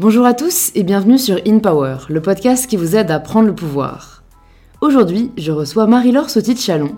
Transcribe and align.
Bonjour 0.00 0.24
à 0.24 0.32
tous 0.32 0.70
et 0.74 0.82
bienvenue 0.82 1.18
sur 1.18 1.38
In 1.46 1.58
Power, 1.58 1.98
le 2.08 2.22
podcast 2.22 2.66
qui 2.66 2.78
vous 2.78 2.96
aide 2.96 3.10
à 3.10 3.20
prendre 3.20 3.48
le 3.48 3.54
pouvoir. 3.54 4.22
Aujourd'hui, 4.80 5.30
je 5.36 5.52
reçois 5.52 5.86
Marie-Laure 5.86 6.30
Sautit-Chalon, 6.30 6.92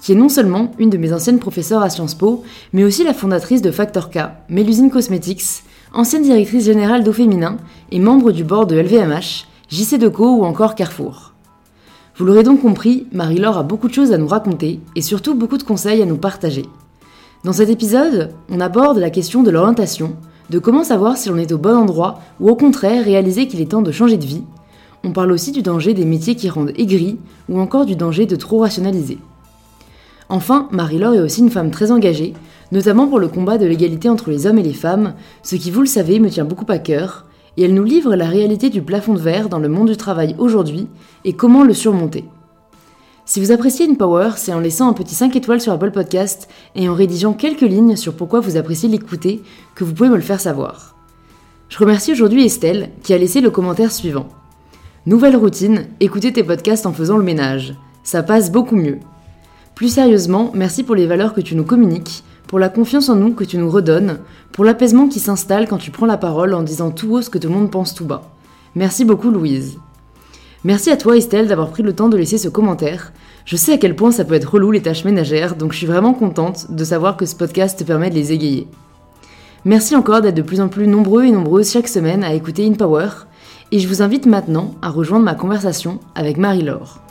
qui 0.00 0.12
est 0.12 0.14
non 0.14 0.30
seulement 0.30 0.70
une 0.78 0.88
de 0.88 0.96
mes 0.96 1.12
anciennes 1.12 1.38
professeurs 1.38 1.82
à 1.82 1.90
Sciences 1.90 2.14
Po, 2.14 2.44
mais 2.72 2.82
aussi 2.82 3.04
la 3.04 3.12
fondatrice 3.12 3.60
de 3.60 3.70
Factor 3.70 4.08
K, 4.08 4.20
Mélusine 4.48 4.90
Cosmetics, 4.90 5.64
ancienne 5.92 6.22
directrice 6.22 6.64
générale 6.64 7.04
d'Eau 7.04 7.12
Féminin 7.12 7.58
et 7.92 8.00
membre 8.00 8.32
du 8.32 8.42
board 8.42 8.70
de 8.70 8.80
LVMH, 8.80 9.44
JC 9.68 9.98
Deco 9.98 10.36
ou 10.36 10.44
encore 10.46 10.74
Carrefour. 10.74 11.34
Vous 12.16 12.24
l'aurez 12.24 12.42
donc 12.42 12.62
compris, 12.62 13.06
Marie-Laure 13.12 13.58
a 13.58 13.64
beaucoup 13.64 13.88
de 13.88 13.92
choses 13.92 14.14
à 14.14 14.18
nous 14.18 14.28
raconter 14.28 14.80
et 14.94 15.02
surtout 15.02 15.34
beaucoup 15.34 15.58
de 15.58 15.62
conseils 15.62 16.00
à 16.00 16.06
nous 16.06 16.16
partager. 16.16 16.64
Dans 17.44 17.52
cet 17.52 17.68
épisode, 17.68 18.30
on 18.48 18.60
aborde 18.60 18.96
la 18.96 19.10
question 19.10 19.42
de 19.42 19.50
l'orientation, 19.50 20.16
de 20.50 20.58
comment 20.58 20.84
savoir 20.84 21.16
si 21.16 21.28
l'on 21.28 21.38
est 21.38 21.52
au 21.52 21.58
bon 21.58 21.76
endroit 21.76 22.20
ou 22.40 22.48
au 22.48 22.56
contraire 22.56 23.04
réaliser 23.04 23.48
qu'il 23.48 23.60
est 23.60 23.70
temps 23.70 23.82
de 23.82 23.92
changer 23.92 24.16
de 24.16 24.24
vie. 24.24 24.44
On 25.04 25.12
parle 25.12 25.32
aussi 25.32 25.52
du 25.52 25.62
danger 25.62 25.94
des 25.94 26.04
métiers 26.04 26.34
qui 26.34 26.48
rendent 26.48 26.72
aigris 26.76 27.18
ou 27.48 27.60
encore 27.60 27.86
du 27.86 27.96
danger 27.96 28.26
de 28.26 28.36
trop 28.36 28.58
rationaliser. 28.58 29.18
Enfin, 30.28 30.68
Marie-Laure 30.72 31.14
est 31.14 31.20
aussi 31.20 31.40
une 31.40 31.50
femme 31.50 31.70
très 31.70 31.92
engagée, 31.92 32.34
notamment 32.72 33.06
pour 33.06 33.20
le 33.20 33.28
combat 33.28 33.58
de 33.58 33.66
l'égalité 33.66 34.08
entre 34.08 34.30
les 34.30 34.46
hommes 34.46 34.58
et 34.58 34.64
les 34.64 34.72
femmes, 34.72 35.14
ce 35.44 35.54
qui, 35.54 35.70
vous 35.70 35.80
le 35.80 35.86
savez, 35.86 36.18
me 36.18 36.30
tient 36.30 36.44
beaucoup 36.44 36.64
à 36.68 36.78
cœur, 36.78 37.26
et 37.56 37.62
elle 37.62 37.74
nous 37.74 37.84
livre 37.84 38.16
la 38.16 38.26
réalité 38.26 38.68
du 38.68 38.82
plafond 38.82 39.14
de 39.14 39.20
verre 39.20 39.48
dans 39.48 39.60
le 39.60 39.68
monde 39.68 39.88
du 39.88 39.96
travail 39.96 40.34
aujourd'hui 40.38 40.88
et 41.24 41.34
comment 41.34 41.62
le 41.62 41.74
surmonter. 41.74 42.24
Si 43.28 43.40
vous 43.40 43.50
appréciez 43.50 43.88
InPower, 43.88 44.30
c'est 44.36 44.52
en 44.52 44.60
laissant 44.60 44.88
un 44.88 44.92
petit 44.92 45.16
5 45.16 45.34
étoiles 45.34 45.60
sur 45.60 45.72
Apple 45.72 45.90
Podcast 45.90 46.48
et 46.76 46.88
en 46.88 46.94
rédigeant 46.94 47.32
quelques 47.32 47.62
lignes 47.62 47.96
sur 47.96 48.14
pourquoi 48.14 48.38
vous 48.38 48.56
appréciez 48.56 48.88
l'écouter 48.88 49.42
que 49.74 49.82
vous 49.82 49.92
pouvez 49.92 50.08
me 50.08 50.14
le 50.14 50.22
faire 50.22 50.38
savoir. 50.38 50.94
Je 51.68 51.76
remercie 51.76 52.12
aujourd'hui 52.12 52.44
Estelle 52.44 52.90
qui 53.02 53.12
a 53.12 53.18
laissé 53.18 53.40
le 53.40 53.50
commentaire 53.50 53.90
suivant. 53.90 54.28
Nouvelle 55.06 55.34
routine, 55.34 55.86
écoutez 55.98 56.32
tes 56.32 56.44
podcasts 56.44 56.86
en 56.86 56.92
faisant 56.92 57.16
le 57.16 57.24
ménage. 57.24 57.74
Ça 58.04 58.22
passe 58.22 58.52
beaucoup 58.52 58.76
mieux. 58.76 59.00
Plus 59.74 59.92
sérieusement, 59.92 60.52
merci 60.54 60.84
pour 60.84 60.94
les 60.94 61.08
valeurs 61.08 61.34
que 61.34 61.40
tu 61.40 61.56
nous 61.56 61.64
communiques, 61.64 62.22
pour 62.46 62.60
la 62.60 62.68
confiance 62.68 63.08
en 63.08 63.16
nous 63.16 63.34
que 63.34 63.42
tu 63.42 63.58
nous 63.58 63.70
redonnes, 63.70 64.20
pour 64.52 64.64
l'apaisement 64.64 65.08
qui 65.08 65.18
s'installe 65.18 65.66
quand 65.66 65.78
tu 65.78 65.90
prends 65.90 66.06
la 66.06 66.16
parole 66.16 66.54
en 66.54 66.62
disant 66.62 66.92
tout 66.92 67.16
haut 67.16 67.22
ce 67.22 67.30
que 67.30 67.38
tout 67.38 67.48
le 67.48 67.54
monde 67.54 67.72
pense 67.72 67.92
tout 67.92 68.06
bas. 68.06 68.30
Merci 68.76 69.04
beaucoup 69.04 69.32
Louise. 69.32 69.80
Merci 70.66 70.90
à 70.90 70.96
toi 70.96 71.16
Estelle 71.16 71.46
d'avoir 71.46 71.70
pris 71.70 71.84
le 71.84 71.92
temps 71.92 72.08
de 72.08 72.16
laisser 72.16 72.38
ce 72.38 72.48
commentaire. 72.48 73.12
Je 73.44 73.54
sais 73.54 73.74
à 73.74 73.78
quel 73.78 73.94
point 73.94 74.10
ça 74.10 74.24
peut 74.24 74.34
être 74.34 74.52
relou 74.52 74.72
les 74.72 74.82
tâches 74.82 75.04
ménagères, 75.04 75.54
donc 75.54 75.70
je 75.70 75.78
suis 75.78 75.86
vraiment 75.86 76.12
contente 76.12 76.72
de 76.72 76.82
savoir 76.82 77.16
que 77.16 77.24
ce 77.24 77.36
podcast 77.36 77.78
te 77.78 77.84
permet 77.84 78.10
de 78.10 78.16
les 78.16 78.32
égayer. 78.32 78.66
Merci 79.64 79.94
encore 79.94 80.22
d'être 80.22 80.34
de 80.34 80.42
plus 80.42 80.60
en 80.60 80.66
plus 80.66 80.88
nombreux 80.88 81.24
et 81.24 81.30
nombreuses 81.30 81.70
chaque 81.70 81.86
semaine 81.86 82.24
à 82.24 82.34
écouter 82.34 82.66
InPower, 82.66 83.10
et 83.70 83.78
je 83.78 83.86
vous 83.86 84.02
invite 84.02 84.26
maintenant 84.26 84.74
à 84.82 84.90
rejoindre 84.90 85.24
ma 85.24 85.36
conversation 85.36 86.00
avec 86.16 86.36
Marie-Laure. 86.36 87.05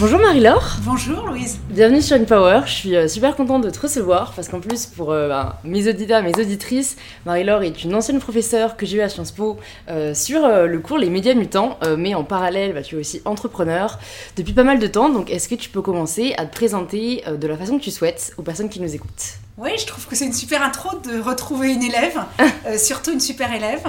Bonjour 0.00 0.18
Marie-Laure. 0.18 0.78
Bonjour 0.86 1.26
Louise. 1.26 1.58
Bienvenue 1.68 2.00
sur 2.00 2.16
Power. 2.24 2.62
Je 2.64 2.72
suis 2.72 2.96
euh, 2.96 3.06
super 3.06 3.36
contente 3.36 3.62
de 3.62 3.68
te 3.68 3.80
recevoir 3.80 4.32
parce 4.32 4.48
qu'en 4.48 4.58
plus, 4.58 4.86
pour 4.86 5.12
euh, 5.12 5.28
ben, 5.28 5.56
mes 5.62 5.90
auditeurs, 5.90 6.22
mes 6.22 6.32
auditrices, 6.40 6.96
Marie-Laure 7.26 7.64
est 7.64 7.84
une 7.84 7.94
ancienne 7.94 8.18
professeure 8.18 8.78
que 8.78 8.86
j'ai 8.86 8.96
eue 8.96 9.02
à 9.02 9.10
Sciences 9.10 9.32
Po 9.32 9.58
euh, 9.90 10.14
sur 10.14 10.40
le 10.48 10.78
cours 10.78 10.96
Les 10.96 11.10
médias 11.10 11.34
mutants, 11.34 11.78
mais 11.98 12.14
en 12.14 12.24
parallèle, 12.24 12.72
bah, 12.72 12.80
tu 12.80 12.96
es 12.96 12.98
aussi 12.98 13.20
entrepreneur 13.26 13.98
depuis 14.38 14.54
pas 14.54 14.64
mal 14.64 14.78
de 14.78 14.86
temps. 14.86 15.10
Donc, 15.10 15.30
est-ce 15.30 15.50
que 15.50 15.54
tu 15.54 15.68
peux 15.68 15.82
commencer 15.82 16.32
à 16.38 16.46
te 16.46 16.54
présenter 16.54 17.22
de 17.30 17.46
la 17.46 17.58
façon 17.58 17.76
que 17.76 17.84
tu 17.84 17.90
souhaites 17.90 18.32
aux 18.38 18.42
personnes 18.42 18.70
qui 18.70 18.80
nous 18.80 18.94
écoutent? 18.94 19.36
Oui, 19.60 19.70
je 19.78 19.86
trouve 19.86 20.06
que 20.06 20.16
c'est 20.16 20.26
une 20.26 20.32
super 20.32 20.62
intro 20.62 20.98
de 20.98 21.20
retrouver 21.20 21.72
une 21.72 21.82
élève, 21.82 22.18
surtout 22.78 23.12
une 23.12 23.20
super 23.20 23.52
élève. 23.52 23.86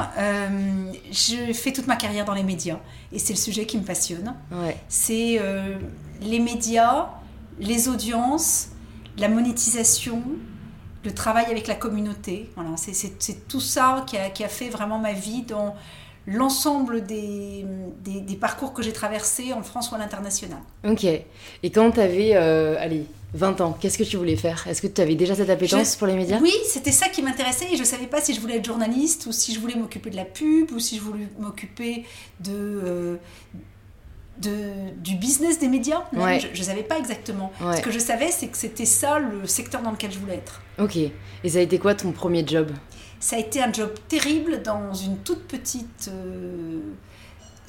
je 1.11 1.53
fais 1.53 1.71
toute 1.71 1.87
ma 1.87 1.95
carrière 1.95 2.25
dans 2.25 2.33
les 2.33 2.43
médias 2.43 2.79
et 3.11 3.19
c'est 3.19 3.33
le 3.33 3.39
sujet 3.39 3.65
qui 3.65 3.77
me 3.77 3.83
passionne. 3.83 4.35
Ouais. 4.51 4.77
C'est 4.89 5.39
les 6.21 6.39
médias, 6.39 7.07
les 7.59 7.87
audiences, 7.87 8.69
la 9.17 9.29
monétisation, 9.29 10.23
le 11.03 11.13
travail 11.13 11.45
avec 11.45 11.67
la 11.67 11.75
communauté. 11.75 12.49
Voilà, 12.55 12.71
c'est 12.77 13.47
tout 13.47 13.59
ça 13.59 14.05
qui 14.07 14.17
a, 14.17 14.49
fait 14.49 14.69
vraiment 14.69 14.99
ma 14.99 15.13
vie 15.13 15.43
dans 15.43 15.75
l'ensemble 16.27 17.05
des, 17.05 17.65
des, 18.03 18.35
parcours 18.35 18.73
que 18.73 18.83
j'ai 18.83 18.93
traversés 18.93 19.53
en 19.53 19.63
France 19.63 19.91
ou 19.91 19.95
à 19.95 19.97
l'international. 19.97 20.59
Ok. 20.85 21.03
Et 21.05 21.71
quand 21.71 21.91
tu 21.91 21.99
avais, 21.99 22.35
euh, 22.35 22.75
allez, 22.79 23.05
20 23.33 23.61
ans, 23.61 23.77
qu'est-ce 23.79 23.97
que 23.97 24.03
tu 24.03 24.17
voulais 24.17 24.35
faire? 24.35 24.67
Est-ce 24.67 24.81
que 24.81 24.87
tu 24.87 24.99
avais 24.99 25.15
déjà 25.15 25.35
cette 25.35 25.49
appétence 25.49 25.95
pour 25.95 26.07
les 26.07 26.15
médias? 26.15 26.39
Oui, 26.41 26.53
c'était 26.65 26.91
ça 26.91 27.07
qui 27.07 27.21
m'intéressait 27.21 27.71
et 27.71 27.75
je 27.75 27.81
ne 27.81 27.87
savais 27.87 28.07
pas 28.07 28.19
si 28.19 28.33
je 28.33 28.41
voulais 28.41 28.57
être 28.57 28.65
journaliste 28.65 29.25
ou 29.25 29.31
si 29.31 29.53
je 29.53 29.59
voulais 29.59 29.75
m'occuper 29.75 30.09
de 30.09 30.17
la 30.17 30.25
pub 30.25 30.71
ou 30.71 30.79
si 30.79 30.97
je 30.97 31.01
voulais 31.01 31.27
m'occuper 31.39 32.03
de, 32.41 33.17
euh, 34.45 34.89
du 34.97 35.15
business 35.15 35.59
des 35.59 35.69
médias. 35.69 36.03
Je 36.13 36.47
ne 36.49 36.63
savais 36.63 36.83
pas 36.83 36.97
exactement. 36.97 37.53
Ce 37.75 37.81
que 37.81 37.91
je 37.91 37.99
savais, 37.99 38.31
c'est 38.31 38.47
que 38.47 38.57
c'était 38.57 38.85
ça 38.85 39.19
le 39.19 39.47
secteur 39.47 39.81
dans 39.81 39.91
lequel 39.91 40.11
je 40.11 40.19
voulais 40.19 40.35
être. 40.35 40.61
Ok. 40.77 40.97
Et 40.97 41.49
ça 41.49 41.59
a 41.59 41.61
été 41.61 41.79
quoi 41.79 41.95
ton 41.95 42.11
premier 42.11 42.45
job? 42.45 42.71
Ça 43.21 43.35
a 43.37 43.39
été 43.39 43.61
un 43.61 43.71
job 43.71 43.91
terrible 44.07 44.61
dans 44.61 44.93
une 44.93 45.17
toute 45.19 45.43
petite... 45.43 46.09
Euh, 46.09 46.79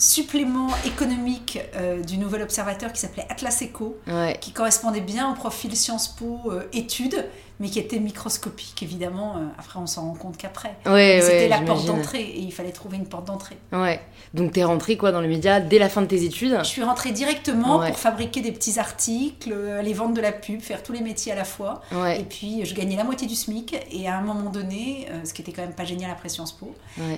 supplément 0.02 0.68
économique 0.84 1.60
euh, 1.76 2.02
du 2.02 2.18
nouvel 2.18 2.42
observateur 2.42 2.92
qui 2.92 3.00
s'appelait 3.00 3.26
Atlas 3.28 3.62
Eco, 3.62 3.96
qui 4.40 4.52
correspondait 4.52 5.00
bien 5.00 5.30
au 5.30 5.34
profil 5.34 5.76
Sciences 5.76 6.08
Po 6.08 6.40
euh, 6.46 6.62
études, 6.72 7.24
mais 7.60 7.68
qui 7.68 7.78
était 7.78 7.98
microscopique, 7.98 8.82
évidemment. 8.82 9.36
Euh, 9.36 9.46
après, 9.58 9.78
on 9.78 9.86
s'en 9.86 10.02
rend 10.08 10.14
compte 10.14 10.36
qu'après. 10.36 10.76
C'était 10.84 11.48
la 11.48 11.60
porte 11.60 11.86
d'entrée 11.86 12.22
et 12.22 12.40
il 12.40 12.52
fallait 12.52 12.72
trouver 12.72 12.96
une 12.96 13.06
porte 13.06 13.26
d'entrée. 13.26 13.58
Ouais. 13.72 14.00
Donc, 14.34 14.52
tu 14.52 14.60
es 14.60 14.64
rentrée 14.64 14.96
quoi, 14.96 15.12
dans 15.12 15.20
les 15.20 15.28
médias 15.28 15.60
dès 15.60 15.78
la 15.78 15.88
fin 15.88 16.02
de 16.02 16.06
tes 16.06 16.24
études 16.24 16.58
Je 16.60 16.68
suis 16.68 16.82
rentrée 16.82 17.12
directement 17.12 17.84
pour 17.86 17.98
fabriquer 17.98 18.40
des 18.40 18.52
petits 18.52 18.78
articles, 18.78 19.52
aller 19.78 19.92
vendre 19.92 20.14
de 20.14 20.20
la 20.20 20.32
pub, 20.32 20.60
faire 20.60 20.82
tous 20.82 20.92
les 20.92 21.00
métiers 21.00 21.32
à 21.32 21.36
la 21.36 21.44
fois. 21.44 21.82
Et 22.16 22.24
puis, 22.24 22.64
je 22.64 22.74
gagnais 22.74 22.96
la 22.96 23.04
moitié 23.04 23.26
du 23.26 23.34
SMIC. 23.34 23.76
Et 23.90 24.08
à 24.08 24.16
un 24.16 24.22
moment 24.22 24.50
donné, 24.50 25.06
euh, 25.10 25.24
ce 25.24 25.32
qui 25.32 25.42
était 25.42 25.52
quand 25.52 25.62
même 25.62 25.74
pas 25.74 25.84
génial 25.84 26.10
après 26.10 26.28
Sciences 26.28 26.52
Po, 26.52 26.74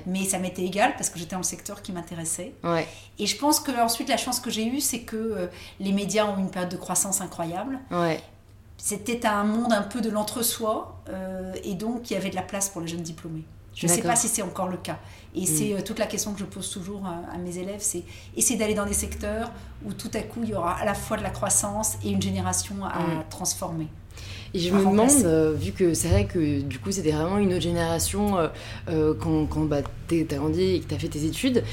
mais 0.06 0.24
ça 0.24 0.38
m'était 0.38 0.62
égal 0.62 0.94
parce 0.96 1.10
que 1.10 1.18
j'étais 1.18 1.32
dans 1.32 1.38
le 1.38 1.44
secteur 1.44 1.82
qui 1.82 1.92
m'intéressait. 1.92 2.52
Et 3.18 3.26
je 3.26 3.36
pense 3.36 3.60
que 3.60 3.70
ensuite, 3.80 4.08
la 4.08 4.16
chance 4.16 4.40
que 4.40 4.50
j'ai 4.50 4.66
eue, 4.66 4.80
c'est 4.80 5.00
que 5.00 5.16
euh, 5.16 5.46
les 5.80 5.92
médias 5.92 6.26
ont 6.26 6.38
une 6.38 6.50
période 6.50 6.70
de 6.70 6.76
croissance 6.76 7.20
incroyable. 7.20 7.78
C'était 8.76 9.26
un 9.26 9.44
monde 9.44 9.72
un 9.72 9.82
peu 9.82 10.00
de 10.00 10.10
l'entre-soi 10.10 11.00
euh, 11.08 11.52
et 11.64 11.74
donc 11.74 12.10
il 12.10 12.14
y 12.14 12.16
avait 12.16 12.30
de 12.30 12.34
la 12.34 12.42
place 12.42 12.68
pour 12.68 12.80
les 12.80 12.88
jeunes 12.88 13.02
diplômés. 13.02 13.44
Je 13.74 13.86
ne 13.86 13.92
sais 13.92 14.02
pas 14.02 14.14
si 14.14 14.28
c'est 14.28 14.42
encore 14.42 14.68
le 14.68 14.76
cas. 14.76 14.98
Et 15.34 15.42
mm. 15.42 15.46
c'est 15.46 15.72
euh, 15.72 15.80
toute 15.84 15.98
la 15.98 16.06
question 16.06 16.32
que 16.32 16.38
je 16.38 16.44
pose 16.44 16.70
toujours 16.70 17.04
à, 17.06 17.36
mes 17.38 17.58
élèves, 17.58 17.80
c'est 17.80 18.04
essayer 18.36 18.58
d'aller 18.58 18.74
dans 18.74 18.86
des 18.86 18.94
secteurs 18.94 19.50
où 19.84 19.92
tout 19.92 20.10
à 20.14 20.20
coup 20.20 20.40
il 20.44 20.50
y 20.50 20.54
aura 20.54 20.74
à 20.74 20.84
la 20.84 20.94
fois 20.94 21.16
de 21.16 21.22
la 21.22 21.30
croissance 21.30 21.96
et 22.04 22.10
une 22.10 22.22
génération 22.22 22.84
à 22.84 23.00
mm. 23.00 23.24
transformer. 23.30 23.88
Et 24.52 24.60
je 24.60 24.72
me 24.72 24.78
demande, 24.78 25.10
euh, 25.24 25.52
vu 25.52 25.72
que 25.72 25.94
c'est 25.94 26.06
vrai 26.06 26.26
que 26.26 26.60
du 26.60 26.78
coup 26.78 26.92
c'était 26.92 27.10
vraiment 27.10 27.38
une 27.38 27.52
autre 27.52 27.62
génération 27.62 28.36
quand, 28.86 29.46
quand 29.46 29.64
bah, 29.64 29.78
tu 30.08 30.26
as 30.30 30.36
grandi 30.36 30.62
et 30.62 30.80
que 30.80 30.86
tu 30.86 30.94
as 30.94 30.98
fait 30.98 31.08
tes 31.08 31.24
études, 31.24 31.64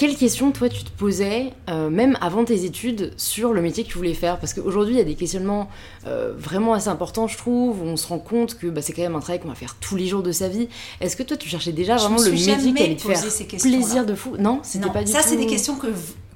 quelles 0.00 0.16
questions, 0.16 0.50
toi, 0.50 0.70
tu 0.70 0.82
te 0.82 0.88
posais, 0.88 1.52
euh, 1.68 1.90
même 1.90 2.16
avant 2.22 2.42
tes 2.46 2.64
études, 2.64 3.12
sur 3.18 3.52
le 3.52 3.60
métier 3.60 3.84
que 3.84 3.90
tu 3.90 3.98
voulais 3.98 4.14
faire? 4.14 4.40
Parce 4.40 4.54
qu'aujourd'hui, 4.54 4.94
il 4.94 4.96
y 4.96 5.02
a 5.02 5.04
des 5.04 5.14
questionnements 5.14 5.68
euh, 6.06 6.32
vraiment 6.38 6.72
assez 6.72 6.88
importants, 6.88 7.26
je 7.26 7.36
trouve, 7.36 7.82
où 7.82 7.84
on 7.84 7.98
se 7.98 8.06
rend 8.06 8.18
compte 8.18 8.56
que 8.58 8.66
bah, 8.68 8.80
c'est 8.80 8.94
quand 8.94 9.02
même 9.02 9.14
un 9.14 9.20
travail 9.20 9.40
qu'on 9.40 9.48
va 9.48 9.54
faire 9.54 9.76
tous 9.78 9.96
les 9.96 10.06
jours 10.06 10.22
de 10.22 10.32
sa 10.32 10.48
vie. 10.48 10.70
Est-ce 11.02 11.16
que 11.16 11.22
toi, 11.22 11.36
tu 11.36 11.50
cherchais 11.50 11.72
déjà 11.72 11.96
vraiment 11.96 12.18
le 12.18 12.30
métier 12.30 12.56
qui 12.56 12.82
allait 12.82 12.96
te 12.96 13.02
faire? 13.02 13.58
plaisir 13.58 14.06
de 14.06 14.14
fou? 14.14 14.38
Non, 14.38 14.60
c'était 14.62 14.88
pas 14.88 15.04
du 15.04 15.12
ça, 15.12 15.18
tout... 15.18 15.24
Ça, 15.24 15.28
c'est 15.28 15.36
des 15.36 15.46
questions 15.46 15.76
que, 15.76 15.88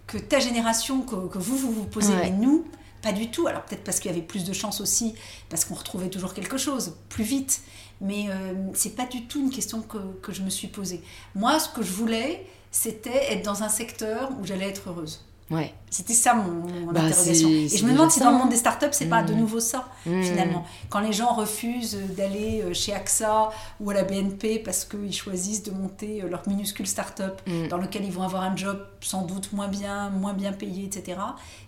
que 0.08 0.19
ta 0.19 0.40
génération, 0.40 1.00
que, 1.00 1.38
vous, 1.38 1.56
vous 1.56 1.72
vous 1.72 1.87
posez, 1.87 2.12
mais 2.20 2.32
nous, 2.32 2.67
pas 3.00 3.12
du 3.12 3.31
tout. 3.31 3.46
Alors 3.46 3.62
peut-être 3.62 3.82
parce 3.82 3.99
qu'il 3.99 4.10
y 4.10 4.14
avait 4.14 4.22
plus 4.22 4.44
de 4.44 4.52
chance 4.52 4.82
aussi, 4.82 5.14
parce 5.49 5.64
qu'on 5.64 5.75
retrouvait 5.75 6.10
toujours 6.10 6.34
quelque 6.34 6.58
chose, 6.58 6.96
plus 7.08 7.25
vite. 7.25 7.62
Mais 8.02 8.26
euh, 8.28 8.52
c'est 8.75 8.94
pas 8.94 9.06
du 9.06 9.25
tout 9.25 9.40
une 9.40 9.50
question 9.50 9.81
que, 9.81 9.96
que 10.20 10.32
je 10.32 10.43
me 10.43 10.50
suis 10.50 10.67
posée. 10.67 11.00
Moi, 11.34 11.58
ce 11.58 11.70
que 11.70 11.82
je 11.82 11.93
voulais 11.93 12.44
c'était 12.74 13.32
être 13.32 13.44
dans 13.44 13.62
un 13.62 13.68
secteur 13.68 14.30
où 14.40 14.44
j'allais 14.44 14.68
être 14.68 14.90
heureuse. 14.90 15.24
Ouais. 15.48 15.72
C'était 15.94 16.12
ça 16.12 16.35
mon, 16.35 16.91
bah, 16.91 17.02
interrogation. 17.02 17.49
Et 17.49 17.69
je 17.69 17.87
me 17.87 17.93
demande 17.93 18.11
si 18.11 18.19
dans 18.19 18.32
le 18.32 18.38
monde 18.38 18.49
des 18.49 18.56
startups, 18.56 18.88
c'est 18.91 19.06
pas 19.08 19.23
de 19.23 19.32
mmh. 19.32 19.38
nouveau 19.38 19.61
ça, 19.61 19.88
mmh. 20.06 20.23
finalement. 20.25 20.67
Quand 20.91 20.99
les 20.99 21.12
gens 21.12 21.32
refusent 21.32 21.96
d'aller 22.17 22.62
euh, 22.64 22.75
chez 22.75 22.93
AXA 22.93 23.50
ou 23.79 23.91
à 23.91 23.94
la 23.94 24.02
BNP 24.02 24.58
parce 24.58 24.85
qu'ils 24.85 25.14
choisissent 25.14 25.62
de 25.62 25.70
monter 25.70 26.20
euh, 26.25 26.29
leur 26.29 26.49
minuscule 26.49 26.88
startup 26.88 27.41
mmh. 27.46 27.69
dans 27.69 27.76
lequel 27.76 28.05
ils 28.05 28.11
vont 28.11 28.25
avoir 28.25 28.43
un 28.43 28.56
job 28.56 28.85
sans 29.00 29.23
doute 29.23 29.52
moins 29.52 29.69
bien, 29.69 30.11
moins 30.11 30.32
bien 30.32 30.52
payé, 30.52 30.87
etc., 30.87 31.17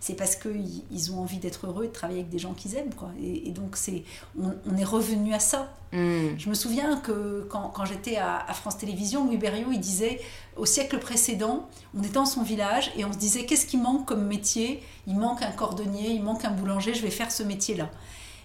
c'est 0.01 0.15
parce 0.15 0.35
qu'ils 0.35 1.13
ont 1.13 1.21
envie 1.21 1.39
d'être 1.39 1.69
heureux 1.69 1.85
et 1.85 1.89
de 1.89 1.93
travailler 1.93 2.21
avec 2.21 2.31
des 2.31 2.41
gens 2.41 2.53
qu'ils 2.53 2.75
aiment. 2.75 2.95
Quoi. 2.95 3.11
Et, 3.23 3.53
donc, 3.53 3.77
c'est, 3.77 4.03
on, 4.37 4.77
est 4.77 4.85
revenu 4.85 5.35
à 5.35 5.39
ça. 5.39 5.73
Je 5.93 6.49
me 6.49 6.55
souviens 6.55 6.97
que 6.97 7.47
quand, 7.49 7.71
quand 7.75 7.85
j'étais 7.85 8.17
à, 8.17 8.39
à, 8.39 8.55
France 8.55 8.77
Télévisions, 8.79 9.25
Louis 9.25 9.37
Berriot, 9.37 9.71
il 9.73 9.81
disait 9.81 10.21
au 10.57 10.67
siècle 10.67 10.99
précédent, 10.99 11.69
on 11.95 12.03
était 12.03 12.13
dans 12.13 12.27
son 12.27 12.43
village 12.43 12.91
et 12.97 13.05
on 13.05 13.13
se 13.13 13.19
disait 13.19 13.45
qu'est-ce 13.45 13.67
qui 13.67 13.77
manque 13.77 14.07
comme 14.17 14.27
métier 14.27 14.83
Il 15.07 15.17
manque 15.17 15.43
un 15.43 15.53
cordonnier, 15.53 16.11
il 16.11 16.23
manque 16.23 16.45
un 16.47 16.51
boulanger, 16.51 16.95
je 16.95 17.03
vais 17.03 17.11
faire 17.11 17.31
ce 17.31 17.43
métier-là. 17.43 17.91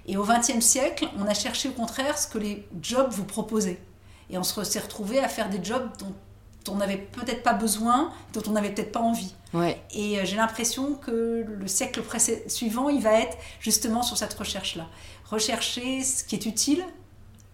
Et 0.06 0.18
au 0.18 0.24
XXe 0.24 0.60
siècle, 0.60 1.08
on 1.18 1.26
a 1.26 1.34
cherché 1.34 1.70
au 1.70 1.72
contraire 1.72 2.18
ce 2.18 2.28
que 2.28 2.38
les 2.38 2.68
jobs 2.82 3.10
vous 3.12 3.24
proposaient. 3.24 3.80
Et 4.30 4.38
on 4.38 4.44
s'est 4.44 4.80
retrouvé 4.80 5.20
à 5.20 5.30
faire 5.30 5.50
des 5.50 5.64
jobs 5.64 5.90
dont 6.00 6.14
on 6.74 6.76
n'avait 6.76 6.98
peut-être 6.98 7.44
pas 7.44 7.54
besoin, 7.54 8.12
dont 8.34 8.42
on 8.48 8.52
n'avait 8.52 8.72
peut-être 8.72 8.92
pas 8.92 9.00
envie. 9.00 9.34
Ouais. 9.54 9.82
Et 9.92 10.20
euh, 10.20 10.26
j'ai 10.26 10.36
l'impression 10.36 10.96
que 10.96 11.46
le 11.48 11.68
siècle 11.68 12.02
suivant, 12.48 12.90
il 12.90 13.02
va 13.02 13.14
être 13.14 13.38
justement 13.60 14.04
sur 14.04 14.18
cette 14.18 14.34
recherche-là. 14.34 14.88
Rechercher 15.30 16.04
ce 16.04 16.24
qui 16.26 16.36
est 16.36 16.46
utile 16.46 16.84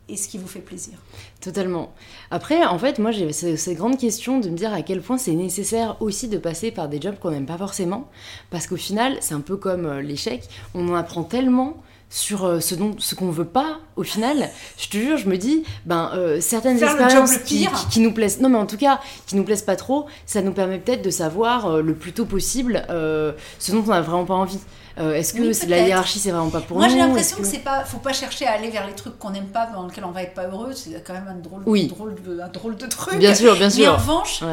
et 0.10 0.18
ce 0.18 0.28
qui 0.28 0.38
vous 0.38 0.48
fait 0.48 0.60
plaisir. 0.60 0.94
Totalement. 1.42 1.94
Après, 2.32 2.66
en 2.66 2.80
fait, 2.80 3.00
moi, 3.00 3.12
j'ai 3.12 3.32
cette 3.34 3.78
grande 3.78 3.98
question 3.98 4.40
de 4.40 4.50
me 4.50 4.56
dire 4.56 4.74
à 4.74 4.82
quel 4.82 5.02
point 5.02 5.18
c'est 5.18 5.34
nécessaire 5.34 5.98
aussi 6.02 6.28
de 6.28 6.38
passer 6.38 6.72
par 6.72 6.88
des 6.90 7.02
jobs 7.02 7.18
qu'on 7.20 7.32
n'aime 7.32 7.46
pas 7.46 7.58
forcément. 7.58 8.10
Parce 8.50 8.68
qu'au 8.68 8.78
final, 8.78 9.18
c'est 9.22 9.34
un 9.34 9.42
peu 9.42 9.58
comme 9.58 9.86
euh, 9.86 10.02
l'échec, 10.02 10.48
on 10.74 10.88
en 10.90 10.96
apprend 10.96 11.24
tellement 11.24 11.78
sur 12.10 12.46
euh, 12.46 12.60
ce 12.60 12.76
dont 12.76 12.96
ce 12.98 13.16
qu'on 13.16 13.32
veut 13.32 13.46
pas 13.46 13.80
au 13.98 14.04
final 14.04 14.50
je 14.78 14.88
te 14.88 14.98
jure 14.98 15.18
je 15.18 15.28
me 15.28 15.38
dis 15.38 15.64
ben 15.86 16.10
euh, 16.14 16.40
certaines 16.40 16.82
expériences 16.82 17.38
qui, 17.40 17.68
qui, 17.90 18.00
nous 18.00 18.14
plaisent 18.14 18.40
non 18.40 18.50
mais 18.50 18.58
en 18.58 18.66
tout 18.66 18.78
cas 18.78 19.02
qui 19.26 19.36
nous 19.36 19.44
plaisent 19.44 19.64
pas 19.64 19.76
trop 19.76 20.06
ça 20.26 20.42
nous 20.42 20.54
permet 20.54 20.80
peut-être 20.80 21.02
de 21.02 21.10
savoir 21.10 21.66
euh, 21.66 21.82
le 21.82 21.94
plus 21.94 22.14
tôt 22.14 22.26
possible 22.26 22.86
ce 22.88 23.72
dont 23.72 23.84
on 23.86 23.92
a 23.92 24.02
vraiment 24.02 24.26
pas 24.26 24.36
envie 24.36 24.60
est-ce 24.98 25.34
que 25.34 25.70
la 25.70 25.88
hiérarchie 25.88 26.20
c'est 26.20 26.32
vraiment 26.32 26.50
pas 26.50 26.62
pour 26.62 26.78
nous 26.78 26.84
moi 26.84 26.90
j'ai 26.90 26.98
l'impression 26.98 27.38
que, 27.38 27.46
c'est 27.46 27.60
pas 27.60 27.84
faut 27.84 28.00
pas 28.00 28.14
chercher 28.14 28.48
à 28.48 28.54
aller 28.54 28.70
vers 28.70 28.88
les 28.88 28.94
trucs 28.94 29.18
qu'on 29.20 29.30
n'aime 29.30 29.48
pas 29.48 29.68
dans 29.68 29.86
lesquels 29.86 30.06
on 30.06 30.12
va 30.12 30.24
être 30.24 30.34
pas 30.34 30.48
heureux 30.48 30.74
c'est 30.74 31.04
quand 31.06 31.14
même 31.14 31.28
un 31.28 31.36
drôle, 31.36 31.62
oui. 31.66 31.88
drôle 31.88 32.16
de, 32.22 32.40
un 32.40 32.48
drôle 32.48 32.78
de 32.78 32.86
truc 32.88 33.20
bien 33.20 33.36
sûr 33.36 33.56
bien 33.56 33.70
sûr 33.70 33.84
mais 33.84 33.90
en 33.90 33.98
revanche 33.98 34.44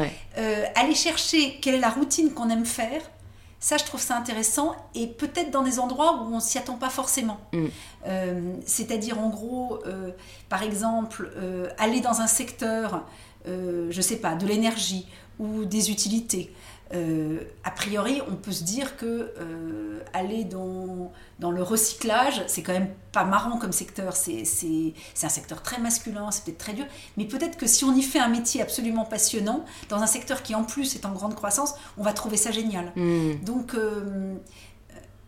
aller 0.75 0.95
chercher 0.95 1.57
quelle 1.61 1.75
est 1.75 1.79
la 1.79 1.89
routine 1.89 2.31
qu'on 2.31 2.49
aime 2.49 2.65
faire 2.65 3.01
ça, 3.65 3.77
je 3.77 3.83
trouve 3.83 3.99
ça 3.99 4.15
intéressant 4.15 4.75
et 4.93 5.07
peut-être 5.07 5.49
dans 5.49 5.63
des 5.63 5.79
endroits 5.79 6.21
où 6.21 6.35
on 6.35 6.39
s'y 6.39 6.59
attend 6.59 6.75
pas 6.75 6.91
forcément. 6.91 7.39
Mm. 7.51 7.65
Euh, 8.05 8.53
c'est-à-dire, 8.63 9.19
en 9.19 9.29
gros, 9.29 9.79
euh, 9.87 10.11
par 10.49 10.61
exemple, 10.61 11.31
euh, 11.35 11.67
aller 11.79 11.99
dans 11.99 12.21
un 12.21 12.27
secteur, 12.27 13.05
je 13.47 14.01
sais 14.01 14.17
pas, 14.17 14.35
de 14.35 14.45
l'énergie 14.45 15.07
ou 15.39 15.65
des 15.65 15.89
utilités. 15.89 16.53
Euh, 16.93 17.39
a 17.63 17.71
priori, 17.71 18.21
on 18.29 18.35
peut 18.35 18.51
se 18.51 18.63
dire 18.63 18.95
que 18.95 19.33
euh, 19.39 19.99
aller 20.13 20.43
dans, 20.43 21.11
dans, 21.39 21.49
le 21.49 21.63
recyclage, 21.63 22.43
c'est 22.47 22.61
quand 22.61 22.73
même 22.73 22.93
pas 23.11 23.23
marrant 23.23 23.57
comme 23.57 23.71
secteur. 23.71 24.15
C'est 24.15 24.43
un 25.23 25.29
secteur 25.29 25.63
très 25.63 25.79
masculin, 25.79 26.29
c'est 26.31 26.45
peut-être 26.45 26.57
très 26.59 26.73
dur. 26.73 26.85
Mais 27.17 27.25
peut-être 27.25 27.57
que 27.57 27.65
si 27.65 27.83
on 27.85 27.95
y 27.95 28.03
fait 28.03 28.19
un 28.19 28.27
métier 28.27 28.61
absolument 28.61 29.05
passionnant, 29.05 29.65
dans 29.89 29.97
un 29.97 30.07
secteur 30.07 30.43
qui 30.43 30.53
en 30.53 30.63
plus 30.63 30.95
est 30.95 31.05
en 31.05 31.11
grande 31.11 31.35
croissance, 31.35 31.73
on 31.97 32.03
va 32.03 32.13
trouver 32.13 32.37
ça 32.37 32.51
génial. 32.51 32.91
Hmm. 32.95 33.33
Donc, 33.43 33.73
euh, 33.73 34.35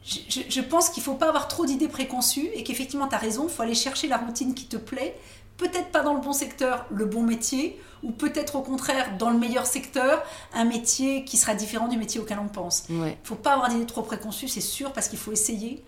je, 0.05 0.41
je, 0.47 0.61
pense 0.61 0.89
qu'il 0.89 1.01
ne 1.01 1.05
faut 1.05 1.15
pas 1.15 1.27
avoir 1.27 1.47
trop 1.47 1.65
d'idées 1.65 1.89
préconçues 1.89 2.49
et 2.53 2.63
qu'effectivement, 2.63 3.07
tu 3.07 3.15
as 3.15 3.19
raison, 3.19 3.47
il 3.47 3.49
faut 3.49 3.63
aller 3.63 3.75
chercher 3.75 4.07
la 4.07 4.17
routine 4.17 4.53
qui 4.53 4.67
te 4.67 4.77
plaît 4.77 5.17
peut-être 5.57 5.89
pas 5.91 6.03
dans 6.03 6.13
le 6.13 6.21
bon 6.21 6.33
secteur, 6.33 6.85
le 6.91 7.05
bon 7.05 7.23
métier, 7.23 7.79
ou 8.03 8.11
peut-être 8.11 8.55
au 8.55 8.61
contraire 8.61 9.17
dans 9.17 9.29
le 9.29 9.37
meilleur 9.37 9.65
secteur, 9.65 10.23
un 10.53 10.65
métier 10.65 11.25
qui 11.25 11.37
sera 11.37 11.55
différent 11.55 11.87
du 11.87 11.97
métier 11.97 12.21
auquel 12.21 12.39
on 12.39 12.47
pense. 12.47 12.85
Il 12.89 12.99
ne 12.99 13.11
faut 13.23 13.35
pas 13.35 13.53
avoir 13.53 13.69
d'idées 13.69 13.85
trop 13.85 14.03
préconçues, 14.03 14.47
c'est 14.47 14.61
sûr, 14.61 14.93
parce 14.93 15.09
qu'il 15.09 15.19
faut 15.19 15.31
essayer. 15.31 15.83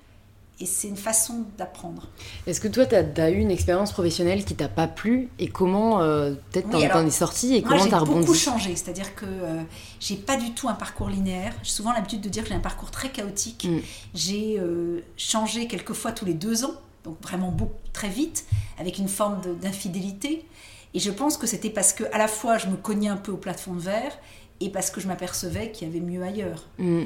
Et 0.61 0.65
c'est 0.65 0.89
une 0.89 0.97
façon 0.97 1.45
d'apprendre. 1.57 2.09
Est-ce 2.45 2.59
que 2.59 2.67
toi, 2.67 2.85
tu 2.85 2.93
as, 2.93 3.29
eu 3.29 3.37
une 3.37 3.49
expérience 3.49 3.93
professionnelle 3.93 4.43
qui 4.43 4.55
t'a 4.55 4.67
pas 4.67 4.87
plu 4.87 5.29
Et 5.39 5.47
comment, 5.47 6.01
euh, 6.01 6.33
peut-être, 6.51 6.67
oui, 6.73 6.89
t'en 6.91 7.05
es 7.05 7.11
sortie 7.11 7.55
et 7.55 7.61
comment 7.61 7.87
t'as 7.87 7.99
rebondi? 7.99 8.19
J'ai 8.19 8.25
beaucoup 8.25 8.37
changé. 8.37 8.75
C'est-à-dire 8.75 9.15
que 9.15 9.23
euh, 9.25 9.61
j'ai 10.01 10.17
pas 10.17 10.35
du 10.35 10.51
tout 10.51 10.67
un 10.67 10.73
parcours 10.73 11.07
linéaire. 11.07 11.53
J'ai 11.63 11.71
souvent 11.71 11.93
l'habitude 11.93 12.19
de 12.19 12.27
dire 12.27 12.43
que 12.43 12.49
j'ai 12.49 12.55
un 12.55 12.59
parcours 12.59 12.91
très 12.91 13.07
chaotique. 13.07 13.69
Mm. 13.69 13.79
J'ai 14.13 14.59
euh, 14.59 14.99
changé 15.15 15.65
quelques 15.67 15.93
fois 15.93 16.11
tous 16.11 16.25
les 16.25 16.33
deux 16.33 16.65
ans 16.65 16.73
donc 17.03 17.21
vraiment 17.21 17.51
beaucoup, 17.51 17.73
très 17.93 18.09
vite, 18.09 18.45
avec 18.79 18.97
une 18.97 19.07
forme 19.07 19.41
d'infidélité. 19.61 20.45
Et 20.93 20.99
je 20.99 21.11
pense 21.11 21.37
que 21.37 21.47
c'était 21.47 21.69
parce 21.69 21.93
que 21.93 22.03
à 22.13 22.17
la 22.17 22.27
fois 22.27 22.57
je 22.57 22.67
me 22.67 22.75
cognais 22.75 23.09
un 23.09 23.17
peu 23.17 23.31
au 23.31 23.37
plafond 23.37 23.73
de 23.73 23.79
verre 23.79 24.17
et 24.59 24.69
parce 24.69 24.89
que 24.89 24.99
je 24.99 25.07
m'apercevais 25.07 25.71
qu'il 25.71 25.87
y 25.87 25.91
avait 25.91 25.99
mieux 25.99 26.23
ailleurs. 26.23 26.65
Mm. 26.77 27.03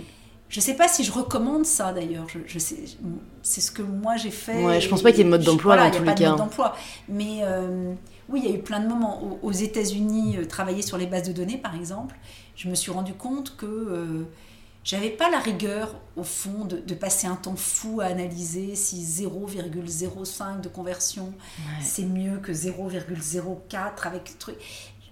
Je 0.54 0.60
ne 0.60 0.62
sais 0.62 0.76
pas 0.76 0.88
si 0.88 1.04
je 1.04 1.12
recommande 1.12 1.66
ça 1.66 1.94
d'ailleurs. 1.94 2.28
Je, 2.30 2.60
c'est 2.60 3.62
ce 3.62 3.72
que 3.72 3.82
moi 3.82 4.18
j'ai 4.18 4.30
fait. 4.30 4.64
Ouais, 4.64 4.80
je 4.80 4.88
pense 4.88 5.02
pas 5.02 5.10
qu'il 5.10 5.20
y 5.20 5.22
ait 5.22 5.26
de 5.26 5.30
mode 5.30 5.44
d'emploi 5.44 5.76
voilà, 5.76 5.90
dans 5.90 5.98
tous 5.98 6.04
les 6.04 6.14
cas. 6.14 6.30
mode 6.30 6.38
d'emploi. 6.38 6.76
Mais 7.10 7.40
euh, 7.42 7.94
oui, 8.30 8.42
il 8.44 8.50
y 8.50 8.54
a 8.54 8.56
eu 8.56 8.62
plein 8.62 8.80
de 8.80 8.88
moments. 8.88 9.40
Aux, 9.42 9.52
États-Unis, 9.52 10.38
euh, 10.38 10.46
travailler 10.46 10.84
sur 10.84 10.98
les 11.00 11.08
bases 11.08 11.28
de 11.28 11.34
données, 11.34 11.58
par 11.58 11.76
exemple, 11.76 12.16
je 12.56 12.70
me 12.70 12.76
suis 12.76 12.92
rendu 12.92 13.14
compte 13.14 13.56
que 13.58 13.66
euh, 13.66 14.28
j'avais 14.84 15.10
pas 15.10 15.30
la 15.30 15.40
rigueur, 15.40 15.96
au 16.16 16.24
fond, 16.24 16.66
de, 16.66 16.94
passer 16.94 17.28
un 17.28 17.36
temps 17.36 17.56
fou 17.56 18.02
à 18.02 18.06
analyser 18.06 18.76
si 18.76 18.98
0,05 19.04 20.62
de 20.62 20.68
conversion, 20.68 21.34
c'est 21.82 22.04
mieux 22.04 22.38
que 22.38 22.52
0,04 22.52 24.06
avec 24.06 24.38
truc. 24.40 24.56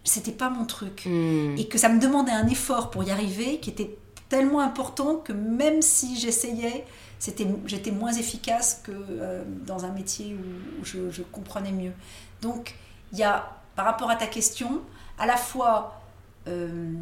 C'était 0.04 0.32
pas 0.32 0.50
mon 0.50 0.66
truc. 0.66 1.04
Hmm. 1.06 1.56
Et 1.58 1.68
que 1.68 1.78
ça 1.78 1.90
me 1.90 2.00
demandait 2.00 2.32
un 2.32 2.48
effort 2.48 2.90
pour 2.90 3.04
y 3.04 3.12
arriver 3.12 3.60
qui 3.60 3.70
était 3.70 3.98
tellement 4.30 4.62
important 4.62 5.18
que 5.18 5.34
même 5.34 5.82
si 5.82 6.20
j'essayais, 6.20 6.86
j'étais 7.20 7.92
moins 7.92 8.14
efficace 8.14 8.82
que 8.84 8.92
euh, 8.92 9.44
dans 9.66 9.86
un 9.86 9.92
métier 9.92 10.36
où, 10.36 10.86
je, 10.86 11.22
comprenais 11.32 11.72
mieux. 11.72 11.94
Donc, 12.42 12.76
il 13.14 13.20
y 13.20 13.24
a, 13.24 13.58
par 13.76 13.86
rapport 13.86 14.10
à 14.10 14.16
ta 14.16 14.28
question, 14.28 14.82
à 15.18 15.26
la 15.26 15.38
fois 15.38 16.02
euh, 16.48 16.94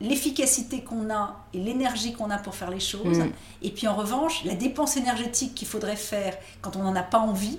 l'efficacité 0.00 0.82
qu'on 0.82 1.10
a 1.10 1.44
et 1.52 1.58
l'énergie 1.58 2.12
qu'on 2.12 2.30
a 2.30 2.38
pour 2.38 2.54
faire 2.54 2.70
les 2.70 2.80
choses. 2.80 3.18
Mm. 3.18 3.32
Et 3.62 3.70
puis 3.70 3.86
en 3.86 3.94
revanche, 3.94 4.44
la 4.44 4.54
dépense 4.54 4.96
énergétique 4.96 5.54
qu'il 5.54 5.68
faudrait 5.68 5.96
faire 5.96 6.36
quand 6.62 6.76
on 6.76 6.82
n'en 6.82 6.96
a 6.96 7.02
pas 7.02 7.18
envie. 7.18 7.58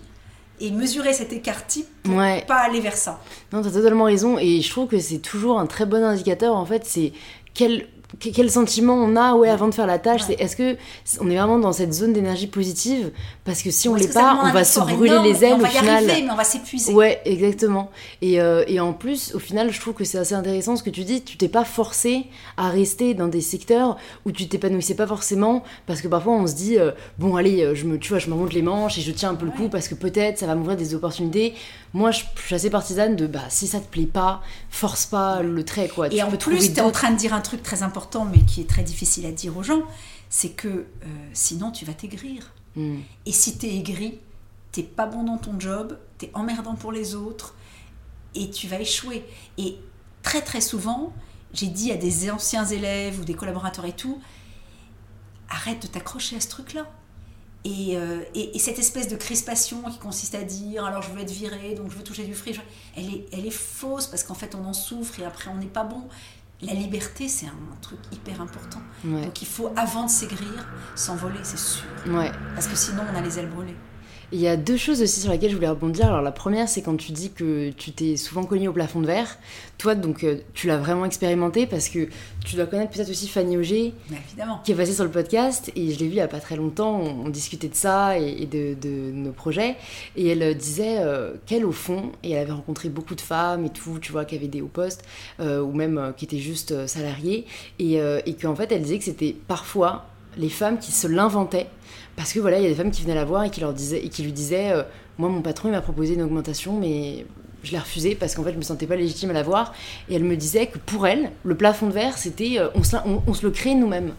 Et 0.64 0.70
mesurer 0.70 1.12
cet 1.12 1.34
écart 1.34 1.66
type 1.66 1.88
pour 2.04 2.18
pas 2.18 2.60
aller 2.60 2.82
vers 2.82 2.96
ça. 2.96 3.20
Non, 3.52 3.64
tu 3.64 3.70
as 3.70 3.72
totalement 3.72 4.04
raison. 4.04 4.38
Et 4.38 4.62
je 4.62 4.70
trouve 4.70 4.88
que 4.88 5.00
c'est 5.00 5.18
toujours 5.18 5.60
un 5.60 5.66
très 5.66 5.88
bon 5.88 6.04
indicateur. 6.04 6.56
En 6.56 6.68
fait, 6.68 6.86
c'est 6.86 7.14
quel 7.56 7.88
quel 8.20 8.52
sentiment 8.52 8.96
on 8.96 9.16
a 9.16 9.36
ouais 9.36 9.50
avant 9.50 9.68
de 9.68 9.74
faire 9.74 9.88
la 9.88 10.00
tâche 10.00 10.22
c'est 10.28 10.40
est-ce 10.40 10.56
que 10.56 10.78
on 11.20 11.30
est 11.30 11.38
vraiment 11.38 11.60
dans 11.60 11.72
cette 11.72 11.94
zone 11.94 12.14
d'énergie 12.14 12.48
positive? 12.48 13.12
Parce 13.46 13.62
que 13.62 13.72
si 13.72 13.88
on 13.88 13.96
l'est 13.96 14.14
pas 14.14 14.42
on 14.44 14.52
va 14.52 14.64
se 14.64 14.80
brûler 14.80 15.20
les 15.24 15.46
ailes 15.46 15.58
on 15.60 15.64
au 15.64 15.66
final. 15.66 16.06
mais 16.06 16.26
on 16.30 16.36
va 16.36 16.44
s'épuiser. 16.44 16.94
Ouais 16.94 17.22
exactement. 17.26 17.90
Et, 18.22 18.42
euh, 18.42 18.64
et, 18.68 18.80
en 18.80 18.94
plus 18.94 19.34
au 19.34 19.40
final 19.40 19.72
je 19.72 19.80
trouve 19.80 19.94
que 19.94 20.04
c'est 20.04 20.18
assez 20.18 20.36
intéressant 20.36 20.76
ce 20.76 20.84
que 20.84 20.90
tu 20.90 21.04
dis. 21.04 21.22
Tu 21.22 21.38
t'es 21.38 21.48
pas 21.48 21.64
forcé 21.64 22.26
à 22.58 22.70
rester 22.70 23.14
dans 23.14 23.28
des 23.28 23.42
secteurs 23.42 23.98
où 24.26 24.32
tu 24.32 24.48
t'épanouissais 24.48 24.96
pas 24.96 25.08
forcément 25.08 25.64
parce 25.86 26.02
que 26.02 26.08
parfois 26.08 26.34
on 26.34 26.48
se 26.48 26.56
dit 26.56 26.78
euh, 26.78 26.92
bon 27.18 27.36
allez 27.36 27.64
euh, 27.64 27.76
je 27.76 27.86
me 27.86 27.98
tu 27.98 28.10
vois 28.10 28.20
je 28.20 28.30
me 28.30 28.50
les 28.50 28.62
manches 28.62 28.98
et 28.98 29.02
je 29.02 29.12
tiens 29.12 29.30
un 29.30 29.36
peu 29.36 29.46
le 29.46 29.52
coup 29.52 29.70
parce 29.70 29.88
que 29.88 29.96
peut-être 29.96 30.40
ça 30.40 30.48
va 30.48 30.56
m'ouvrir 30.56 30.76
des 30.76 30.96
opportunités. 30.96 31.54
Moi 31.94 32.12
je 32.12 32.24
suis 32.44 32.56
assez 32.56 32.70
partisane 32.70 33.16
de 33.16 33.28
bah 33.28 33.40
si 33.50 33.68
ça 33.68 33.80
te 33.80 33.88
plaît 33.88 34.06
pas 34.06 34.42
force 34.70 35.06
pas 35.06 35.42
le 35.42 35.64
trait 35.64 35.88
quoi. 35.88 36.08
Et 36.12 36.22
en 36.24 36.32
plus 36.32 36.74
tu 36.74 36.80
es 36.80 36.82
en 36.82 36.92
train 36.92 37.12
de 37.12 37.18
dire 37.18 37.34
un 37.34 37.42
truc 37.42 37.64
très 37.64 37.84
important 37.84 38.01
mais 38.30 38.42
qui 38.42 38.62
est 38.62 38.70
très 38.70 38.84
difficile 38.84 39.26
à 39.26 39.32
dire 39.32 39.56
aux 39.58 39.64
gens, 39.64 39.84
c'est 40.30 40.52
que 40.52 40.68
euh, 40.68 40.86
sinon 41.34 41.72
tu 41.72 41.86
vas 41.86 41.94
t'aigrir. 41.94 42.54
Hmm. 42.76 43.00
Et 43.26 43.32
si 43.32 43.58
t'es 43.58 43.76
aigri, 43.76 44.20
t'es 44.72 44.84
pas 44.84 45.06
bon 45.06 45.24
dans 45.24 45.38
ton 45.38 45.60
job, 45.60 45.98
t'es 46.18 46.32
emmerdant 46.34 46.76
pour 46.76 46.92
les 46.92 47.16
autres, 47.16 47.56
et 48.36 48.50
tu 48.50 48.68
vas 48.68 48.80
échouer. 48.80 49.26
Et 49.58 49.78
très 50.24 50.42
très 50.42 50.62
souvent, 50.62 51.14
j'ai 51.54 51.68
dit 51.68 51.92
à 51.92 51.98
des 51.98 52.32
anciens 52.32 52.66
élèves 52.66 53.20
ou 53.20 53.26
des 53.26 53.34
collaborateurs 53.34 53.86
et 53.86 53.96
tout, 53.96 54.22
arrête 55.50 55.82
de 55.82 55.88
t'accrocher 55.88 56.38
à 56.38 56.40
ce 56.40 56.48
truc-là. 56.48 56.88
Et, 57.64 57.96
euh, 57.96 58.24
et, 58.34 58.58
cette 58.58 58.80
espèce 58.80 59.08
de 59.08 59.16
crispation 59.16 59.84
qui 59.84 60.00
consiste 60.00 60.34
à 60.34 60.42
dire 60.42 60.84
alors 60.84 61.04
je 61.04 61.12
veux 61.12 61.22
être 61.22 61.30
viré, 61.30 61.76
donc 61.76 61.92
je 61.92 61.96
veux 61.98 62.04
toucher 62.04 62.24
du 62.24 62.34
fric, 62.34 62.60
elle, 62.98 63.06
est, 63.06 63.28
elle 63.32 63.46
est 63.46 63.52
fausse 63.52 64.08
parce 64.08 64.24
qu'en 64.24 64.34
fait 64.34 64.56
on 64.56 64.66
en 64.66 64.74
souffre 64.74 65.20
et 65.20 65.26
après 65.26 65.52
on 65.52 65.58
n'est 65.58 65.68
pas 65.68 65.84
bon 65.84 66.08
la 66.62 66.74
liberté, 66.74 67.28
c'est 67.28 67.48
un 67.48 67.76
truc 67.82 68.00
hyper 68.12 68.40
important. 68.42 68.82
Donc 69.24 69.42
il 69.42 69.48
faut, 69.48 69.72
avant 69.76 70.06
de 70.06 70.10
s'aigrir, 70.10 70.68
s'envoler, 70.96 71.40
c'est 71.44 71.58
sûr. 71.58 71.86
Parce 72.54 72.68
que 72.68 72.76
sinon, 72.76 73.04
on 73.12 73.18
a 73.18 73.22
les 73.22 73.40
ailes 73.40 73.50
brûlées. 73.50 73.78
Il 74.34 74.40
y 74.40 74.48
a 74.48 74.56
deux 74.56 74.78
choses 74.78 75.02
aussi 75.02 75.20
sur 75.20 75.30
lesquelles 75.30 75.50
je 75.50 75.56
voulais 75.56 75.68
rebondir. 75.68 76.06
Alors 76.06 76.22
la 76.22 76.32
première, 76.32 76.70
c'est 76.70 76.82
quand 76.82 76.96
tu 76.96 77.12
dis 77.12 77.32
que 77.32 77.72
tu 77.72 77.92
t'es 77.92 78.16
souvent 78.16 78.46
cogné 78.46 78.70
au 78.70 78.72
plafond 78.74 79.02
de 79.02 79.06
verre. 79.06 79.38
Toi, 79.78 79.94
donc, 79.94 80.24
euh, 80.24 80.38
tu 80.54 80.68
l'as 80.68 80.78
vraiment 80.78 81.04
expérimenté 81.04 81.68
parce 81.68 81.90
que 81.90 82.08
tu 82.46 82.56
dois 82.56 82.66
connaître 82.66 82.92
peut-être 82.92 83.10
aussi 83.10 83.28
Fanny 83.28 83.58
Auger, 83.58 83.94
qui 84.64 84.72
est 84.72 84.76
passée 84.76 84.94
sur 84.94 85.04
le 85.04 85.12
podcast. 85.12 85.70
Et 85.76 85.92
je 85.92 86.00
l'ai 86.00 86.06
vu 86.06 86.12
il 86.12 86.16
n'y 86.16 86.22
a 86.22 86.30
pas 86.30 86.40
très 86.40 86.56
longtemps. 86.56 87.02
On, 87.02 87.28
discutait 87.28 87.68
de 87.68 87.76
ça 87.76 88.18
et, 88.18 88.46
de, 88.46 89.12
nos 89.12 89.32
projets. 89.32 89.76
Et 90.16 90.30
elle 90.30 90.44
euh, 90.44 90.54
disait 90.54 91.00
euh, 91.00 91.34
qu'elle, 91.46 91.66
au 91.66 91.74
fond, 91.74 92.14
et 92.24 92.32
elle 92.32 92.44
avait 92.44 92.54
rencontré 92.54 92.88
beaucoup 92.88 93.16
de 93.16 93.22
femmes 93.22 93.66
et 93.66 93.70
tout, 93.70 94.00
tu 94.00 94.14
vois, 94.14 94.24
qui 94.24 94.36
avaient 94.36 94.48
des 94.48 94.62
hauts 94.62 94.68
postes 94.72 95.04
ou 95.40 95.74
même 95.74 96.14
qui 96.16 96.26
étaient 96.26 96.38
juste 96.38 96.88
salariées. 96.88 97.46
Et, 97.80 97.96
et 97.96 98.34
qu'en 98.36 98.56
fait, 98.56 98.72
elle 98.72 98.84
disait 98.84 98.98
que 98.98 99.04
c'était 99.04 99.36
parfois 99.48 100.06
les 100.38 100.50
femmes 100.50 100.80
qui 100.80 100.92
se 100.92 101.08
l'inventaient 101.08 101.68
parce 102.16 102.34
que 102.34 102.40
voilà, 102.40 102.60
il 102.60 102.64
y 102.64 102.66
a 102.66 102.70
des 102.70 102.76
femmes 102.76 102.92
qui 102.92 103.02
venaient 103.02 103.16
la 103.16 103.26
voir 103.26 103.44
et 103.44 103.50
qui, 103.50 103.62
leur 103.62 103.74
disaient, 103.74 104.04
et 104.04 104.10
qui 104.10 104.24
lui 104.24 104.34
disaient 104.34 104.72
euh, 104.72 104.84
Moi, 105.18 105.30
mon 105.30 105.42
patron, 105.42 105.70
il 105.70 105.72
m'a 105.72 105.82
proposé 105.82 106.14
une 106.14 106.22
augmentation, 106.22 106.78
mais 106.78 107.26
je 107.64 107.72
l'ai 107.72 107.80
refusée 107.80 108.16
parce 108.16 108.36
qu'en 108.36 108.44
fait, 108.44 108.54
je 108.54 108.58
me 108.58 108.64
sentais 108.64 108.88
pas 108.88 108.96
légitime 108.96 109.30
à 109.30 109.34
la 109.34 109.44
voir. 109.44 109.74
Et 110.10 110.16
elle 110.16 110.24
me 110.24 110.36
disait 110.36 110.68
que 110.68 110.78
pour 110.78 111.08
elle, 111.08 111.32
le 111.44 111.56
plafond 111.56 111.88
de 111.88 111.94
verre, 111.94 112.18
c'était 112.18 112.60
euh, 112.60 112.70
on, 112.76 112.84
se, 112.84 112.96
on, 113.06 113.34
se 113.34 113.46
le 113.46 113.52
crée 113.52 113.76
nous-mêmes. 113.76 114.14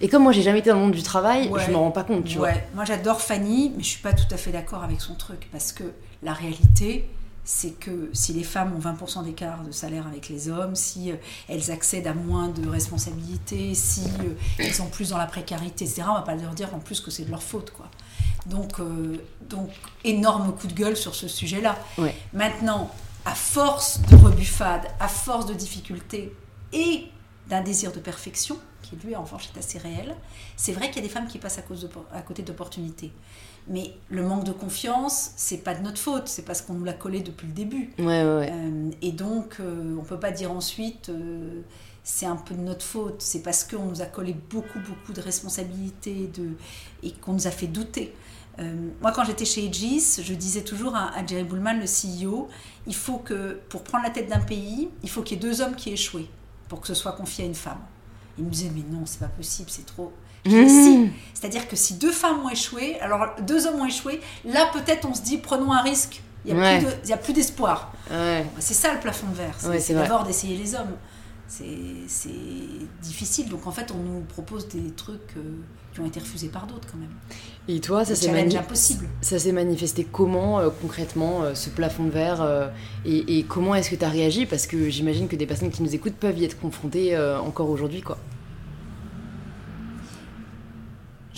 Et 0.00 0.08
comme 0.08 0.22
moi, 0.22 0.32
j'ai 0.32 0.42
jamais 0.42 0.60
été 0.60 0.70
dans 0.70 0.76
le 0.76 0.82
monde 0.82 0.92
du 0.92 1.02
travail, 1.02 1.50
je 1.52 1.60
je 1.60 1.70
m'en 1.70 1.80
rends 1.80 1.90
pas 1.90 2.04
compte, 2.04 2.24
tu 2.24 2.38
ouais. 2.38 2.66
Moi, 2.74 2.84
j'adore 2.84 3.20
Fanny, 3.20 3.72
mais 3.76 3.82
je 3.82 3.88
suis 3.88 4.02
pas 4.02 4.12
tout 4.12 4.32
à 4.32 4.36
fait 4.36 4.52
d'accord 4.52 4.84
avec 4.84 5.00
son 5.00 5.14
truc 5.14 5.48
parce 5.50 5.72
que 5.72 5.84
la 6.22 6.32
réalité, 6.32 7.08
c'est 7.50 7.70
que 7.70 8.10
si 8.12 8.34
les 8.34 8.44
femmes 8.44 8.74
ont 8.76 8.78
20% 8.78 9.24
d'écart 9.24 9.64
de 9.64 9.72
salaire 9.72 10.06
avec 10.06 10.28
les 10.28 10.50
hommes, 10.50 10.76
si 10.76 11.10
euh, 11.10 11.16
elles 11.48 11.70
accèdent 11.70 12.06
à 12.06 12.12
moins 12.12 12.48
de 12.48 12.68
responsabilités, 12.68 13.74
si 13.74 14.02
euh, 14.20 14.34
elles 14.58 14.74
sont 14.74 14.90
plus 14.90 15.08
dans 15.08 15.16
la 15.16 15.24
précarité, 15.24 15.86
etc., 15.86 16.02
on 16.10 16.12
va 16.12 16.20
pas 16.20 16.34
leur 16.34 16.52
dire 16.52 16.74
en 16.74 16.78
plus 16.78 17.00
que 17.00 17.10
c'est 17.10 17.24
de 17.24 17.30
leur 17.30 17.42
faute, 17.42 17.70
quoi. 17.70 17.90
Donc, 18.44 18.78
euh, 18.80 19.16
donc 19.48 19.70
énorme 20.04 20.54
coup 20.56 20.66
de 20.66 20.74
gueule 20.74 20.94
sur 20.94 21.14
ce 21.14 21.26
sujet-là. 21.26 21.78
Maintenant, 22.34 22.90
à 23.24 23.34
force 23.34 24.02
de 24.02 24.16
rebuffades, 24.16 24.86
à 25.00 25.08
force 25.08 25.46
de 25.46 25.54
difficultés 25.54 26.34
et 26.74 27.06
d'un 27.48 27.62
désir 27.62 27.92
de 27.92 27.98
perfection, 27.98 28.58
qui 28.82 28.96
lui 28.96 29.16
en 29.16 29.22
revanche 29.22 29.48
est 29.54 29.58
assez 29.58 29.78
réel, 29.78 30.14
c'est 30.58 30.72
vrai 30.72 30.88
qu'il 30.88 30.96
y 30.96 30.98
a 30.98 31.08
des 31.08 31.14
femmes 31.14 31.26
qui 31.26 31.38
passent 31.38 31.58
à, 31.58 31.62
cause 31.62 31.80
de, 31.80 31.88
à 32.12 32.20
côté 32.20 32.42
d'opportunités. 32.42 33.10
Mais 33.68 33.92
le 34.08 34.22
manque 34.22 34.44
de 34.44 34.52
confiance, 34.52 35.32
c'est 35.36 35.58
pas 35.58 35.74
de 35.74 35.82
notre 35.82 35.98
faute, 35.98 36.26
c'est 36.28 36.44
parce 36.44 36.62
qu'on 36.62 36.74
nous 36.74 36.84
l'a 36.84 36.94
collé 36.94 37.20
depuis 37.20 37.46
le 37.46 37.52
début. 37.52 37.90
Euh, 38.00 38.90
et 39.02 39.12
donc, 39.12 39.56
euh, 39.60 39.96
on 39.98 40.02
peut 40.02 40.18
pas 40.18 40.30
dire 40.30 40.50
ensuite, 40.52 41.10
euh, 41.10 41.60
c'est 42.02 42.24
un 42.24 42.36
peu 42.36 42.54
de 42.54 42.60
notre 42.60 42.84
faute. 42.84 43.20
C'est 43.20 43.42
parce 43.42 43.64
qu'on 43.64 43.84
nous 43.84 44.00
a 44.00 44.06
collé 44.06 44.34
beaucoup, 44.50 44.78
beaucoup 44.80 45.12
de 45.12 45.20
responsabilités 45.20 46.30
de, 46.34 46.52
et 47.02 47.12
qu'on 47.12 47.34
nous 47.34 47.46
a 47.46 47.50
fait 47.50 47.66
douter. 47.66 48.14
moi, 49.02 49.12
quand 49.12 49.24
j'étais 49.24 49.44
chez 49.44 49.66
Aegis, 49.66 50.22
je 50.22 50.32
disais 50.32 50.62
toujours 50.62 50.96
à, 50.96 51.14
à, 51.14 51.26
Jerry 51.26 51.44
Bullman, 51.44 51.74
le 51.74 51.84
CEO, 51.84 52.48
il 52.86 52.94
faut 52.94 53.18
que, 53.18 53.60
pour 53.68 53.84
prendre 53.84 54.04
la 54.04 54.10
tête 54.10 54.28
d'un 54.28 54.40
pays, 54.40 54.88
il 55.02 55.10
faut 55.10 55.22
qu'il 55.22 55.36
y 55.36 55.40
ait 55.40 55.48
deux 55.48 55.60
hommes 55.60 55.76
qui 55.76 55.90
échouent 55.90 56.26
pour 56.68 56.80
que 56.80 56.86
ce 56.86 56.94
soit 56.94 57.12
confié 57.12 57.44
à 57.44 57.46
une 57.46 57.54
femme. 57.54 57.80
Il 58.38 58.44
me 58.44 58.50
disait, 58.50 58.70
mais 58.74 58.82
non, 58.90 59.04
c'est 59.04 59.20
pas 59.20 59.28
possible, 59.28 59.68
c'est 59.68 59.84
trop. 59.84 60.12
Mmh. 60.46 61.08
C'est-à-dire 61.34 61.68
que 61.68 61.76
si 61.76 61.94
deux 61.94 62.12
femmes 62.12 62.40
ont 62.44 62.48
échoué, 62.48 62.98
alors 63.00 63.34
deux 63.42 63.66
hommes 63.66 63.80
ont 63.80 63.86
échoué, 63.86 64.20
là 64.44 64.68
peut-être 64.72 65.06
on 65.08 65.14
se 65.14 65.22
dit 65.22 65.38
prenons 65.38 65.72
un 65.72 65.82
risque. 65.82 66.22
Il 66.44 66.54
n'y 66.54 67.12
a, 67.12 67.16
plus 67.16 67.32
d'espoir. 67.32 67.92
C'est 68.58 68.74
ça 68.74 68.94
le 68.94 69.00
plafond 69.00 69.26
de 69.28 69.34
verre. 69.34 69.80
C'est 69.80 69.94
d'abord 69.94 70.24
d'essayer 70.24 70.56
les 70.56 70.74
hommes. 70.74 70.96
C'est 71.48 72.30
difficile. 73.02 73.48
Donc 73.48 73.66
en 73.66 73.72
fait, 73.72 73.90
on 73.90 73.98
nous 73.98 74.20
propose 74.20 74.68
des 74.68 74.90
trucs 74.92 75.36
euh, 75.36 75.42
qui 75.94 76.00
ont 76.00 76.06
été 76.06 76.20
refusés 76.20 76.48
par 76.48 76.66
d'autres 76.66 76.86
quand 76.90 76.98
même. 76.98 77.08
Et 77.68 77.80
toi, 77.80 78.04
ça 78.04 78.14
s'est 79.38 79.52
manifesté 79.52 80.04
comment 80.04 80.60
euh, 80.60 80.68
concrètement 80.82 81.42
euh, 81.42 81.54
ce 81.54 81.70
plafond 81.70 82.04
de 82.04 82.10
verre 82.10 82.70
et, 83.06 83.38
et, 83.38 83.44
comment 83.44 83.74
est-ce 83.74 83.90
que 83.90 83.96
tu 83.96 84.04
as 84.04 84.10
réagi? 84.10 84.44
Parce 84.44 84.66
que 84.66 84.90
j'imagine 84.90 85.26
que 85.26 85.36
des 85.36 85.46
personnes 85.46 85.70
qui 85.70 85.82
nous 85.82 85.94
écoutent 85.94 86.16
peuvent 86.16 86.38
y 86.38 86.44
être 86.44 86.60
confrontées 86.60 87.18
encore 87.18 87.70
aujourd'hui, 87.70 88.02
quoi. 88.02 88.18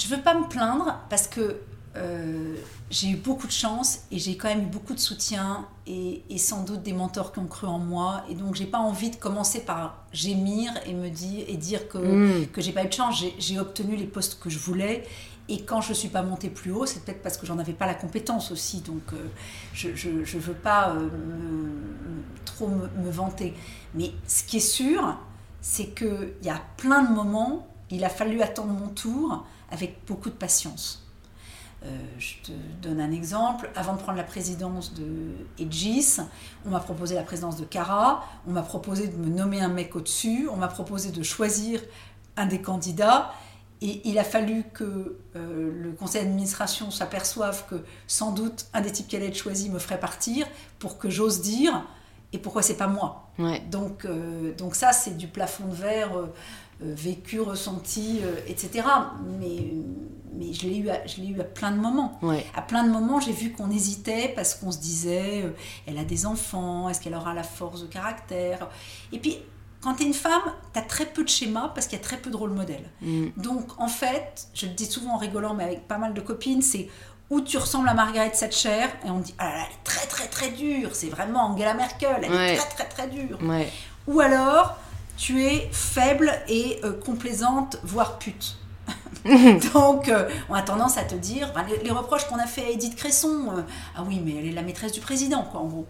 Je 0.00 0.08
veux 0.08 0.22
pas 0.22 0.34
me 0.34 0.48
plaindre 0.48 0.98
parce 1.10 1.28
que 1.28 1.60
euh, 1.96 2.54
j'ai 2.88 3.08
eu 3.10 3.16
beaucoup 3.16 3.46
de 3.46 3.52
chance 3.52 4.00
et 4.10 4.18
j'ai 4.18 4.36
quand 4.36 4.48
même 4.48 4.62
eu 4.62 4.66
beaucoup 4.66 4.94
de 4.94 5.00
soutien 5.00 5.66
et, 5.86 6.22
sans 6.38 6.62
doute 6.62 6.82
des 6.82 6.92
mentors 6.92 7.32
qui 7.32 7.40
ont 7.40 7.46
cru 7.46 7.66
en 7.66 7.78
moi. 7.78 8.24
Et 8.30 8.34
donc, 8.34 8.54
j'ai 8.54 8.64
pas 8.66 8.78
envie 8.78 9.10
de 9.10 9.16
commencer 9.16 9.60
par 9.60 10.04
gémir 10.12 10.72
et 10.86 10.94
me 10.94 11.10
dire, 11.10 11.44
et 11.48 11.56
dire 11.56 11.88
que, 11.88 11.98
mm. 11.98 12.46
que 12.48 12.60
j'ai 12.60 12.72
pas 12.72 12.84
eu 12.84 12.88
de 12.88 12.92
chance. 12.92 13.22
J'ai 13.38 13.58
obtenu 13.58 13.96
les 13.96 14.06
postes 14.06 14.40
que 14.40 14.48
je 14.48 14.58
voulais. 14.58 15.04
Et 15.48 15.64
quand 15.64 15.80
je 15.80 15.92
suis 15.92 16.08
pas 16.08 16.22
montée 16.22 16.48
plus 16.48 16.70
haut, 16.70 16.86
c'est 16.86 17.04
peut-être 17.04 17.22
parce 17.22 17.36
que 17.36 17.44
j'en 17.44 17.58
avais 17.58 17.72
pas 17.72 17.86
la 17.86 17.94
compétence 17.94 18.52
aussi. 18.52 18.80
Donc, 18.80 19.02
euh, 19.12 19.16
je, 19.74 19.94
je, 19.96 20.38
veux 20.38 20.54
pas 20.54 20.90
euh, 20.90 21.08
trop 22.44 22.68
me, 22.68 22.88
me, 23.04 23.10
vanter. 23.10 23.52
Mais 23.94 24.12
ce 24.28 24.44
qui 24.44 24.58
est 24.58 24.60
sûr, 24.60 25.18
c'est 25.60 25.88
qu'il 25.94 26.34
y 26.42 26.48
a 26.48 26.62
plein 26.76 27.02
de 27.02 27.12
moments, 27.12 27.66
il 27.90 28.04
a 28.04 28.08
fallu 28.08 28.42
attendre 28.42 28.72
mon 28.72 28.88
tour 28.88 29.44
avec 29.70 30.04
beaucoup 30.06 30.30
de 30.30 30.34
patience. 30.34 31.06
Euh, 31.82 31.88
je 32.18 32.34
te 32.42 32.52
donne 32.82 33.00
un 33.00 33.10
exemple. 33.10 33.70
Avant 33.74 33.94
de 33.94 33.98
prendre 33.98 34.18
la 34.18 34.24
présidence 34.24 34.92
de 34.92 35.06
Edgis, 35.58 36.18
on 36.66 36.70
m'a 36.70 36.80
proposé 36.80 37.14
la 37.14 37.22
présidence 37.22 37.56
de 37.56 37.64
Cara, 37.64 38.22
on 38.46 38.52
m'a 38.52 38.62
proposé 38.62 39.08
de 39.08 39.16
me 39.16 39.28
nommer 39.28 39.60
un 39.60 39.68
mec 39.68 39.96
au-dessus, 39.96 40.46
on 40.52 40.56
m'a 40.56 40.68
proposé 40.68 41.10
de 41.10 41.22
choisir 41.22 41.80
un 42.36 42.46
des 42.46 42.60
candidats. 42.60 43.32
Et 43.82 44.02
il 44.06 44.18
a 44.18 44.24
fallu 44.24 44.64
que 44.74 45.16
euh, 45.36 45.72
le 45.82 45.92
conseil 45.92 46.24
d'administration 46.24 46.90
s'aperçoive 46.90 47.64
que 47.66 47.82
sans 48.06 48.32
doute 48.32 48.66
un 48.74 48.82
des 48.82 48.92
types 48.92 49.08
qui 49.08 49.16
allait 49.16 49.28
être 49.28 49.38
choisi 49.38 49.70
me 49.70 49.78
ferait 49.78 49.98
partir 49.98 50.46
pour 50.78 50.98
que 50.98 51.08
j'ose 51.08 51.40
dire 51.40 51.82
et 52.34 52.38
pourquoi 52.38 52.60
c'est 52.60 52.76
pas 52.76 52.88
moi. 52.88 53.30
Donc, 53.70 54.04
euh, 54.04 54.54
donc 54.54 54.74
ça, 54.74 54.92
c'est 54.92 55.16
du 55.16 55.28
plafond 55.28 55.66
de 55.66 55.74
verre 55.74 56.10
vécu, 56.80 57.40
ressenti, 57.40 58.20
euh, 58.22 58.40
etc. 58.46 58.84
Mais, 59.38 59.72
mais 60.34 60.52
je 60.52 60.66
l'ai 60.66 60.78
eu, 60.78 60.88
à, 60.88 61.06
je 61.06 61.20
l'ai 61.20 61.28
eu 61.28 61.40
à 61.40 61.44
plein 61.44 61.70
de 61.70 61.78
moments. 61.78 62.18
À 62.54 62.62
plein 62.62 62.84
de 62.84 62.90
moments, 62.90 63.20
j'ai 63.20 63.32
vu 63.32 63.52
qu'on 63.52 63.70
hésitait 63.70 64.32
parce 64.34 64.54
qu'on 64.54 64.72
se 64.72 64.78
disait, 64.78 65.42
euh, 65.44 65.50
elle 65.86 65.98
a 65.98 66.04
des 66.04 66.26
enfants, 66.26 66.88
est-ce 66.88 67.00
qu'elle 67.00 67.14
aura 67.14 67.34
la 67.34 67.42
force 67.42 67.82
de 67.82 67.86
caractère? 67.86 68.68
Et 69.12 69.18
puis, 69.18 69.38
quand 69.80 69.94
tu 69.94 70.02
es 70.02 70.06
une 70.06 70.14
femme, 70.14 70.42
tu 70.72 70.78
as 70.78 70.82
très 70.82 71.06
peu 71.06 71.24
de 71.24 71.28
schémas 71.28 71.68
parce 71.74 71.86
qu'il 71.86 71.98
y 71.98 72.00
a 72.00 72.04
très 72.04 72.18
peu 72.18 72.30
de 72.30 72.36
rôle 72.36 72.52
modèle. 72.52 72.90
Mm. 73.02 73.28
Donc, 73.36 73.78
en 73.78 73.88
fait, 73.88 74.48
je 74.54 74.66
le 74.66 74.72
dis 74.72 74.86
souvent 74.86 75.14
en 75.14 75.18
rigolant, 75.18 75.54
mais 75.54 75.64
avec 75.64 75.86
pas 75.88 75.98
mal 75.98 76.14
de 76.14 76.20
copines, 76.20 76.62
c'est 76.62 76.88
où 77.30 77.40
tu 77.40 77.56
ressembles 77.58 77.88
à 77.88 77.94
Margaret 77.94 78.30
Thatcher? 78.30 78.86
Et 79.06 79.10
on 79.10 79.20
dit 79.20 79.34
ah 79.38 79.52
elle 79.54 79.72
est 79.72 79.84
très 79.84 80.06
très 80.06 80.26
très 80.26 80.50
dure, 80.50 80.90
c'est 80.94 81.08
vraiment 81.08 81.46
Angela 81.46 81.74
Merkel, 81.74 82.22
elle 82.22 82.32
est 82.32 82.56
très 82.56 82.68
très 82.68 82.88
très 82.88 83.08
dure. 83.08 83.38
Ou 84.08 84.20
alors 84.20 84.76
tu 85.20 85.44
es 85.44 85.68
faible 85.70 86.32
et 86.48 86.80
euh, 86.82 86.92
complaisante, 86.92 87.76
voire 87.84 88.18
pute. 88.18 88.56
Donc, 89.74 90.08
euh, 90.08 90.28
on 90.48 90.54
a 90.54 90.62
tendance 90.62 90.96
à 90.96 91.02
te 91.02 91.14
dire, 91.14 91.52
les, 91.84 91.90
reproches 91.90 92.24
qu'on 92.24 92.38
a 92.38 92.46
fait 92.46 92.64
à 92.64 92.70
Edith 92.70 92.96
Cresson, 92.96 93.52
euh, 93.54 93.60
ah 93.94 94.02
oui, 94.08 94.20
mais 94.24 94.36
elle 94.38 94.46
est 94.46 94.52
la 94.52 94.62
maîtresse 94.62 94.92
du 94.92 95.00
président, 95.00 95.42
quoi, 95.42 95.60
en 95.60 95.66
gros. 95.66 95.86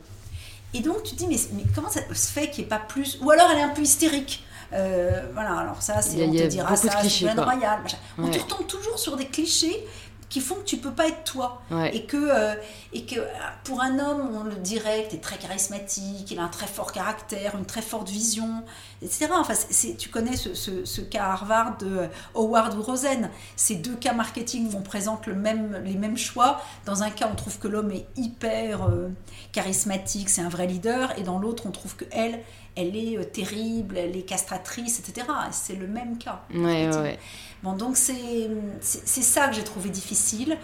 Et 0.75 0.81
donc, 0.81 1.05
tu 1.05 1.15
te 1.15 1.17
dis, 1.17 1.29
mais, 1.29 1.39
mais 1.53 1.63
comment 1.73 1.89
ça 1.89 2.01
se 2.13 2.33
fait 2.33 2.51
qu'il 2.51 2.65
n'y 2.65 2.67
ait 2.67 2.71
pas 2.71 2.81
plus 2.81 3.19
Ou 3.23 3.31
alors, 3.31 3.49
elle 3.53 3.59
est 3.59 3.63
un 3.63 3.69
peu 3.69 3.83
hystérique. 3.83 4.45
voilà, 4.73 5.59
alors 5.59 5.81
ça, 5.81 6.03
c'est, 6.03 6.25
on 6.27 6.33
te 6.33 6.47
dira 6.47 6.75
ça, 6.75 7.01
c'est 7.01 7.33
royal. 7.33 7.83
On 8.19 8.29
te 8.29 8.39
retombe 8.39 8.67
toujours 8.67 8.99
sur 8.99 9.17
des 9.17 9.27
clichés 9.27 9.87
qui 10.31 10.41
font 10.41 10.55
que 10.55 10.65
tu 10.65 10.79
peux 10.79 10.93
pas 10.93 11.09
être 11.09 11.25
toi. 11.25 11.61
Et, 11.93 12.07
que, 12.07 12.17
euh, 12.17 12.55
et 12.93 13.05
que 13.05 13.21
pour 13.65 13.83
un 13.83 13.99
homme, 13.99 14.31
on 14.33 14.45
le 14.45 14.55
dirait 14.55 15.07
tu 15.11 15.17
es 15.17 15.19
très 15.19 15.37
charismatique, 15.37 16.31
il 16.31 16.39
a 16.39 16.45
un 16.45 16.49
très 16.49 16.69
fort 16.69 16.93
caractère, 16.93 17.57
une 17.59 17.67
très 17.67 17.83
forte 17.83 18.09
vision, 18.09 18.63
etc. 19.02 19.28
Enfin, 19.35 19.54
c'est, 19.54 19.97
tu 19.97 20.09
connais 20.09 20.37
ce, 20.37 20.54
ce, 20.54 21.00
cas 21.00 21.25
à 21.25 21.33
Harvard 21.33 21.78
de 21.78 21.87
euh, 21.87 22.07
Howard 22.35 22.76
ou 22.76 22.83
Rosen. 22.83 23.30
Ces 23.57 23.76
deux 23.76 23.97
cas 23.97 24.12
marketing 24.12 24.73
où 24.73 24.76
on 24.76 24.83
présente 24.83 25.26
le 25.26 25.35
même, 25.35 25.83
les 25.85 25.95
mêmes 25.95 26.16
choix. 26.16 26.61
Dans 26.87 27.02
un 27.02 27.11
cas, 27.11 27.28
on 27.30 27.35
trouve 27.35 27.59
que 27.59 27.69
l'homme 27.69 27.90
est 27.90 28.07
hyper 28.16 28.85
euh, 28.85 29.09
charismatique, 29.52 30.28
c'est 30.28 30.42
un 30.42 30.49
vrai 30.49 30.66
leader, 30.66 31.19
et 31.19 31.23
dans 31.23 31.38
l'autre, 31.38 31.64
on 31.66 31.71
trouve 31.71 31.97
que 31.97 32.04
elle, 32.11 32.40
elle 32.76 32.97
est 32.97 33.33
terrible, 33.33 33.97
elle 33.99 34.16
est 34.16 34.23
castratrice, 34.23 35.00
etc. 35.00 35.26
C'est 35.50 35.76
le 35.76 35.87
même 35.87 36.19
cas. 36.19 36.42
Ouais, 36.54 36.88
ouais. 36.95 37.19
Bon, 37.62 37.75
donc 37.75 37.97
c'est 37.97 38.49
ça 38.80 39.49
que 39.49 39.54
j'ai 39.54 39.64
trouvé 39.64 39.90
difficile 39.90 40.57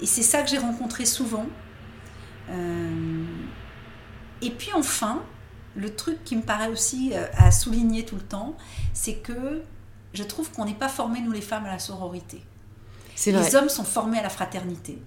et 0.00 0.06
c'est 0.06 0.22
ça 0.22 0.42
que 0.42 0.48
j'ai 0.48 0.58
rencontré 0.58 1.04
souvent. 1.04 1.46
Euh, 2.50 3.24
et 4.42 4.50
puis 4.50 4.70
enfin, 4.74 5.22
le 5.76 5.94
truc 5.94 6.24
qui 6.24 6.36
me 6.36 6.42
paraît 6.42 6.68
aussi 6.68 7.12
euh, 7.14 7.26
à 7.36 7.50
souligner 7.50 8.04
tout 8.04 8.16
le 8.16 8.22
temps, 8.22 8.56
c'est 8.92 9.16
que 9.16 9.62
je 10.12 10.22
trouve 10.22 10.50
qu'on 10.50 10.64
n'est 10.64 10.74
pas 10.74 10.88
formés, 10.88 11.20
nous 11.20 11.32
les 11.32 11.40
femmes, 11.40 11.66
à 11.66 11.70
la 11.70 11.78
sororité. 11.78 12.42
Les 13.26 13.54
hommes 13.54 13.68
sont 13.68 13.84
formés 13.84 14.18
à 14.18 14.22
la 14.22 14.30
fraternité. 14.30 14.98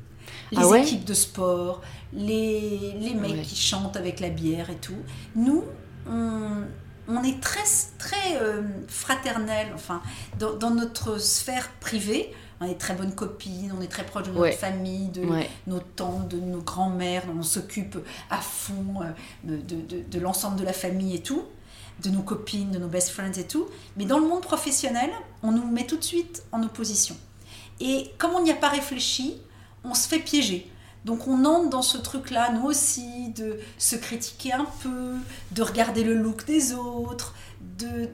Les 0.52 0.60
ah 0.72 0.78
équipes 0.78 1.04
de 1.04 1.14
sport, 1.14 1.82
les, 2.14 2.94
les 3.00 3.14
mecs 3.16 3.42
qui 3.42 3.56
chantent 3.56 3.98
avec 3.98 4.20
la 4.20 4.30
bière 4.30 4.70
et 4.70 4.76
tout. 4.76 5.02
Nous, 5.36 5.64
on, 6.08 6.64
on 7.08 7.24
est 7.24 7.42
très, 7.42 7.64
très 7.98 8.38
euh, 8.42 8.62
fraternel, 8.88 9.68
enfin, 9.74 10.02
dans, 10.40 10.70
notre 10.70 11.20
sphère 11.20 11.70
privée. 11.80 12.34
On 12.64 12.66
est 12.66 12.78
très 12.78 12.94
bonnes 12.94 13.14
copines, 13.14 13.74
on 13.78 13.82
est 13.82 13.88
très 13.88 14.06
proches 14.06 14.28
de 14.28 14.32
notre 14.32 14.58
famille, 14.58 15.10
de 15.10 15.26
nos 15.68 15.80
tantes, 15.80 16.30
de 16.30 16.40
nos 16.40 16.62
grands-mères, 16.62 17.24
on 17.38 17.44
s'occupe 17.44 17.98
à 18.30 18.38
fond 18.38 19.02
euh, 19.02 19.58
de, 19.62 20.20
l'ensemble 20.20 20.58
de 20.58 20.64
la 20.64 20.72
famille 20.72 21.16
et 21.16 21.22
tout, 21.22 21.44
de 22.02 22.10
nos 22.10 22.22
copines, 22.22 22.72
de 22.72 22.80
nos 22.80 22.88
best 22.88 23.10
friends 23.10 23.34
et 23.38 23.46
tout. 23.46 23.68
Mais 23.98 24.06
dans 24.06 24.18
le 24.18 24.28
monde 24.28 24.42
professionnel, 24.42 25.10
on 25.42 25.52
nous 25.52 25.66
met 25.66 25.86
tout 25.86 25.98
de 25.98 26.04
suite 26.04 26.44
en 26.52 26.64
opposition. 26.64 27.18
Et 27.82 28.12
comme 28.18 28.32
on 28.32 28.42
n'y 28.42 28.52
a 28.52 28.56
pas 28.56 28.70
réfléchi, 28.70 29.42
on 29.84 29.94
se 29.94 30.08
fait 30.08 30.20
piéger. 30.20 30.72
Donc 31.04 31.28
on 31.28 31.44
entre 31.44 31.70
dans 31.70 31.82
ce 31.82 31.98
truc-là, 31.98 32.54
nous 32.54 32.66
aussi, 32.66 33.30
de 33.32 33.60
se 33.78 33.98
critiquer 33.98 34.54
un 34.54 34.68
peu, 34.82 35.16
de 35.52 35.62
regarder 35.62 36.06
le 36.06 36.14
look 36.14 36.46
des 36.46 36.74
autres, 36.74 37.36
de, 37.78 38.08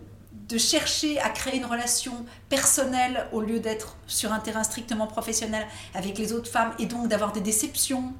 de 0.50 0.58
chercher 0.58 1.20
à 1.20 1.30
créer 1.30 1.58
une 1.58 1.66
relation 1.66 2.26
personnelle 2.50 3.28
au 3.32 3.42
lieu 3.42 3.60
d'être 3.60 3.96
sur 4.08 4.34
un 4.34 4.40
terrain 4.40 4.64
strictement 4.64 5.06
professionnel 5.06 5.66
avec 5.94 6.18
les 6.18 6.34
autres 6.34 6.50
femmes 6.50 6.74
et 6.80 6.88
donc 6.88 7.08
d'avoir 7.08 7.32
des 7.32 7.42
déceptions. 7.42 8.14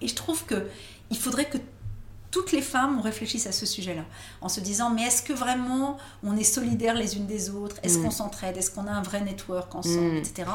Et 0.00 0.08
je 0.08 0.14
trouve 0.14 0.44
que 0.44 0.66
il 1.10 1.16
faudrait 1.16 1.46
que 1.46 1.58
toutes 2.30 2.52
les 2.52 2.60
femmes 2.60 2.98
ont 2.98 3.02
réfléchi 3.02 3.40
à 3.48 3.52
ce 3.52 3.64
sujet-là, 3.64 4.02
en 4.42 4.48
se 4.48 4.60
disant 4.60 4.90
mais 4.90 5.02
est-ce 5.02 5.22
que 5.22 5.32
vraiment 5.32 5.96
on 6.22 6.36
est 6.36 6.44
solidaires 6.44 6.94
les 6.94 7.16
unes 7.16 7.26
des 7.26 7.50
autres? 7.50 7.76
Est-ce 7.82 7.98
mm. 7.98 8.02
qu'on 8.02 8.10
s'entraide? 8.10 8.56
Est-ce 8.56 8.70
qu'on 8.70 8.86
a 8.86 8.90
un 8.90 9.02
vrai 9.02 9.22
network 9.22 9.74
ensemble, 9.74 10.14
mm. 10.14 10.16
etc. 10.16 10.48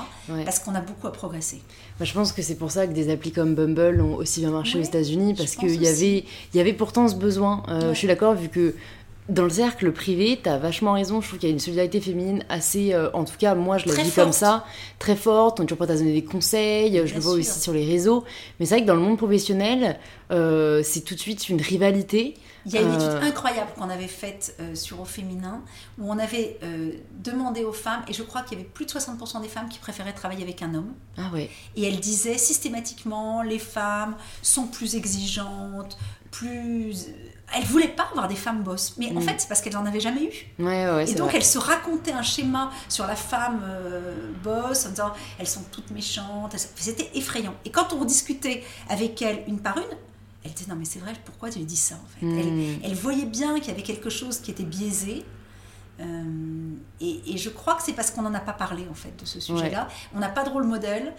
Parce 0.45 0.59
qu'on 0.59 0.75
a 0.75 0.81
beaucoup 0.81 1.07
à 1.07 1.11
progresser. 1.11 1.61
Bah, 1.97 2.05
je 2.05 2.13
pense 2.13 2.31
que 2.31 2.41
c'est 2.41 2.55
pour 2.55 2.71
ça 2.71 2.85
que 2.85 2.93
des 2.93 3.09
applis 3.09 3.31
comme 3.31 3.55
Bumble 3.55 4.01
ont 4.01 4.15
aussi 4.15 4.41
bien 4.41 4.51
marché 4.51 4.79
aux 4.79 4.83
États-Unis, 4.83 5.33
parce 5.33 5.55
qu'il 5.55 5.81
y 5.81 5.87
avait, 5.87 6.25
y 6.53 6.59
avait 6.59 6.73
pourtant 6.73 7.07
ce 7.07 7.15
besoin. 7.15 7.63
Euh, 7.69 7.93
je 7.93 7.97
suis 7.97 8.07
d'accord, 8.07 8.35
vu 8.35 8.49
que 8.49 8.75
dans 9.29 9.43
le 9.43 9.49
cercle 9.49 9.91
privé, 9.93 10.39
tu 10.41 10.49
as 10.49 10.57
vachement 10.57 10.93
raison. 10.93 11.21
Je 11.21 11.27
trouve 11.27 11.39
qu'il 11.39 11.47
y 11.47 11.51
a 11.51 11.53
une 11.53 11.59
solidarité 11.59 12.01
féminine 12.01 12.43
assez, 12.49 12.93
euh, 12.93 13.09
en 13.13 13.23
tout 13.23 13.37
cas, 13.37 13.55
moi 13.55 13.77
je 13.77 13.85
l'ai 13.85 14.03
vu 14.03 14.11
comme 14.11 14.33
ça, 14.33 14.65
très 14.99 15.15
forte. 15.15 15.59
On 15.59 15.63
est 15.63 15.65
toujours 15.65 15.77
prête 15.77 15.91
à 15.91 15.95
donner 15.95 16.13
des 16.13 16.25
conseils. 16.25 17.01
je 17.05 17.13
le 17.13 17.19
vois 17.21 17.33
aussi 17.33 17.59
sur 17.59 17.73
les 17.73 17.85
réseaux. 17.85 18.25
Mais 18.59 18.65
c'est 18.65 18.75
vrai 18.75 18.81
que 18.81 18.87
dans 18.87 18.95
le 18.95 19.01
monde 19.01 19.17
professionnel, 19.17 19.97
euh, 20.31 20.81
c'est 20.83 21.01
tout 21.01 21.15
de 21.15 21.19
suite 21.19 21.47
une 21.47 21.61
rivalité. 21.61 22.35
Il 22.65 22.71
y 22.71 22.77
a 22.77 22.81
une 22.81 22.93
étude 22.93 23.09
euh, 23.09 23.21
incroyable 23.21 23.71
qu'on 23.77 23.89
avait 23.89 24.07
faite 24.07 24.57
sur 24.73 25.01
Au 25.01 25.05
Féminin, 25.05 25.61
où 25.99 26.09
on 26.09 26.17
avait 26.17 26.59
demandé 27.19 27.63
aux 27.63 27.73
femmes, 27.73 28.03
et 28.07 28.13
je 28.13 28.23
crois 28.23 28.41
qu'il 28.41 28.57
y 28.57 28.61
avait 28.61 28.69
plus 28.69 28.85
de 28.85 28.91
60% 28.91 29.41
des 29.41 29.49
femmes 29.49 29.69
qui 29.69 29.79
préféraient 29.79 30.13
travailler 30.13 30.43
avec 30.43 30.61
un 30.61 30.73
homme. 30.73 30.93
Ah 31.17 31.29
ouais. 31.33 31.49
Et 31.75 31.87
elles 31.87 31.99
disaient 31.99 32.37
systématiquement, 32.37 33.41
les 33.41 33.59
femmes 33.59 34.15
sont 34.41 34.67
plus 34.67 34.95
exigeantes, 34.95 35.97
plus 36.33 37.07
elle 37.55 37.63
voulait 37.65 37.87
pas 37.87 38.07
avoir 38.11 38.27
des 38.27 38.35
femmes 38.35 38.63
boss. 38.63 38.95
Mais 38.97 39.09
en 39.11 39.19
mm. 39.19 39.21
fait, 39.21 39.35
c'est 39.39 39.47
parce 39.47 39.61
qu'elles 39.61 39.73
n'en 39.73 39.85
avaient 39.85 39.99
jamais 39.99 40.25
eu. 40.25 40.63
et 40.65 41.15
donc, 41.15 41.33
elles 41.33 41.45
se 41.45 41.57
racontaient 41.57 42.11
un 42.11 42.23
schéma 42.23 42.71
sur 42.89 43.05
la 43.05 43.15
femme 43.15 43.61
euh, 43.63 44.31
boss 44.43 44.85
en 44.85 44.89
disant 44.89 45.13
elles 45.39 45.47
sont 45.47 45.63
toutes 45.71 45.91
méchantes. 45.91 46.55
C'était 46.75 47.11
effrayant. 47.15 47.53
Et 47.65 47.69
quand 47.69 47.93
on 47.93 48.05
discutait 48.05 48.63
avec 48.89 49.21
elles 49.21 49.43
une 49.47 49.59
par 49.59 49.77
une, 49.77 49.97
elle 50.43 50.51
disait 50.51 50.69
non, 50.69 50.75
mais 50.77 50.85
c'est 50.85 50.99
vrai, 50.99 51.13
pourquoi 51.23 51.49
tu 51.49 51.59
lui 51.59 51.65
dis 51.65 51.77
ça 51.77 51.95
en 51.95 52.19
fait? 52.19 52.25
Mm. 52.25 52.79
elle, 52.83 52.95
voyait 52.95 53.25
bien 53.25 53.55
qu'il 53.59 53.67
y 53.67 53.71
avait 53.71 53.83
quelque 53.83 54.09
chose 54.09 54.39
qui 54.39 54.51
était 54.51 54.63
biaisé. 54.63 55.23
Euh, 55.99 56.73
et, 56.99 57.37
je 57.37 57.49
crois 57.49 57.75
que 57.75 57.83
c'est 57.83 57.93
parce 57.93 58.09
qu'on 58.09 58.23
n'en 58.23 58.33
a 58.33 58.39
pas 58.39 58.53
parlé 58.53 58.87
en 58.89 58.95
fait 58.95 59.15
de 59.19 59.25
ce 59.25 59.39
sujet-là. 59.39 59.87
On 60.15 60.19
n'a 60.19 60.29
pas 60.29 60.43
de 60.43 60.49
rôle 60.49 60.65
modèle 60.65 61.13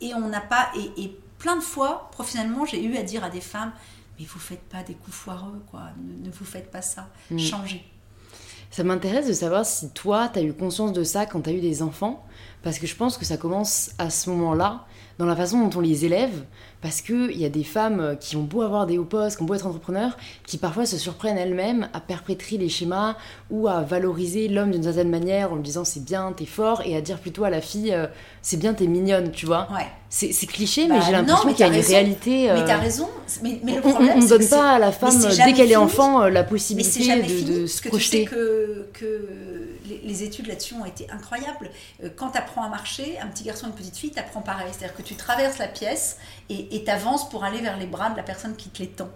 et 0.00 0.14
on 0.14 0.28
n'a 0.28 0.40
pas. 0.40 0.68
Et, 0.76 1.02
et 1.02 1.18
plein 1.38 1.56
de 1.56 1.62
fois, 1.62 2.08
professionnellement, 2.12 2.64
j'ai 2.64 2.82
eu 2.82 2.96
à 2.96 3.02
dire 3.02 3.24
à 3.24 3.28
des 3.28 3.40
femmes 3.40 3.72
mais 4.18 4.24
vous 4.24 4.38
faites 4.38 4.62
pas 4.62 4.82
des 4.82 4.94
coups 4.94 5.16
foireux, 5.16 5.62
quoi. 5.70 5.82
Ne, 6.22 6.30
vous 6.30 6.44
faites 6.44 6.70
pas 6.70 6.82
ça. 6.82 7.08
Mm. 7.30 7.38
Changez. 7.38 7.84
Ça 8.70 8.82
m'intéresse 8.82 9.28
de 9.28 9.32
savoir 9.32 9.64
si 9.64 9.90
toi, 9.90 10.28
tu 10.32 10.40
as 10.40 10.42
eu 10.42 10.52
conscience 10.52 10.92
de 10.92 11.04
ça 11.04 11.26
quand 11.26 11.42
tu 11.42 11.50
as 11.50 11.52
eu 11.52 11.60
des 11.60 11.82
enfants, 11.82 12.26
parce 12.62 12.78
que 12.78 12.86
je 12.86 12.96
pense 12.96 13.16
que 13.16 13.24
ça 13.24 13.36
commence 13.36 13.92
à 13.98 14.10
ce 14.10 14.30
moment-là, 14.30 14.84
dans 15.18 15.26
la 15.26 15.36
façon 15.36 15.64
dont 15.64 15.78
on 15.78 15.80
les 15.80 16.04
élève, 16.04 16.44
parce 16.80 17.00
qu'il 17.00 17.38
y 17.38 17.44
a 17.44 17.48
des 17.48 17.62
femmes 17.62 18.16
qui 18.18 18.36
ont 18.36 18.42
beau 18.42 18.62
avoir 18.62 18.86
des 18.86 18.98
hauts 18.98 19.04
postes, 19.04 19.36
qui 19.36 19.42
ont 19.44 19.46
beau 19.46 19.54
être 19.54 19.66
entrepreneurs, 19.66 20.16
qui 20.44 20.58
parfois 20.58 20.86
se 20.86 20.98
surprennent 20.98 21.38
elles-mêmes 21.38 21.88
à 21.92 22.00
perpétrer 22.00 22.58
les 22.58 22.68
schémas 22.68 23.16
ou 23.48 23.68
à 23.68 23.82
valoriser 23.82 24.48
l'homme 24.48 24.72
d'une 24.72 24.82
certaine 24.82 25.10
manière 25.10 25.52
en 25.52 25.56
lui 25.56 25.62
disant 25.62 25.84
c'est 25.84 26.04
bien, 26.04 26.32
t'es 26.32 26.46
fort, 26.46 26.82
et 26.84 26.96
à 26.96 27.00
dire 27.00 27.20
plutôt 27.20 27.44
à 27.44 27.50
la 27.50 27.60
fille 27.60 27.92
euh, 27.92 28.08
c'est 28.42 28.56
bien, 28.56 28.74
t'es 28.74 28.88
mignonne, 28.88 29.30
tu 29.30 29.46
vois. 29.46 29.68
Ouais. 29.72 29.86
C'est 30.10 30.46
cliché, 30.46 30.86
mais 30.86 30.98
bah 30.98 31.04
j'ai 31.04 31.12
l'impression 31.12 31.52
qu'il 31.52 31.60
y 31.60 31.62
a 31.64 31.74
une 31.74 31.80
réalité. 31.80 32.50
Euh, 32.50 32.60
mais 32.60 32.64
t'as 32.64 32.78
raison. 32.78 33.08
Mais, 33.42 33.60
le 33.64 33.80
problème, 33.80 34.12
on 34.16 34.22
ne 34.22 34.28
donne 34.28 34.48
pas 34.48 34.74
à 34.74 34.78
la 34.78 34.92
femme, 34.92 35.18
dès 35.18 35.52
qu'elle 35.52 35.72
est 35.72 35.76
enfant, 35.76 36.22
euh, 36.22 36.30
la 36.30 36.44
possibilité 36.44 37.22
de, 37.22 37.62
de, 37.62 37.66
se 37.66 37.82
que 37.82 37.88
projeter. 37.88 38.24
Tu 38.24 38.30
sais 38.30 38.36
que, 38.36 38.88
que 38.92 39.28
les, 40.04 40.22
études 40.22 40.46
là-dessus 40.46 40.74
ont 40.74 40.84
été 40.84 41.10
incroyables. 41.10 41.70
Quand 42.16 42.30
tu 42.30 42.38
apprends 42.38 42.62
à 42.62 42.68
marcher, 42.68 43.18
un 43.20 43.26
petit 43.26 43.42
garçon, 43.42 43.66
une 43.66 43.72
petite 43.72 43.96
fille, 43.96 44.12
t'apprends 44.12 44.42
pareil. 44.42 44.68
C'est-à-dire 44.70 44.96
que 44.96 45.02
tu 45.02 45.16
traverses 45.16 45.58
la 45.58 45.68
pièce 45.68 46.18
et 46.48 46.84
t'avances 46.84 47.28
pour 47.28 47.42
aller 47.42 47.60
vers 47.60 47.76
les 47.76 47.86
bras 47.86 48.10
de 48.10 48.16
la 48.16 48.22
personne 48.22 48.54
qui 48.54 48.68
te 48.68 48.80
les 48.80 48.88
tend. 48.88 49.10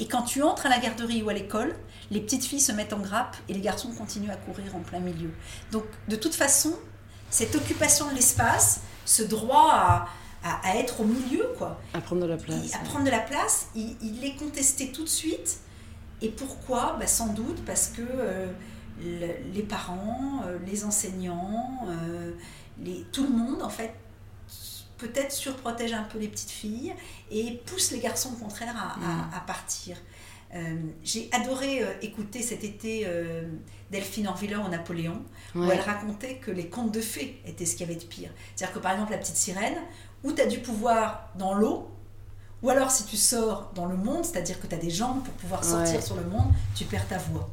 Et 0.00 0.06
quand 0.06 0.22
tu 0.22 0.42
entres 0.42 0.66
à 0.66 0.68
la 0.68 0.78
garderie 0.78 1.22
ou 1.22 1.28
à 1.28 1.34
l'école, 1.34 1.74
les 2.10 2.20
petites 2.20 2.44
filles 2.44 2.60
se 2.60 2.72
mettent 2.72 2.92
en 2.92 3.00
grappe 3.00 3.36
et 3.48 3.54
les 3.54 3.60
garçons 3.60 3.90
continuent 3.90 4.30
à 4.30 4.36
courir 4.36 4.74
en 4.76 4.80
plein 4.80 5.00
milieu. 5.00 5.30
Donc, 5.72 5.84
de 6.08 6.16
toute 6.16 6.34
façon, 6.34 6.72
cette 7.30 7.54
occupation 7.54 8.08
de 8.08 8.14
l'espace, 8.14 8.80
ce 9.04 9.22
droit 9.22 9.70
à, 9.72 10.08
à, 10.42 10.76
être 10.76 11.00
au 11.00 11.04
milieu, 11.04 11.48
quoi. 11.56 11.80
À 11.94 12.00
prendre 12.00 12.22
de 12.22 12.26
la 12.26 12.36
place. 12.36 12.74
à 12.74 12.78
prendre 12.78 13.04
de 13.04 13.10
la 13.10 13.20
place, 13.20 13.68
il, 13.74 13.96
il 14.02 14.24
est 14.24 14.36
contesté 14.36 14.92
tout 14.92 15.04
de 15.04 15.08
suite. 15.08 15.60
Et 16.20 16.28
pourquoi? 16.30 16.96
Bah, 16.98 17.06
Sans 17.06 17.32
doute 17.32 17.64
parce 17.64 17.88
que 17.88 18.02
euh, 18.02 18.46
les 19.00 19.62
parents, 19.62 20.42
euh, 20.46 20.58
les 20.66 20.84
enseignants, 20.84 21.86
euh, 21.88 22.32
les, 22.82 23.04
tout 23.12 23.24
le 23.24 23.30
monde, 23.30 23.62
en 23.62 23.68
fait, 23.68 23.94
peut-être 24.98 25.32
surprotège 25.32 25.92
un 25.92 26.02
peu 26.02 26.18
les 26.18 26.28
petites 26.28 26.50
filles 26.50 26.94
et 27.30 27.60
pousse 27.66 27.92
les 27.92 28.00
garçons 28.00 28.32
au 28.32 28.36
contraire 28.36 28.74
à, 28.76 29.36
à, 29.36 29.40
partir. 29.40 29.96
J'ai 31.04 31.28
adoré 31.30 31.82
écouter 32.02 32.42
cet 32.42 32.64
été 32.64 33.06
Delphine 33.92 34.26
Orviller 34.26 34.56
au 34.56 34.66
Napoléon, 34.66 35.22
où 35.54 35.70
elle 35.70 35.78
racontait 35.78 36.36
que 36.36 36.50
les 36.50 36.68
contes 36.68 36.90
de 36.90 37.00
fées 37.00 37.40
étaient 37.46 37.66
ce 37.66 37.76
qu'il 37.76 37.86
y 37.86 37.90
avait 37.90 38.00
de 38.00 38.06
pire. 38.06 38.30
C'est-à-dire 38.56 38.74
que 38.74 38.80
par 38.80 38.92
exemple, 38.92 39.12
la 39.12 39.18
petite 39.18 39.36
sirène, 39.36 39.76
où 40.24 40.32
tu 40.32 40.42
as 40.42 40.46
du 40.46 40.58
pouvoir 40.58 41.28
dans 41.36 41.54
l'eau, 41.54 41.88
ou 42.62 42.70
alors 42.70 42.90
si 42.90 43.04
tu 43.04 43.16
sors 43.16 43.70
dans 43.74 43.86
le 43.86 43.96
monde, 43.96 44.24
c'est-à-dire 44.24 44.60
que 44.60 44.66
tu 44.66 44.74
as 44.74 44.78
des 44.78 44.90
jambes 44.90 45.22
pour 45.22 45.34
pouvoir 45.34 45.64
sortir 45.64 46.02
sur 46.02 46.16
le 46.16 46.24
monde, 46.24 46.52
tu 46.74 46.84
perds 46.84 47.06
ta 47.06 47.18
voix. 47.18 47.48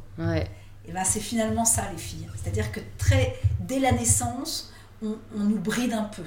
Et 0.88 0.92
ben 0.92 1.04
c'est 1.04 1.20
finalement 1.20 1.64
ça 1.64 1.82
les 1.90 1.98
filles. 1.98 2.28
C'est-à-dire 2.40 2.70
que 2.70 2.80
très 2.96 3.36
dès 3.60 3.80
la 3.80 3.92
naissance, 3.92 4.72
on, 5.02 5.16
on 5.36 5.40
nous 5.40 5.58
bride 5.58 5.92
un 5.92 6.04
peu. 6.04 6.22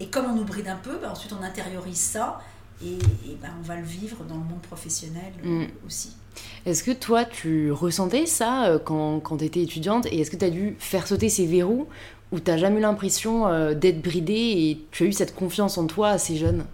Et 0.00 0.08
comme 0.08 0.26
on 0.26 0.34
nous 0.34 0.44
bride 0.44 0.68
un 0.68 0.76
peu, 0.76 0.98
ben 0.98 1.10
ensuite 1.10 1.32
on 1.38 1.42
intériorise 1.42 1.98
ça 1.98 2.40
et, 2.82 2.98
ben 3.40 3.50
on 3.58 3.62
va 3.62 3.76
le 3.76 3.84
vivre 3.84 4.24
dans 4.24 4.36
le 4.36 4.44
monde 4.44 4.60
professionnel 4.62 5.32
euh, 5.44 5.66
mm. 5.66 5.68
aussi. 5.86 6.16
Est-ce 6.66 6.82
que 6.82 6.90
toi, 6.90 7.24
tu 7.24 7.70
ressentais 7.70 8.26
ça 8.26 8.66
euh, 8.66 8.78
quand, 8.78 9.20
quand 9.20 9.36
tu 9.36 9.44
étais 9.44 9.62
étudiante? 9.62 10.06
Et 10.06 10.20
est-ce 10.20 10.30
que 10.30 10.36
tu 10.36 10.44
as 10.44 10.50
dû 10.50 10.76
faire 10.78 11.06
sauter 11.06 11.28
ces 11.28 11.46
verrous 11.46 11.86
ou 12.32 12.40
tu 12.40 12.50
n'as 12.50 12.56
jamais 12.56 12.78
eu 12.78 12.82
l'impression 12.82 13.46
euh, 13.46 13.74
d'être 13.74 14.02
bridée 14.02 14.32
et 14.32 14.86
tu 14.90 15.04
as 15.04 15.06
eu 15.06 15.12
cette 15.12 15.34
confiance 15.34 15.78
en 15.78 15.86
toi 15.86 16.10
assez 16.10 16.36
jeune 16.36 16.64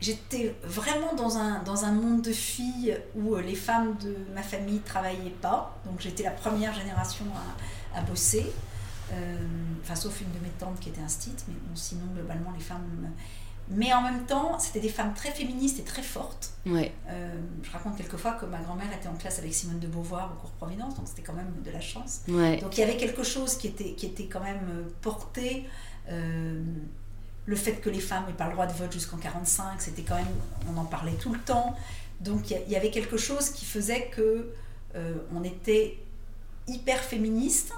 J'étais 0.00 0.54
vraiment 0.62 1.14
dans 1.14 1.36
un, 1.36 1.92
monde 1.92 2.22
de 2.22 2.32
filles 2.32 2.96
où 3.14 3.36
les 3.36 3.54
femmes 3.54 3.96
de 4.02 4.16
ma 4.34 4.42
famille 4.42 4.78
travaillaient 4.78 5.36
pas. 5.42 5.78
Donc 5.84 6.00
j'étais 6.00 6.22
la 6.22 6.30
première 6.30 6.72
génération 6.72 7.26
à, 7.94 8.00
bosser. 8.00 8.50
Euh, 9.12 9.36
enfin, 9.82 9.94
sauf 9.94 10.22
une 10.22 10.32
de 10.32 10.42
mes 10.42 10.52
tantes 10.58 10.80
qui 10.80 10.88
était 10.88 11.02
instite, 11.02 11.44
mais 11.48 11.54
sinon, 11.74 12.06
globalement, 12.14 12.52
les 12.56 12.64
femmes. 12.64 13.10
Mais 13.70 13.92
en 13.92 14.02
même 14.02 14.26
temps, 14.26 14.58
c'était 14.58 14.80
des 14.80 14.88
femmes 14.88 15.14
très 15.14 15.30
féministes 15.30 15.78
et 15.78 15.84
très 15.84 16.02
fortes. 16.02 16.52
Ouais. 16.66 16.92
Euh, 17.08 17.40
je 17.62 17.70
raconte 17.70 17.96
quelquefois 17.96 18.32
que 18.32 18.44
ma 18.44 18.58
grand-mère 18.58 18.92
était 18.92 19.08
en 19.08 19.14
classe 19.14 19.38
avec 19.38 19.54
Simone 19.54 19.78
de 19.78 19.86
Beauvoir 19.86 20.32
au 20.32 20.40
cours 20.40 20.50
Providence, 20.50 20.96
donc 20.96 21.06
c'était 21.06 21.22
quand 21.22 21.34
même 21.34 21.52
de 21.64 21.70
la 21.70 21.80
chance. 21.80 22.22
Ouais. 22.28 22.56
Donc 22.58 22.76
il 22.76 22.80
y 22.80 22.82
avait 22.82 22.96
quelque 22.96 23.22
chose 23.22 23.56
qui 23.56 23.68
était, 23.68 23.92
qui 23.92 24.06
était 24.06 24.26
quand 24.26 24.40
même 24.40 24.66
euh, 24.70 24.82
porté. 25.00 25.66
le 27.46 27.56
fait 27.56 27.74
que 27.74 27.90
les 27.90 28.00
femmes 28.00 28.24
n'aient 28.26 28.32
pas 28.32 28.46
le 28.46 28.52
droit 28.52 28.66
de 28.66 28.72
vote 28.72 28.92
jusqu'en 28.92 29.16
45, 29.16 29.80
c'était 29.80 30.02
quand 30.02 30.16
même, 30.16 30.26
on 30.68 30.78
en 30.78 30.84
parlait 30.84 31.14
tout 31.14 31.32
le 31.32 31.40
temps. 31.40 31.76
Donc 32.20 32.50
il 32.50 32.70
y, 32.70 32.76
avait 32.76 32.90
quelque 32.90 33.16
chose 33.16 33.50
qui 33.50 33.64
faisait 33.64 34.08
que 34.08 34.52
on 35.32 35.42
était 35.42 35.98
hyper 36.66 36.98
féministe, 36.98 37.72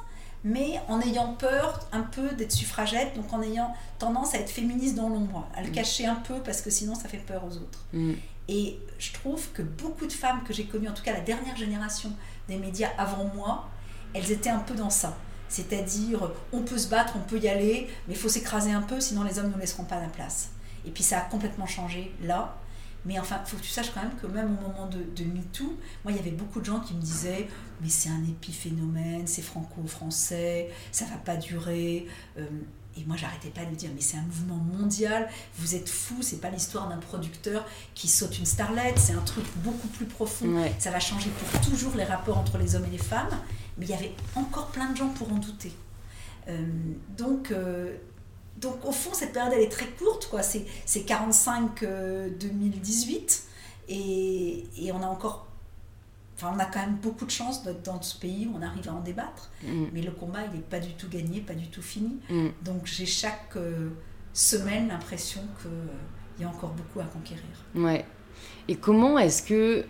mais 0.45 0.81
en 0.89 1.01
ayant 1.01 1.35
peur 1.35 1.81
un 1.93 2.03
peu 2.03 2.31
d'être 2.31 2.53
suffragette, 2.53 3.15
donc 3.15 3.33
en 3.33 3.43
ayant 3.43 3.75
tendance 3.99 4.35
à 4.35 4.39
être 4.39 4.51
féministe 4.51 4.97
dans 4.97 5.09
l'ombre, 5.09 5.49
à 5.55 5.63
le 5.63 5.69
mm. 5.69 5.73
cacher 5.73 6.07
un 6.07 6.17
peu 6.17 6.41
parce 6.41 6.61
que 6.61 6.71
sinon 6.71 6.95
ça 6.95 7.09
fait 7.09 7.19
peur 7.19 7.45
aux 7.45 7.57
autres. 7.57 7.85
Mm. 7.93 8.15
Et 8.49 8.79
je 8.99 9.13
trouve 9.13 9.51
que 9.53 9.63
beaucoup 9.63 10.07
de 10.07 10.13
femmes 10.13 10.43
que 10.45 10.53
j'ai 10.53 10.65
connues, 10.65 10.89
en 10.89 10.95
tout 10.95 11.05
cas 11.05 11.13
la 11.13 11.21
dernière 11.21 11.57
génération 11.57 12.11
des 12.49 12.57
médias 12.57 12.91
avant 12.99 13.31
moi, 13.35 13.69
elles 14.15 14.33
étaient 14.33 14.51
un 14.51 14.59
peu 14.59 14.75
dans 14.75 14.91
ça. 14.91 15.17
C'est-à-dire, 15.49 16.31
on 16.53 16.63
peut 16.63 16.79
se 16.79 16.89
battre, 16.89 17.15
on 17.17 17.21
peut 17.29 17.39
y 17.39 17.49
aller, 17.49 17.89
mais 18.09 18.15
il 18.15 18.19
faut 18.19 18.29
s'écraser 18.29 18.73
un 18.73 18.81
peu, 18.81 19.01
sinon 19.01 19.23
les 19.23 19.39
hommes 19.39 19.49
ne 19.49 19.53
nous 19.53 19.59
laisseront 19.59 19.85
pas 19.85 20.01
la 20.01 20.09
place. 20.09 20.51
Et 20.87 20.91
puis 20.91 21.03
ça 21.03 21.19
a 21.19 21.21
complètement 21.21 21.67
changé 21.67 22.13
là. 22.23 22.57
Mais 23.05 23.19
enfin, 23.19 23.41
il 23.45 23.51
faut 23.51 23.57
que 23.57 23.63
tu 23.63 23.69
saches 23.69 23.91
quand 23.93 24.03
même 24.03 24.15
que 24.21 24.27
même 24.27 24.57
au 24.59 24.69
moment 24.69 24.87
de, 24.87 24.99
de 25.17 25.29
MeToo, 25.29 25.77
moi, 26.05 26.13
il 26.13 26.17
y 26.17 26.19
avait 26.19 26.31
beaucoup 26.31 26.61
de 26.61 26.65
gens 26.65 26.81
qui 26.81 26.95
me 26.95 27.01
disaient 27.01 27.49
Mais 27.81 27.89
c'est 27.89 28.09
un 28.09 28.23
épiphénomène, 28.25 29.27
c'est 29.27 29.43
franco-français, 29.43 30.71
ça 30.93 31.05
va 31.07 31.17
pas 31.17 31.37
durer. 31.37 32.07
Euh, 32.39 32.47
et 32.97 33.05
moi, 33.05 33.17
j'arrêtais 33.17 33.49
pas 33.49 33.65
de 33.65 33.75
dire 33.75 33.91
Mais 33.95 34.01
c'est 34.01 34.19
un 34.19 34.23
mouvement 34.23 34.57
mondial, 34.57 35.29
vous 35.57 35.75
êtes 35.75 35.89
fous, 35.89 36.23
c'est 36.23 36.41
pas 36.41 36.51
l'histoire 36.51 36.89
d'un 36.89 36.99
producteur 36.99 37.67
qui 37.95 38.07
saute 38.09 38.39
une 38.39 38.47
starlette, 38.47 38.99
c'est 38.99 39.15
un 39.15 39.23
truc 39.23 39.45
beaucoup 39.57 39.89
plus 39.89 40.07
profond. 40.07 40.63
Ça 40.79 40.91
va 40.91 41.01
changer 41.01 41.31
pour 41.31 41.61
toujours 41.61 41.97
les 41.97 42.05
rapports 42.05 42.39
entre 42.39 42.59
les 42.59 42.77
hommes 42.77 42.85
et 42.87 42.91
les 42.91 42.99
femmes. 42.99 43.31
Mais 43.79 43.87
il 43.87 43.91
y 43.91 43.95
avait 43.95 44.15
encore 44.35 44.69
plein 44.69 44.91
de 44.91 44.97
gens 44.97 45.09
pour 45.09 45.33
en 45.33 45.37
douter. 45.37 45.73
Euh, 46.49 46.67
donc, 47.17 47.51
euh, 47.51 47.97
donc 48.63 48.85
au 48.87 48.93
fond, 48.93 49.11
cette 49.13 49.33
période, 49.33 49.53
elle 49.55 49.63
est 49.63 49.69
très 49.69 49.89
courte, 49.89 50.29
quoi. 50.31 50.43
C'est 50.43 50.65
45-2018, 50.87 51.83
euh, 51.85 52.29
et, 53.89 54.65
et, 54.79 54.93
on 54.93 55.03
a 55.03 55.07
encore... 55.07 55.49
Enfin, 56.37 56.53
on 56.57 56.59
a 56.59 56.65
quand 56.65 56.81
même 56.81 56.97
beaucoup 56.97 57.27
de 57.27 57.31
chance 57.31 57.63
d'être 57.65 57.83
dans 57.83 58.01
ce 58.01 58.19
pays 58.19 58.47
où 58.47 58.57
on 58.57 58.63
arrive 58.63 58.89
à 58.89 58.95
en 58.95 59.01
débattre. 59.01 59.51
Mm. 59.65 59.85
Mais 59.93 60.01
le 60.01 60.13
combat, 60.13 60.41
il 60.47 60.57
n'est 60.57 60.65
pas 60.65 60.81
du 60.81 60.93
tout 60.95 61.09
gagné, 61.09 61.41
pas 61.41 61.55
du 61.55 61.67
tout 61.67 61.83
fini. 61.83 62.21
Mm. 62.31 62.49
Donc 62.63 62.87
j'ai 62.87 63.07
chaque 63.07 63.57
euh, 63.57 63.91
semaine 64.33 64.89
l'impression 64.89 65.43
qu'il 65.61 65.71
euh, 65.71 66.41
y 66.41 66.45
a 66.45 66.49
encore 66.49 66.71
beaucoup 66.71 67.01
à 67.01 67.05
conquérir. 67.05 67.45
Ouais. 67.75 68.07
Et 68.69 68.77
comment 68.77 69.19
est-ce 69.19 69.43
que 69.43 69.85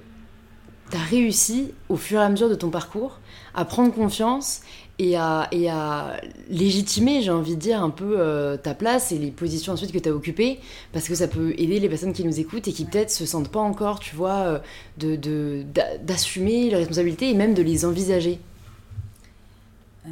tu 0.90 0.96
as 0.96 1.00
réussi, 1.00 1.74
au 1.88 1.96
fur 1.96 2.20
et 2.20 2.24
à 2.24 2.28
mesure 2.28 2.48
de 2.50 2.54
ton 2.54 2.70
parcours, 2.70 3.20
à 3.54 3.64
prendre 3.64 3.92
confiance 3.94 4.62
et 4.98 5.16
à, 5.16 5.48
et 5.52 5.68
à 5.70 6.20
légitimer, 6.48 7.22
j'ai 7.22 7.30
envie 7.30 7.56
de 7.56 7.60
dire, 7.60 7.82
un 7.82 7.90
peu 7.90 8.20
euh, 8.20 8.56
ta 8.56 8.74
place 8.74 9.10
et 9.10 9.18
les 9.18 9.30
positions 9.30 9.72
ensuite 9.72 9.92
que 9.92 9.98
tu 9.98 10.08
as 10.08 10.12
occupées, 10.14 10.60
parce 10.92 11.08
que 11.08 11.14
ça 11.14 11.28
peut 11.28 11.54
aider 11.56 11.80
les 11.80 11.88
personnes 11.88 12.12
qui 12.12 12.24
nous 12.24 12.38
écoutent 12.38 12.68
et 12.68 12.72
qui 12.72 12.84
peut-être 12.84 13.10
se 13.10 13.24
sentent 13.24 13.48
pas 13.48 13.60
encore, 13.60 14.00
tu 14.00 14.14
vois, 14.14 14.40
euh, 14.40 14.58
de, 14.98 15.64
d'assumer 16.02 16.70
leurs 16.70 16.80
responsabilités 16.80 17.30
et 17.30 17.34
même 17.34 17.54
de 17.54 17.62
les 17.62 17.84
envisager. 17.84 18.38
Euh, 20.06 20.10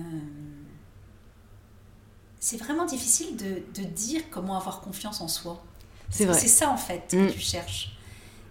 c'est 2.38 2.56
vraiment 2.56 2.86
difficile 2.86 3.36
de, 3.36 3.80
de, 3.80 3.86
dire 3.86 4.22
comment 4.30 4.56
avoir 4.56 4.80
confiance 4.80 5.20
en 5.20 5.28
soi. 5.28 5.62
C'est 6.08 6.24
vrai. 6.24 6.38
C'est 6.38 6.48
ça 6.48 6.70
en 6.70 6.76
fait 6.76 7.02
que 7.10 7.16
mm. 7.16 7.30
tu 7.32 7.40
cherches. 7.40 7.96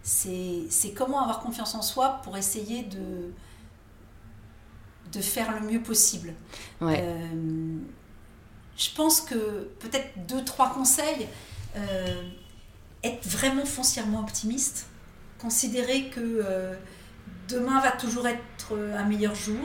C'est 0.03 0.93
comment 0.95 1.21
avoir 1.21 1.39
confiance 1.39 1.75
en 1.75 1.81
soi 1.81 2.19
pour 2.23 2.37
essayer 2.37 2.83
de 2.83 3.31
de 5.11 5.21
faire 5.21 5.59
le 5.59 5.67
mieux 5.67 5.81
possible. 5.81 6.33
Euh, 6.81 7.77
je 8.77 8.89
pense 8.95 9.21
que 9.21 9.69
peut-être 9.79 10.25
deux, 10.27 10.43
trois 10.43 10.73
conseils. 10.73 11.27
Euh, 11.75 12.23
être 13.03 13.25
vraiment 13.27 13.65
foncièrement 13.65 14.19
optimiste. 14.19 14.87
Considérer 15.39 16.09
que 16.09 16.19
euh, 16.19 16.75
demain 17.47 17.79
va 17.79 17.91
toujours 17.91 18.27
être 18.27 18.77
un 18.95 19.05
meilleur 19.05 19.35
jour. 19.35 19.57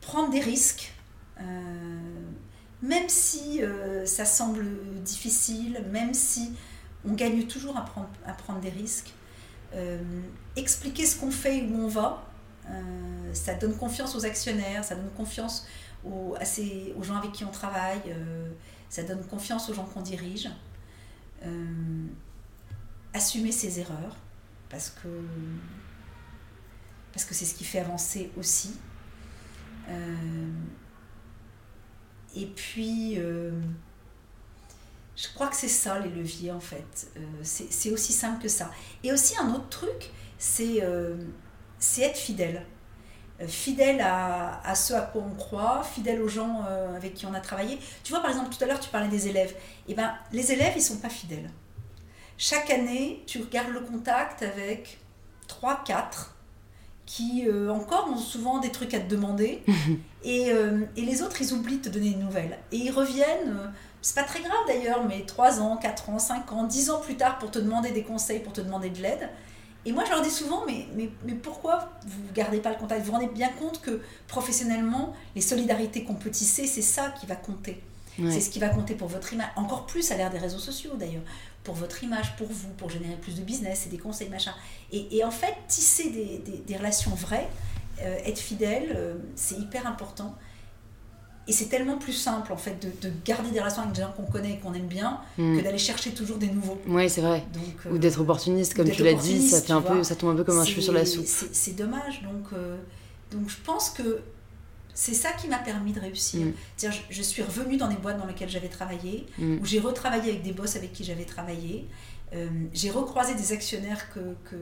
prendre 0.00 0.30
des 0.30 0.40
risques. 0.40 0.92
même 2.82 3.08
si 3.08 3.60
ça 4.04 4.24
semble 4.24 4.64
difficile, 5.02 5.84
même 5.90 6.14
si 6.14 6.52
on 7.04 7.12
gagne 7.12 7.46
toujours 7.46 7.76
à 7.76 7.82
prendre, 7.82 8.08
à 8.26 8.32
prendre 8.32 8.60
des 8.60 8.70
risques. 8.70 9.12
Euh, 10.58 10.60
expliquer 10.60 11.06
ce 11.06 11.16
qu'on 11.18 11.30
fait 11.30 11.58
et 11.58 11.62
où 11.62 11.84
on 11.84 11.88
va, 11.88 12.24
euh, 12.68 13.34
ça 13.34 13.54
donne 13.54 13.76
confiance 13.76 14.14
aux 14.14 14.24
actionnaires, 14.24 14.84
ça 14.84 14.94
donne 14.94 15.10
confiance 15.16 15.66
aux, 16.04 16.36
gens 17.02 17.16
avec 17.16 17.32
qui 17.32 17.44
on 17.44 17.50
travaille, 17.50 18.00
euh, 18.08 18.50
ça 18.88 19.02
donne 19.02 19.24
confiance 19.26 19.68
aux 19.68 19.74
gens 19.74 19.84
qu'on 19.84 20.02
dirige. 20.02 20.48
assumer 23.14 23.52
ses 23.52 23.80
erreurs, 23.80 24.16
parce 24.68 24.90
que 24.90 25.08
parce 27.12 27.24
que 27.24 27.34
c'est 27.34 27.46
ce 27.46 27.54
qui 27.54 27.64
fait 27.64 27.80
avancer 27.80 28.30
aussi. 28.36 28.74
et 32.36 32.46
puis, 32.46 33.18
je 35.18 35.26
crois 35.34 35.48
que 35.48 35.56
c'est 35.56 35.68
ça 35.68 35.98
les 35.98 36.10
leviers 36.10 36.52
en 36.52 36.60
fait. 36.60 37.08
Euh, 37.16 37.20
c'est 37.42 37.90
aussi 37.90 38.12
simple 38.12 38.40
que 38.40 38.48
ça. 38.48 38.70
Et 39.02 39.12
aussi 39.12 39.36
un 39.36 39.52
autre 39.52 39.68
truc, 39.68 40.10
c'est 40.38 40.82
euh, 40.82 41.16
être 41.98 42.16
fidèle. 42.16 42.64
Euh, 43.40 43.46
fidèle 43.46 44.00
à, 44.00 44.60
à, 44.64 44.74
ce 44.74 44.94
à 44.94 45.02
quoi 45.02 45.22
on 45.22 45.34
croit, 45.34 45.82
fidèle 45.82 46.22
aux 46.22 46.28
gens 46.28 46.64
avec 46.96 47.14
qui 47.14 47.26
on 47.26 47.34
a 47.34 47.40
travaillé. 47.40 47.78
Tu 48.02 48.12
vois, 48.12 48.20
par 48.20 48.30
exemple, 48.30 48.54
tout 48.54 48.62
à 48.62 48.66
l'heure, 48.66 48.80
tu 48.80 48.90
parlais 48.90 49.08
des 49.08 49.28
élèves. 49.28 49.54
Eh 49.86 49.94
ben, 49.94 50.14
les 50.32 50.52
élèves, 50.52 50.72
ils 50.76 50.82
sont 50.82 50.98
pas 50.98 51.08
fidèles. 51.08 51.50
Chaque 52.36 52.70
année, 52.70 53.22
tu 53.26 53.40
regardes 53.40 53.70
le 53.70 53.80
contact 53.80 54.42
avec 54.42 54.98
3, 55.48 55.82
4 55.84 56.34
qui 57.06 57.46
encore 57.70 58.10
ont 58.10 58.18
souvent 58.18 58.58
des 58.58 58.70
trucs 58.70 58.92
à 58.92 59.00
te 59.00 59.08
demander. 59.08 59.62
et, 60.24 60.48
et, 60.96 61.02
les 61.02 61.22
autres, 61.22 61.40
ils 61.40 61.54
oublient 61.54 61.78
de 61.78 61.84
te 61.84 61.88
donner 61.88 62.10
des 62.10 62.22
nouvelles. 62.22 62.58
Et 62.70 62.76
ils 62.76 62.90
reviennent 62.90 63.72
c'est 64.00 64.14
pas 64.14 64.22
très 64.22 64.40
grave 64.40 64.58
d'ailleurs, 64.66 65.04
mais 65.04 65.24
3 65.26 65.60
ans, 65.60 65.76
4 65.76 66.10
ans, 66.10 66.18
5 66.18 66.52
ans, 66.52 66.64
10 66.64 66.90
ans 66.90 67.00
plus 67.00 67.16
tard 67.16 67.38
pour 67.38 67.50
te 67.50 67.58
demander 67.58 67.90
des 67.90 68.02
conseils, 68.02 68.40
pour 68.40 68.52
te 68.52 68.60
demander 68.60 68.90
de 68.90 69.02
l'aide. 69.02 69.28
Et 69.86 69.92
moi, 69.92 70.04
je 70.04 70.10
leur 70.10 70.22
dis 70.22 70.30
souvent, 70.30 70.64
mais, 70.66 70.86
mais, 70.94 71.08
mais 71.24 71.34
pourquoi 71.34 71.92
vous 72.06 72.22
ne 72.28 72.32
gardez 72.32 72.58
pas 72.58 72.70
le 72.70 72.76
contact? 72.76 73.00
Vous 73.00 73.06
vous 73.06 73.12
rendez 73.12 73.28
bien 73.28 73.48
compte 73.48 73.80
que 73.80 74.02
professionnellement, 74.26 75.14
les 75.34 75.40
solidarités 75.40 76.04
qu'on 76.04 76.16
peut 76.16 76.30
tisser, 76.30 76.66
c'est 76.66 76.82
ça 76.82 77.10
qui 77.10 77.26
va 77.26 77.36
compter. 77.36 77.80
C'est 78.30 78.40
ce 78.40 78.50
qui 78.50 78.58
va 78.58 78.68
compter 78.68 78.94
pour 78.96 79.06
votre 79.06 79.32
image. 79.32 79.46
Encore 79.54 79.86
plus 79.86 80.10
à 80.10 80.16
l'ère 80.16 80.30
des 80.30 80.38
réseaux 80.38 80.58
sociaux 80.58 80.90
d'ailleurs. 80.96 81.22
Pour 81.62 81.76
votre 81.76 82.02
image, 82.02 82.34
pour 82.36 82.48
vous, 82.48 82.70
pour 82.70 82.90
générer 82.90 83.14
plus 83.14 83.36
de 83.36 83.42
business 83.42 83.86
et 83.86 83.90
des 83.90 83.98
conseils, 83.98 84.28
machin. 84.28 84.52
Et, 84.90 85.16
et 85.16 85.22
en 85.22 85.30
fait, 85.30 85.54
tisser 85.68 86.10
des, 86.10 86.38
des, 86.38 86.58
des 86.58 86.76
relations 86.76 87.12
vraies, 87.12 87.48
euh, 88.00 88.18
être 88.24 88.40
fidèle, 88.40 88.92
euh, 88.96 89.14
c'est 89.36 89.54
hyper 89.54 89.86
important. 89.86 90.34
Et 91.48 91.52
c'est 91.52 91.66
tellement 91.66 91.96
plus 91.96 92.12
simple 92.12 92.52
en 92.52 92.58
fait 92.58 92.86
de, 93.02 93.10
garder 93.24 93.50
des 93.50 93.58
relations 93.58 93.80
avec 93.80 93.94
des 93.94 94.02
gens 94.02 94.12
qu'on 94.12 94.30
connaît 94.30 94.52
et 94.52 94.58
qu'on 94.58 94.74
aime 94.74 94.86
bien 94.86 95.18
hmm. 95.38 95.56
que 95.56 95.64
d'aller 95.64 95.78
chercher 95.78 96.10
toujours 96.10 96.36
des 96.36 96.48
nouveaux. 96.48 96.78
Oui, 96.86 97.08
c'est 97.08 97.22
vrai. 97.22 97.42
ou 97.90 97.94
euh, 97.94 97.98
d'être 97.98 98.20
opportuniste, 98.20 98.74
comme 98.74 98.90
tu 98.90 99.02
l'as 99.02 99.14
dit, 99.14 99.48
ça, 99.48 99.62
fait 99.62 99.72
un 99.72 99.80
peu, 99.80 100.04
ça 100.04 100.14
tombe 100.14 100.30
un 100.30 100.36
peu 100.36 100.44
comme 100.44 100.58
un 100.58 100.64
cheveu 100.64 100.82
sur 100.82 100.92
la 100.92 101.06
soupe. 101.06 101.24
C'est 101.26 101.74
dommage. 101.74 102.22
Donc, 102.22 102.52
euh, 102.52 102.76
donc 103.32 103.48
je 103.48 103.56
pense 103.64 103.88
que 103.88 104.20
c'est 104.92 105.14
ça 105.14 105.32
qui 105.32 105.48
m'a 105.48 105.56
permis 105.56 105.92
de 105.92 106.00
réussir. 106.00 106.44
Hmm. 106.44 106.52
Je, 106.78 106.88
je, 107.08 107.22
suis 107.22 107.42
revenue 107.42 107.78
dans 107.78 107.88
des 107.88 107.96
boîtes 107.96 108.18
dans 108.18 108.26
lesquelles 108.26 108.50
j'avais 108.50 108.68
travaillé, 108.68 109.26
hmm. 109.38 109.58
où 109.62 109.64
j'ai 109.64 109.80
retravaillé 109.80 110.32
avec 110.32 110.42
des 110.42 110.52
boss 110.52 110.76
avec 110.76 110.92
qui 110.92 111.02
j'avais 111.02 111.24
travaillé. 111.24 111.88
Euh, 112.34 112.46
j'ai 112.74 112.90
recroisé 112.90 113.34
des 113.34 113.52
actionnaires 113.52 114.12
que, 114.12 114.20
que, 114.50 114.56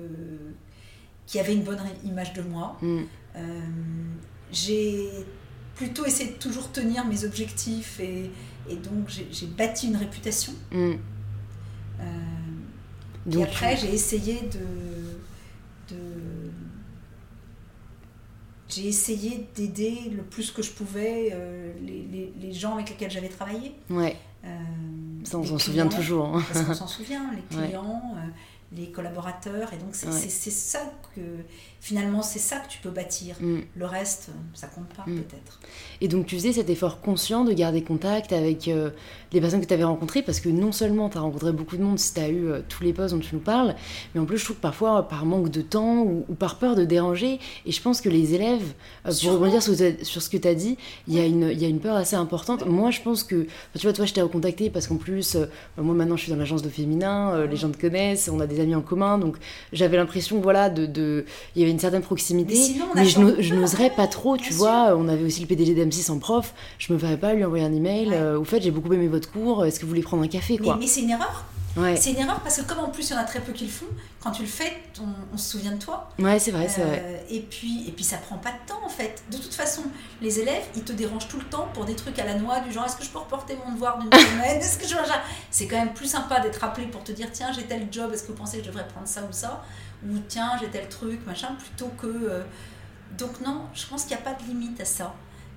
qui 1.26 1.40
avaient 1.40 1.54
une 1.54 1.64
bonne 1.64 1.80
image 2.04 2.32
de 2.32 2.42
moi. 2.42 2.78
j'ai 4.52 5.10
plutôt 5.76 6.06
essayer 6.06 6.30
de 6.32 6.38
toujours 6.38 6.72
tenir 6.72 7.04
mes 7.04 7.24
objectifs 7.24 8.00
et, 8.00 8.30
et 8.68 8.76
donc 8.76 9.08
j'ai 9.08 9.46
bâti 9.46 9.88
une 9.88 9.96
réputation. 9.96 10.52
Mm. 10.72 10.94
Euh, 12.00 12.04
et 13.30 13.42
après, 13.42 13.76
j'ai 13.76 13.92
essayé 13.92 14.40
de, 14.52 15.94
de 15.94 16.00
j'ai 18.68 18.88
essayé 18.88 19.48
d'aider 19.54 20.10
le 20.14 20.22
plus 20.22 20.50
que 20.50 20.62
je 20.62 20.72
pouvais 20.72 21.30
euh, 21.32 21.72
les, 21.80 22.02
les, 22.10 22.32
les, 22.40 22.52
gens 22.52 22.74
avec 22.74 22.90
lesquels 22.90 23.10
j'avais 23.10 23.28
travaillé. 23.28 23.74
Ouais. 23.88 24.16
Euh, 24.44 24.48
ça, 25.24 25.38
on 25.38 25.44
s'en 25.44 25.58
souvient 25.58 25.88
toujours. 25.88 26.36
Hein. 26.36 26.42
Parce 26.52 26.66
qu'on 26.66 26.74
s'en 26.74 26.86
souvient, 26.86 27.30
les 27.34 27.42
clients, 27.56 28.16
les 28.72 28.90
collaborateurs. 28.90 29.72
Et 29.72 29.76
donc, 29.76 29.94
c'est 29.94 30.50
ça 30.50 30.92
que, 31.16 31.20
finalement, 31.86 32.22
c'est 32.22 32.38
ça 32.38 32.58
que 32.58 32.68
tu 32.68 32.78
peux 32.78 32.90
bâtir. 32.90 33.36
Mm. 33.40 33.58
Le 33.76 33.86
reste, 33.86 34.30
ça 34.54 34.66
compte 34.66 34.88
pas, 34.88 35.04
mm. 35.06 35.20
peut-être. 35.20 35.60
Et 36.00 36.08
donc, 36.08 36.26
tu 36.26 36.34
faisais 36.34 36.52
cet 36.52 36.68
effort 36.68 37.00
conscient 37.00 37.44
de 37.44 37.52
garder 37.52 37.82
contact 37.82 38.32
avec 38.32 38.66
euh, 38.66 38.90
les 39.32 39.40
personnes 39.40 39.60
que 39.60 39.66
tu 39.66 39.74
avais 39.74 39.84
rencontrées, 39.84 40.22
parce 40.22 40.40
que 40.40 40.48
non 40.48 40.72
seulement 40.72 41.08
tu 41.08 41.16
as 41.18 41.20
rencontré 41.20 41.52
beaucoup 41.52 41.76
de 41.76 41.82
monde 41.82 41.98
si 41.98 42.14
tu 42.14 42.20
as 42.20 42.28
eu 42.28 42.48
euh, 42.48 42.60
tous 42.68 42.82
les 42.82 42.92
postes 42.92 43.14
dont 43.14 43.20
tu 43.20 43.34
nous 43.34 43.40
parles, 43.40 43.76
mais 44.14 44.20
en 44.20 44.24
plus, 44.24 44.38
je 44.38 44.44
trouve 44.44 44.56
que 44.56 44.62
parfois, 44.62 45.08
par 45.08 45.24
manque 45.26 45.50
de 45.50 45.62
temps 45.62 46.02
ou, 46.02 46.34
par 46.34 46.58
peur 46.58 46.74
de 46.74 46.84
déranger, 46.84 47.38
et 47.64 47.72
je 47.72 47.80
pense 47.80 48.00
que 48.00 48.08
les 48.08 48.34
élèves, 48.34 48.74
euh, 49.06 49.12
pour 49.22 49.32
rebondir 49.34 49.62
sur, 49.62 49.74
sur, 50.02 50.22
ce 50.22 50.28
que 50.28 50.36
tu 50.36 50.48
as 50.48 50.54
dit, 50.54 50.76
il 51.06 51.14
y, 51.14 51.20
a 51.20 51.24
une, 51.24 51.52
y 51.56 51.64
a 51.64 51.68
une 51.68 51.80
peur 51.80 51.96
assez 51.96 52.16
importante. 52.16 52.66
Moi, 52.66 52.90
je 52.90 53.00
pense 53.00 53.22
que, 53.22 53.46
tu 53.78 53.82
vois, 53.82 53.92
toi, 53.92 54.06
je 54.06 54.12
t'ai 54.12 54.22
recontacté 54.22 54.70
parce 54.70 54.88
qu'en 54.88 54.96
plus, 54.96 55.36
moi 55.76 55.94
maintenant, 55.94 56.16
je 56.16 56.22
suis 56.22 56.32
dans 56.32 56.38
l'agence 56.38 56.62
de 56.62 56.68
féminin, 56.68 57.46
les 57.46 57.56
gens 57.56 57.70
te 57.70 57.80
connaissent, 57.80 58.28
on 58.28 58.40
a 58.40 58.46
des 58.46 58.60
amis 58.60 58.74
en 58.74 58.80
commun, 58.80 59.18
donc 59.18 59.36
j'avais 59.72 59.96
l'impression, 59.96 60.40
voilà, 60.40 60.68
de, 60.68 60.86
de, 60.86 61.05
il 61.54 61.60
y 61.60 61.64
avait 61.64 61.72
une 61.72 61.78
certaine 61.78 62.02
proximité, 62.02 62.76
mais, 62.94 63.04
je 63.04 63.54
n'oserais 63.54 63.90
pas 63.90 64.06
trop, 64.06 64.36
tu 64.36 64.52
vois. 64.52 64.96
On 64.96 65.08
avait 65.08 65.24
aussi 65.24 65.40
le 65.40 65.46
PDG 65.46 65.74
d'M6 65.74 66.10
en 66.10 66.18
prof, 66.18 66.54
je 66.78 66.92
me 66.92 66.98
ferais 66.98 67.16
pas 67.16 67.34
lui 67.34 67.44
envoyer 67.44 67.64
un 67.64 67.72
email. 67.72 68.10
Euh, 68.12 68.38
au 68.38 68.44
fait, 68.44 68.60
j'ai 68.60 68.70
beaucoup 68.70 68.92
aimé 68.92 69.08
votre 69.08 69.30
cours, 69.30 69.64
est-ce 69.64 69.78
que 69.78 69.84
vous 69.84 69.90
voulez 69.90 70.02
prendre 70.02 70.22
un 70.22 70.28
café, 70.28 70.58
quoi? 70.58 70.76
Mais, 70.78 70.86
c'est 70.86 71.02
une 71.02 71.10
erreur. 71.10 71.44
C'est 71.96 72.12
une 72.12 72.18
erreur 72.18 72.40
parce 72.40 72.56
que 72.56 72.62
comme 72.62 72.78
en 72.78 72.88
plus 72.88 73.10
il 73.10 73.12
y 73.12 73.16
en 73.16 73.20
a 73.20 73.24
très 73.24 73.40
peu 73.40 73.52
qui 73.52 73.64
le 73.64 73.70
font, 73.70 73.86
quand 74.22 74.30
tu 74.30 74.42
le 74.42 74.48
fais, 74.48 74.72
on, 75.32 75.36
se 75.36 75.50
souvient 75.50 75.72
de 75.72 75.78
toi. 75.78 76.08
Ouais, 76.18 76.38
c'est 76.38 76.50
vrai, 76.50 76.68
c'est 76.68 76.82
vrai. 76.82 77.02
Euh, 77.04 77.18
et 77.28 77.40
puis, 77.40 77.86
et 77.86 77.92
puis 77.92 78.04
ça 78.04 78.16
prend 78.16 78.38
pas 78.38 78.52
de 78.52 78.66
temps 78.66 78.80
en 78.84 78.88
fait. 78.88 79.22
De 79.30 79.36
toute 79.36 79.52
façon, 79.52 79.82
les 80.22 80.40
élèves, 80.40 80.64
ils 80.74 80.82
te 80.82 80.92
dérangent 80.92 81.28
tout 81.28 81.38
le 81.38 81.44
temps 81.44 81.68
pour 81.74 81.84
des 81.84 81.94
trucs 81.94 82.18
à 82.18 82.24
la 82.24 82.34
noix 82.34 82.60
du 82.60 82.72
genre 82.72 82.86
est-ce 82.86 82.96
que 82.96 83.04
je 83.04 83.10
peux 83.10 83.18
reporter 83.18 83.56
mon 83.64 83.72
devoir 83.72 83.98
d'une 83.98 84.10
semaine? 84.18 84.58
Est-ce 84.58 84.78
que 84.78 84.88
je 84.88 84.96
C'est 85.50 85.66
quand 85.66 85.76
même 85.76 85.92
plus 85.92 86.08
sympa 86.08 86.40
d'être 86.40 86.64
appelé 86.64 86.86
pour 86.86 87.04
te 87.04 87.12
dire 87.12 87.28
tiens 87.32 87.52
j'ai 87.52 87.64
tel 87.64 87.88
job, 87.90 88.10
est-ce 88.12 88.22
que 88.22 88.28
vous 88.28 88.38
pensez 88.38 88.58
que 88.58 88.64
je 88.64 88.68
devrais 88.70 88.88
prendre 88.88 89.06
ça 89.06 89.20
ou 89.22 89.32
ça? 89.32 89.62
Ou 90.08 90.18
tiens 90.28 90.52
j'ai 90.60 90.68
tel 90.68 90.88
truc 90.88 91.26
machin 91.26 91.56
plutôt 91.58 91.90
que 92.00 92.06
euh, 92.06 92.42
donc 93.18 93.40
non, 93.44 93.62
je 93.74 93.86
pense 93.86 94.04
qu'il 94.04 94.16
n'y 94.16 94.22
a 94.22 94.24
pas 94.24 94.34
de 94.34 94.46
limite 94.48 94.80
à 94.80 94.84
ça. 94.84 95.14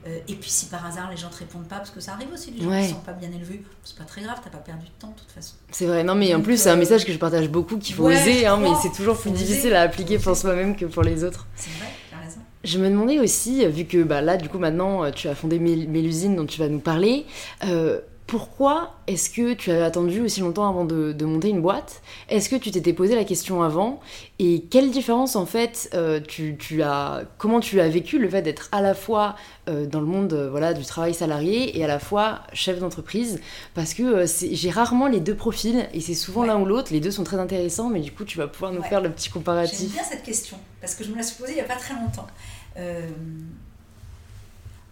Euh, 0.08 0.18
et 0.30 0.36
puis 0.36 0.50
si 0.50 0.68
par 0.68 0.86
hasard 0.86 1.10
les 1.12 1.18
gens 1.18 1.28
ne 1.28 1.34
te 1.34 1.40
répondent 1.40 1.68
pas, 1.68 1.76
parce 1.78 1.90
que 1.90 2.00
ça 2.00 2.14
arrive 2.14 2.30
aussi, 2.34 2.52
les 2.52 2.64
gens 2.64 2.70
qui 2.70 2.84
ne 2.84 2.88
sont 2.88 3.02
pas 3.02 3.12
bien 3.12 3.30
élevés, 3.32 3.64
c'est 3.84 3.98
pas 3.98 4.06
très 4.06 4.22
grave, 4.22 4.40
t'as 4.42 4.50
pas 4.50 4.60
perdu 4.60 4.86
de 4.86 4.92
temps 4.98 5.10
de 5.10 5.20
toute 5.20 5.32
façon. 5.32 5.56
C'est 5.72 5.88
vrai, 5.88 6.04
non 6.04 6.16
mais 6.16 6.34
en 6.34 6.42
plus 6.42 6.62
c'est 6.62 6.70
un 6.70 6.76
euh, 6.76 6.78
message 6.78 7.06
que 7.06 7.12
je 7.12 7.18
partage 7.18 7.50
beaucoup, 7.50 7.78
qu'il 7.78 7.96
faut 7.96 8.06
oser, 8.06 8.46
hein, 8.46 8.58
mais 8.62 8.70
c'est 8.82 8.94
toujours 8.94 9.18
plus 9.18 9.32
difficile 9.32 9.76
à 9.76 9.82
appliquer 9.82 10.18
pour 10.18 10.38
soi-même 10.38 10.76
que 10.78 10.86
pour 10.86 11.04
les 11.04 11.24
autres. 11.26 11.48
C'est 11.56 11.72
vrai, 11.72 11.90
t'as 12.10 12.26
raison. 12.26 12.40
Je 12.64 12.80
me 12.80 12.90
demandais 12.90 13.20
aussi, 13.20 13.66
vu 13.68 13.86
que 13.86 14.04
bah, 14.04 14.22
là 14.22 14.38
du 14.38 14.48
coup 14.48 14.58
maintenant 14.58 15.12
tu 15.12 15.28
as 15.28 15.36
fondé 15.36 15.60
Mélusine 15.60 16.38
dont 16.38 16.46
tu 16.46 16.60
vas 16.60 16.70
nous 16.70 16.80
parler, 16.80 17.26
euh, 17.66 18.00
pourquoi 18.30 18.94
est-ce 19.08 19.32
que 19.32 19.56
tu 19.56 19.72
as 19.72 19.84
attendu 19.84 20.22
aussi 20.22 20.42
longtemps 20.42 20.70
avant 20.70 20.86
de, 20.86 21.26
monter 21.26 21.50
une 21.50 21.64
boîte? 21.64 22.04
Est-ce 22.30 22.48
que 22.48 22.56
tu 22.56 22.70
t'étais 22.70 22.94
posé 22.94 23.16
la 23.16 23.24
question 23.24 23.64
avant? 23.64 24.00
Et 24.38 24.66
quelle 24.70 24.92
différence 24.92 25.36
en 25.36 25.48
fait 25.48 25.90
euh, 25.96 26.20
tu, 26.20 26.84
as 26.84 27.24
Comment 27.40 27.60
tu 27.60 27.82
as 27.82 27.90
vécu 27.90 28.20
le 28.20 28.30
fait 28.30 28.44
d'être 28.44 28.70
à 28.72 28.82
la 28.82 28.94
fois 28.94 29.36
euh, 29.68 29.88
dans 29.88 30.00
le 30.00 30.06
monde 30.06 30.32
euh, 30.34 30.48
voilà 30.48 30.76
du 30.76 30.86
travail 30.86 31.16
salarié 31.16 31.76
et 31.80 31.84
à 31.84 31.88
la 31.88 31.98
fois 31.98 32.42
chef 32.54 32.78
d'entreprise? 32.78 33.42
Parce 33.74 33.96
que 33.96 34.26
j'ai 34.28 34.70
rarement 34.70 35.08
les 35.08 35.22
deux 35.22 35.36
profils 35.36 35.88
et 35.92 36.00
c'est 36.00 36.14
souvent 36.14 36.44
l'un 36.44 36.60
ou 36.60 36.66
l'autre. 36.66 36.94
Les 36.94 37.00
deux 37.00 37.12
sont 37.12 37.24
très 37.24 37.40
intéressants, 37.40 37.90
mais 37.90 38.00
du 38.00 38.12
coup 38.12 38.26
tu 38.26 38.38
vas 38.38 38.48
pouvoir 38.48 38.72
nous 38.72 38.84
faire 38.84 39.02
le 39.02 39.10
petit 39.10 39.32
comparatif. 39.32 39.80
J'aime 39.80 39.90
bien 39.90 40.04
cette 40.04 40.24
question 40.24 40.58
parce 40.82 40.94
que 40.94 41.04
je 41.04 41.10
me 41.10 41.16
la 41.16 41.24
suis 41.24 41.36
posée 41.36 41.54
il 41.54 41.56
n'y 41.56 41.62
a 41.62 41.64
pas 41.64 41.78
très 41.78 41.96
longtemps. 41.96 42.28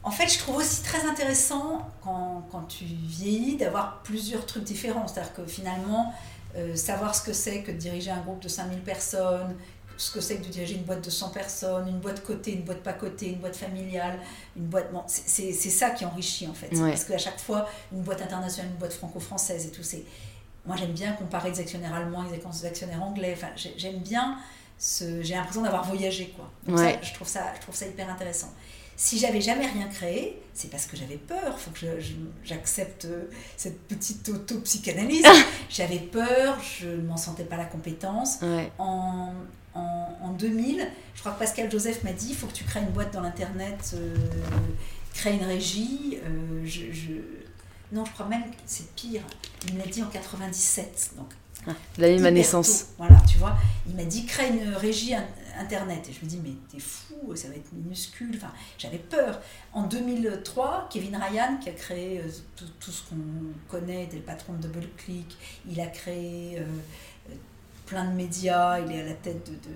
En 0.07 0.11
fait, 0.11 0.29
je 0.29 0.39
trouve 0.39 0.55
aussi 0.55 0.83
très 0.83 1.05
intéressant 1.05 1.85
quand, 2.01 2.47
quand 2.49 2.61
tu 2.61 2.85
vieillis 2.85 3.57
d'avoir 3.57 4.01
plusieurs 4.03 4.45
trucs 4.45 4.63
différents. 4.63 5.05
C'est-à-dire 5.05 5.33
que 5.33 5.45
finalement, 5.45 6.13
euh, 6.55 6.77
savoir 6.77 7.13
ce 7.13 7.21
que 7.21 7.33
c'est 7.33 7.61
que 7.61 7.73
de 7.73 7.77
diriger 7.77 8.11
un 8.11 8.21
groupe 8.21 8.41
de 8.41 8.47
5000 8.47 8.79
personnes, 8.83 9.53
ce 9.97 10.09
que 10.09 10.21
c'est 10.21 10.37
que 10.37 10.45
de 10.45 10.49
diriger 10.49 10.75
une 10.75 10.83
boîte 10.83 11.03
de 11.03 11.09
100 11.09 11.31
personnes, 11.31 11.89
une 11.89 11.99
boîte 11.99 12.23
cotée, 12.23 12.53
une 12.53 12.61
boîte 12.61 12.83
pas 12.83 12.93
cotée, 12.93 13.31
une 13.31 13.39
boîte 13.39 13.57
familiale, 13.57 14.17
une 14.55 14.67
boîte... 14.67 14.93
Bon, 14.93 15.03
c'est 15.07 15.51
ça 15.51 15.89
qui 15.89 16.05
enrichit 16.05 16.47
en 16.47 16.53
fait. 16.53 16.69
Parce 16.69 17.03
qu'à 17.03 17.17
chaque 17.17 17.39
fois, 17.41 17.67
une 17.91 18.01
boîte 18.01 18.21
internationale, 18.21 18.71
une 18.71 18.77
boîte 18.77 18.93
franco-française 18.93 19.65
et 19.65 19.71
tout, 19.71 19.83
c'est... 19.83 20.05
Moi, 20.65 20.77
j'aime 20.77 20.93
bien 20.93 21.11
comparer 21.13 21.51
des 21.51 21.59
actionnaires 21.59 21.93
allemands 21.93 22.21
avec 22.21 22.41
des 22.41 22.65
actionnaires 22.65 23.03
anglais. 23.03 23.33
Enfin, 23.35 23.49
j'aime 23.75 23.99
bien... 23.99 24.37
Ce... 24.79 25.21
J'ai 25.21 25.33
l'impression 25.33 25.63
d'avoir 25.63 25.83
voyagé, 25.83 26.33
quoi. 26.37 26.49
Donc 26.65 26.77
ça, 26.77 27.01
je, 27.01 27.13
trouve 27.13 27.27
ça, 27.27 27.41
je 27.57 27.61
trouve 27.61 27.75
ça 27.75 27.87
hyper 27.87 28.09
intéressant. 28.09 28.53
Si 28.99 29.19
j'avais 29.19 29.41
jamais 29.41 29.67
rien 29.67 29.87
créé, 29.87 30.41
c'est 30.55 30.71
parce 30.71 30.87
que 30.87 30.97
j'avais 30.97 31.17
peur. 31.17 31.55
Il 31.55 31.61
faut 31.61 31.69
que 31.69 31.99
j'accepte 32.43 33.05
euh, 33.05 33.29
cette 33.55 33.79
petite 33.87 34.27
auto-psychanalyse. 34.27 35.23
j'avais 35.69 35.99
peur, 35.99 36.57
je 36.59 36.87
ne 36.87 37.03
m'en 37.03 37.15
sentais 37.15 37.43
pas 37.43 37.57
la 37.57 37.65
compétence. 37.65 38.39
En, 38.79 39.33
en, 39.75 40.31
2000, 40.39 40.87
je 41.13 41.19
crois 41.19 41.31
que 41.33 41.39
Pascal 41.39 41.71
Joseph 41.71 42.03
m'a 42.03 42.11
dit 42.11 42.29
il 42.29 42.35
faut 42.35 42.47
que 42.47 42.53
tu 42.53 42.63
crées 42.63 42.79
une 42.79 42.89
boîte 42.89 43.13
dans 43.13 43.21
l'Internet, 43.21 43.93
euh, 43.93 44.15
crée 45.13 45.33
une 45.33 45.45
régie. 45.45 46.17
Euh, 46.23 46.65
je, 46.65 47.13
non, 47.91 48.03
je 48.03 48.11
crois 48.11 48.25
même 48.25 48.43
que 48.45 48.55
c'est 48.65 48.93
pire. 48.95 49.21
Il 49.67 49.75
me 49.75 49.79
l'a 49.79 49.85
dit 49.85 50.01
en 50.01 50.07
97. 50.07 51.11
Donc, 51.17 51.27
ah, 51.67 51.71
l'année 51.99 52.17
de 52.17 52.23
ma 52.23 52.31
naissance. 52.31 52.87
Voilà, 52.97 53.17
tu 53.29 53.37
vois. 53.37 53.57
Il 53.87 53.95
m'a 53.95 54.05
dit 54.05 54.25
crée 54.25 54.49
une 54.49 54.73
régie 54.73 55.13
Internet. 55.57 56.07
Et 56.09 56.13
je 56.13 56.23
me 56.23 56.29
dis, 56.29 56.39
mais 56.43 56.53
t'es 56.69 56.79
fou, 56.79 57.35
ça 57.35 57.47
va 57.49 57.55
être 57.55 57.71
minuscule. 57.73 58.31
Enfin, 58.35 58.51
j'avais 58.77 58.97
peur. 58.97 59.41
En 59.73 59.83
2003, 59.83 60.87
Kevin 60.91 61.15
Ryan, 61.15 61.57
qui 61.61 61.69
a 61.69 61.73
créé 61.73 62.19
euh, 62.19 62.29
tout, 62.79 62.91
ce 62.91 63.09
qu'on 63.09 63.15
connaît, 63.69 64.05
était 64.05 64.17
le 64.17 64.23
patron 64.23 64.53
de 64.53 64.67
DoubleClick, 64.67 65.37
il 65.69 65.79
a 65.79 65.87
créé 65.87 66.59
euh, 66.59 66.65
plein 67.85 68.05
de 68.05 68.15
médias, 68.15 68.79
il 68.79 68.91
est 68.91 69.01
à 69.01 69.05
la 69.05 69.13
tête 69.13 69.49
de, 69.49 69.71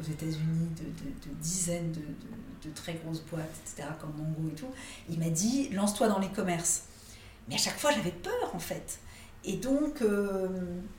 aux 0.00 0.10
États-Unis 0.10 0.68
de, 0.76 1.34
dizaines 1.40 1.92
de, 1.92 2.70
très 2.74 2.94
grosses 2.94 3.22
boîtes, 3.22 3.54
etc., 3.66 3.88
comme 4.00 4.12
Mongo 4.16 4.50
et 4.50 4.54
tout. 4.54 4.70
Il 5.10 5.18
m'a 5.18 5.28
dit, 5.28 5.68
lance-toi 5.70 6.08
dans 6.08 6.18
les 6.18 6.30
commerces. 6.30 6.84
Mais 7.48 7.56
à 7.56 7.58
chaque 7.58 7.78
fois, 7.78 7.90
j'avais 7.90 8.10
peur, 8.10 8.54
en 8.54 8.58
fait. 8.58 9.00
Et 9.44 9.56
donc, 9.56 10.00
euh, 10.00 10.48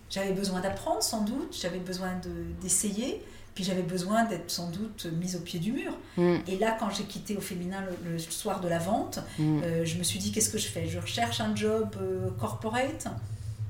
j'avais 0.09 0.33
besoin 0.33 0.61
d'apprendre, 0.61 1.01
sans 1.01 1.21
doute, 1.21 1.57
j'avais 1.59 1.79
besoin 1.79 2.19
d'essayer. 2.61 3.23
Puis 3.55 3.63
j'avais 3.63 3.81
besoin 3.81 4.25
d'être 4.25 4.51
sans 4.51 4.69
doute 4.69 5.07
mise 5.17 5.37
au 5.37 5.39
pied 5.39 5.59
du 5.59 5.71
mur. 5.71 5.97
Mm. 6.17 6.35
Et 6.47 6.57
là, 6.57 6.75
quand 6.77 6.89
j'ai 6.89 7.05
quitté 7.05 7.37
au 7.37 7.41
féminin 7.41 7.83
le, 8.03 8.19
soir 8.19 8.59
de 8.59 8.67
la 8.67 8.79
vente, 8.79 9.19
mm. 9.39 9.61
euh, 9.63 9.85
je 9.85 9.97
me 9.97 10.03
suis 10.03 10.19
dit 10.19 10.33
qu'est-ce 10.33 10.49
que 10.49 10.57
je 10.57 10.67
fais? 10.67 10.87
Je 10.87 10.99
recherche 10.99 11.39
un 11.39 11.55
job 11.55 11.95
euh, 12.01 12.29
corporate? 12.37 13.07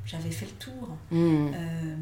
J'avais 0.08 0.32
fait 0.32 0.48
le 0.48 0.52
tour. 0.54 0.98
Mm. 1.12 1.52
Euh, 1.54 1.96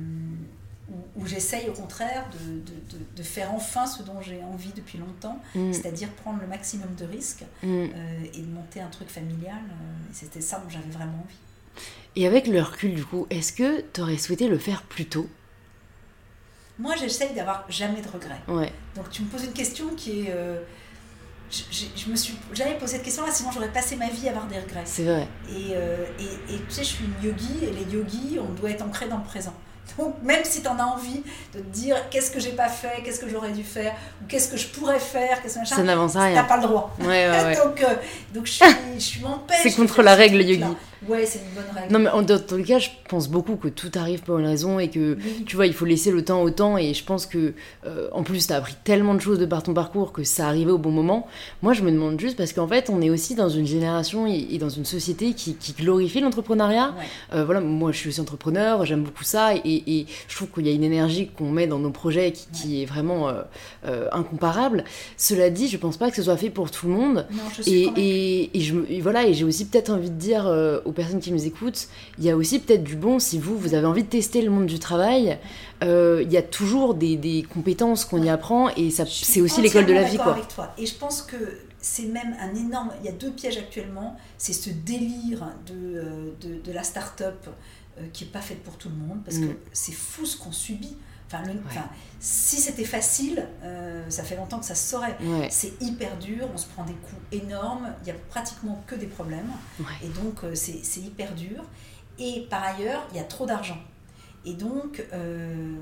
où, 1.16 1.26
j'essaye 1.26 1.70
au 1.70 1.74
contraire 1.74 2.26
de, 2.32 2.60
de, 2.60 3.06
de, 3.16 3.24
faire 3.24 3.54
enfin 3.54 3.86
ce 3.86 4.04
dont 4.04 4.22
j'ai 4.22 4.44
envie 4.44 4.74
depuis 4.76 4.98
longtemps, 4.98 5.42
c'est-à-dire 5.72 6.10
prendre 6.10 6.40
le 6.42 6.48
maximum 6.48 6.94
de 6.96 7.06
risques 7.06 7.46
et 7.64 8.42
de 8.42 8.54
monter 8.54 8.82
un 8.82 8.90
truc 8.90 9.10
familial. 9.10 9.62
C'était 10.12 10.42
ça 10.42 10.60
dont 10.60 10.70
j'avais 10.70 10.92
vraiment 10.92 11.24
envie. 11.24 11.82
Et 12.16 12.28
avec 12.28 12.48
le 12.48 12.62
recul, 12.62 12.94
du 12.94 13.06
coup, 13.06 13.26
est-ce 13.30 13.54
que 13.54 13.84
tu 13.94 14.02
aurais 14.02 14.18
souhaité 14.18 14.48
le 14.48 14.60
faire 14.60 14.84
plus 14.84 15.06
tôt? 15.06 15.28
Moi, 16.80 16.96
j'essaye 16.96 17.34
d'avoir 17.34 17.66
jamais 17.70 18.02
de 18.02 18.08
regrets. 18.08 18.42
Donc, 18.48 19.10
tu 19.12 19.22
me 19.22 19.28
poses 19.28 19.44
une 19.44 19.54
question 19.54 19.90
qui 19.96 20.22
est. 20.22 20.32
Euh, 20.32 20.60
je, 21.52 22.10
me 22.10 22.16
suis 22.16 22.36
jamais 22.54 22.76
posé 22.80 22.94
cette 22.94 23.04
question-là, 23.04 23.32
sinon 23.32 23.52
j'aurais 23.52 23.72
passé 23.72 23.96
ma 23.96 24.10
vie 24.10 24.28
à 24.28 24.32
avoir 24.32 24.48
des 24.48 24.60
regrets. 24.60 24.82
C'est 24.86 25.04
vrai. 25.04 25.28
Et, 25.50 25.74
euh, 25.74 26.06
et, 26.20 26.56
et, 26.56 26.58
tu 26.58 26.72
sais, 26.72 26.84
je 26.84 26.90
suis 26.90 27.06
une 27.06 27.28
yogi, 27.28 27.60
et 27.62 27.72
les 27.72 27.94
yogis, 27.94 28.40
on 28.40 28.52
doit 28.54 28.72
être 28.72 28.84
ancré 28.84 29.08
dans 29.08 29.18
le 29.18 29.24
présent. 29.24 29.54
Donc, 29.98 30.16
même 30.24 30.44
si 30.44 30.62
tu 30.62 30.68
en 30.68 30.80
as 30.80 30.86
envie 30.86 31.22
de 31.54 31.60
te 31.60 31.64
dire 31.66 31.98
qu'est-ce 32.10 32.32
que 32.32 32.40
j'ai 32.40 32.52
pas 32.52 32.70
fait, 32.70 33.04
qu'est-ce 33.04 33.20
que 33.20 33.30
j'aurais 33.30 33.52
dû 33.52 33.64
faire, 33.64 33.94
ou 34.22 34.26
qu'est-ce 34.28 34.50
que 34.50 34.58
je 34.58 34.68
pourrais 34.68 35.00
faire, 35.00 35.42
qu'est-ce 35.42 35.60
que 35.60 35.68
ça 35.68 35.84
n'avance 35.84 36.16
rien. 36.16 36.34
T'as 36.34 36.44
pas 36.44 36.58
le 36.58 36.64
droit. 36.64 36.96
Ouais, 37.00 37.30
ouais, 37.30 37.56
donc, 37.64 37.82
euh, 37.82 37.96
donc, 38.34 38.48
je 38.48 38.52
suis, 38.52 38.66
je 39.18 39.22
m'empêche. 39.22 39.60
C'est 39.62 39.76
contre 39.76 40.02
la 40.02 40.16
règle 40.16 40.42
yogi. 40.42 40.64
Ouais, 41.08 41.26
c'est 41.26 41.40
une 41.40 41.54
bonne 41.54 41.76
règle. 41.76 41.92
Non, 41.92 42.00
mais 42.00 42.10
en 42.10 42.24
tout 42.24 42.64
cas, 42.64 42.80
je 42.80 42.90
pense 43.10 43.28
beaucoup 43.28 43.58
que 43.58 43.68
tout 43.68 43.92
arrive 43.96 44.22
pour 44.22 44.40
une 44.40 44.46
raison 44.46 44.80
et 44.80 44.90
que, 44.90 45.18
tu 45.46 45.56
vois, 45.56 45.68
il 45.68 45.74
faut 45.74 45.86
laisser 45.86 46.12
le 46.12 46.24
temps 46.24 46.42
au 46.42 46.50
temps. 46.50 46.78
Et 46.78 46.94
je 46.94 47.04
pense 47.04 47.26
que, 47.26 47.54
euh, 47.86 48.08
en 48.14 48.24
plus, 48.24 48.48
tu 48.48 48.54
as 48.54 48.58
appris 48.58 48.76
tellement 48.84 49.14
de 49.14 49.20
choses 49.20 49.40
de 49.40 49.46
par 49.46 49.64
ton 49.64 49.74
parcours 49.74 50.14
que 50.14 50.24
ça 50.24 50.48
arrivait 50.48 50.72
au 50.72 50.78
bon 50.78 50.92
moment. 50.92 51.28
Moi, 51.62 51.74
je 51.74 51.82
me 51.82 51.92
demande 51.92 52.20
juste 52.20 52.38
parce 52.38 52.54
qu'en 52.54 52.68
fait, 52.68 52.90
on 52.90 53.02
est 53.02 53.10
aussi 53.10 53.36
dans 53.36 53.50
une 53.50 53.66
génération 53.66 54.28
et, 54.28 54.58
dans 54.58 54.70
une 54.70 54.86
société 54.86 55.34
qui, 55.34 55.58
glorifie 55.78 56.22
l'entrepreneuriat. 56.22 56.94
Euh, 57.34 57.44
voilà, 57.44 57.60
moi, 57.60 57.92
je 57.92 57.98
suis 57.98 58.10
aussi 58.10 58.22
entrepreneur, 58.22 58.86
j'aime 58.86 59.04
beaucoup 59.04 59.24
ça. 59.24 59.56
Et, 59.56 59.73
je 60.28 60.36
trouve 60.36 60.50
qu'il 60.50 60.68
y 60.68 60.70
a 60.70 60.74
une 60.74 60.84
énergie 60.84 61.30
qu'on 61.38 61.52
met 61.52 61.68
dans 61.68 61.80
nos 61.80 61.92
projets 61.92 62.32
qui, 62.32 62.82
est 62.82 62.86
vraiment 62.86 63.30
euh, 63.30 64.08
incomparable. 64.12 64.84
Cela 65.18 65.50
dit, 65.50 65.68
je 65.68 65.78
pense 65.78 65.98
pas 65.98 66.10
que 66.10 66.16
ce 66.16 66.24
soit 66.24 66.38
fait 66.38 66.50
pour 66.50 66.72
tout 66.72 66.88
le 66.88 66.94
monde. 66.94 67.28
Non, 67.32 67.44
je 67.56 67.62
suis 67.62 67.92
et, 67.96 68.58
et, 68.58 68.62
je, 68.62 68.76
voilà, 69.02 69.28
et 69.28 69.34
j'ai 69.34 69.44
aussi 69.44 69.66
peut-être 69.66 69.90
envie 69.90 70.10
de 70.10 70.16
dire 70.16 70.46
personnes 70.94 71.20
qui 71.20 71.32
nous 71.32 71.46
écoutent, 71.46 71.88
il 72.18 72.24
y 72.24 72.30
a 72.30 72.38
aussi 72.38 72.60
peut-être 72.60 72.84
du 72.84 72.96
bon 72.96 73.20
si 73.20 73.38
vous, 73.38 73.58
vous 73.58 73.74
avez 73.74 73.86
envie 73.86 74.04
de 74.04 74.10
tester 74.10 74.42
le 74.42 74.50
monde 74.50 74.66
du 74.66 74.80
travail. 74.80 75.38
Euh, 75.84 76.22
il 76.24 76.32
y 76.32 76.38
a 76.38 76.42
toujours 76.42 76.94
des, 76.94 77.18
des 77.18 77.44
compétences 77.44 78.06
qu'on 78.06 78.22
y 78.24 78.30
apprend 78.30 78.70
et 78.70 78.90
ça, 78.90 79.06
c'est 79.06 79.42
aussi 79.42 79.62
l'école 79.62 79.86
de 79.86 79.94
la 79.94 80.04
vie. 80.04 80.18
Quoi. 80.18 80.34
Avec 80.34 80.48
toi. 80.48 80.74
Et 80.78 80.86
je 80.86 80.96
pense 80.96 81.22
que 81.22 81.36
c'est 81.80 82.06
même 82.06 82.36
un 82.40 82.56
énorme. 82.56 82.92
Il 83.02 83.06
y 83.06 83.10
a 83.10 83.12
deux 83.12 83.32
pièges 83.32 83.58
actuellement. 83.58 84.16
C'est 84.38 84.54
ce 84.54 84.70
délire 84.70 85.52
de, 85.68 85.74
euh, 85.74 86.32
de, 86.42 86.62
de 86.64 86.72
la 86.72 86.84
start-up 86.84 87.48
euh, 87.98 88.08
qui 88.12 88.26
n'est 88.26 88.32
pas 88.32 88.42
faite 88.42 88.64
pour 88.64 88.78
tout 88.78 88.90
le 88.90 88.96
monde 88.96 89.24
parce 89.24 89.38
que 89.38 89.46
mm. 89.46 89.58
c'est 89.72 89.94
fou 89.94 90.26
ce 90.26 90.38
qu'on 90.38 90.52
subit. 90.52 90.98
Enfin, 91.66 91.90
si 92.20 92.58
c'était 92.58 92.86
facile, 92.86 93.48
euh, 93.64 94.10
ça 94.10 94.24
fait 94.24 94.36
longtemps 94.36 94.60
que 94.60 94.66
ça 94.66 94.76
se 94.76 94.92
saurait. 94.92 95.18
C'est 95.50 95.82
hyper 95.82 96.18
dur, 96.18 96.48
on 96.54 96.58
se 96.58 96.68
prend 96.68 96.84
des 96.84 96.94
coups 96.94 97.22
énormes, 97.32 97.94
il 98.02 98.06
n'y 98.06 98.12
a 98.12 98.22
pratiquement 98.30 98.84
que 98.88 98.96
des 98.96 99.08
problèmes. 99.08 99.52
Et 100.04 100.10
donc, 100.10 100.44
euh, 100.44 100.56
c'est 100.56 101.00
hyper 101.00 101.34
dur. 101.34 101.64
Et 102.20 102.46
par 102.50 102.64
ailleurs, 102.64 103.08
il 103.12 103.18
y 103.18 103.20
a 103.20 103.24
trop 103.24 103.46
d'argent. 103.46 103.80
Et 104.46 104.54
donc, 104.54 105.04
euh, 105.14 105.76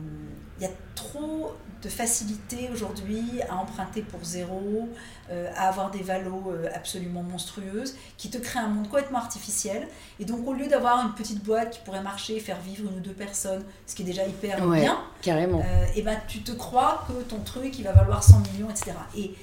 il 0.58 0.63
y 0.63 0.65
a 0.65 0.71
trop 0.95 1.54
de 1.82 1.89
facilité 1.89 2.70
aujourd'hui 2.72 3.41
à 3.50 3.56
emprunter 3.56 4.02
pour 4.02 4.24
zéro, 4.24 4.89
euh, 5.30 5.52
à 5.56 5.67
avoir 5.67 5.91
des 5.91 6.04
valos 6.04 6.52
euh, 6.52 6.67
absolument 6.74 7.24
monstrueuses, 7.24 7.96
qui 8.17 8.30
te 8.30 8.38
créent 8.38 8.60
un 8.60 8.67
monde 8.67 8.86
complètement 8.86 9.20
artificiel. 9.20 9.88
Et 10.20 10.26
donc, 10.26 10.48
au 10.48 10.54
lieu 10.54 10.67
d'avoir 10.67 11.06
une 11.06 11.13
petite 11.13 11.44
boîte 11.44 11.72
qui 11.72 11.80
pourrait 11.80 12.04
marcher, 12.04 12.39
faire 12.39 12.60
vivre 12.62 12.89
une 12.89 12.98
ou 12.98 13.02
deux 13.02 13.13
personnes, 13.13 13.63
ce 13.88 13.96
qui 13.96 14.04
est 14.04 14.06
déjà 14.06 14.26
hyper 14.26 14.65
bien, 14.67 15.00
carrément. 15.22 15.63
et 15.96 16.02
ben, 16.02 16.17
tu 16.28 16.41
te 16.41 16.52
crois 16.52 17.06
que 17.08 17.24
ton 17.24 17.39
truc, 17.39 17.78
il 17.80 17.84
va 17.84 17.91
valoir 17.91 18.24
100 18.24 18.39
millions, 18.54 18.70
etc. 18.70 18.91
Et 19.17 19.36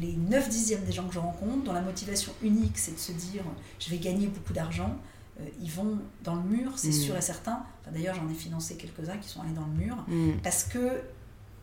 les 0.00 0.16
9 0.16 0.48
dixièmes 0.48 0.84
des 0.84 0.92
gens 0.92 1.06
que 1.06 1.12
je 1.12 1.18
rencontre, 1.18 1.64
dont 1.64 1.72
la 1.72 1.82
motivation 1.82 2.32
unique, 2.42 2.78
c'est 2.78 2.94
de 2.94 2.98
se 2.98 3.12
dire, 3.12 3.42
je 3.78 3.90
vais 3.90 3.98
gagner 3.98 4.26
beaucoup 4.26 4.54
d'argent, 4.54 4.96
euh, 5.40 5.44
ils 5.60 5.70
vont 5.70 5.98
dans 6.22 6.36
le 6.36 6.42
mur, 6.42 6.72
c'est 6.76 6.88
mm. 6.88 6.92
sûr 6.92 7.16
et 7.16 7.20
certain. 7.20 7.64
D'ailleurs, 7.92 8.14
j'en 8.14 8.28
ai 8.28 8.34
financé 8.34 8.76
quelques-uns 8.76 9.16
qui 9.16 9.28
sont 9.28 9.42
allés 9.42 9.52
dans 9.52 9.66
le 9.66 9.84
mur 9.84 9.96
mm. 10.06 10.40
parce 10.42 10.64
que 10.64 11.00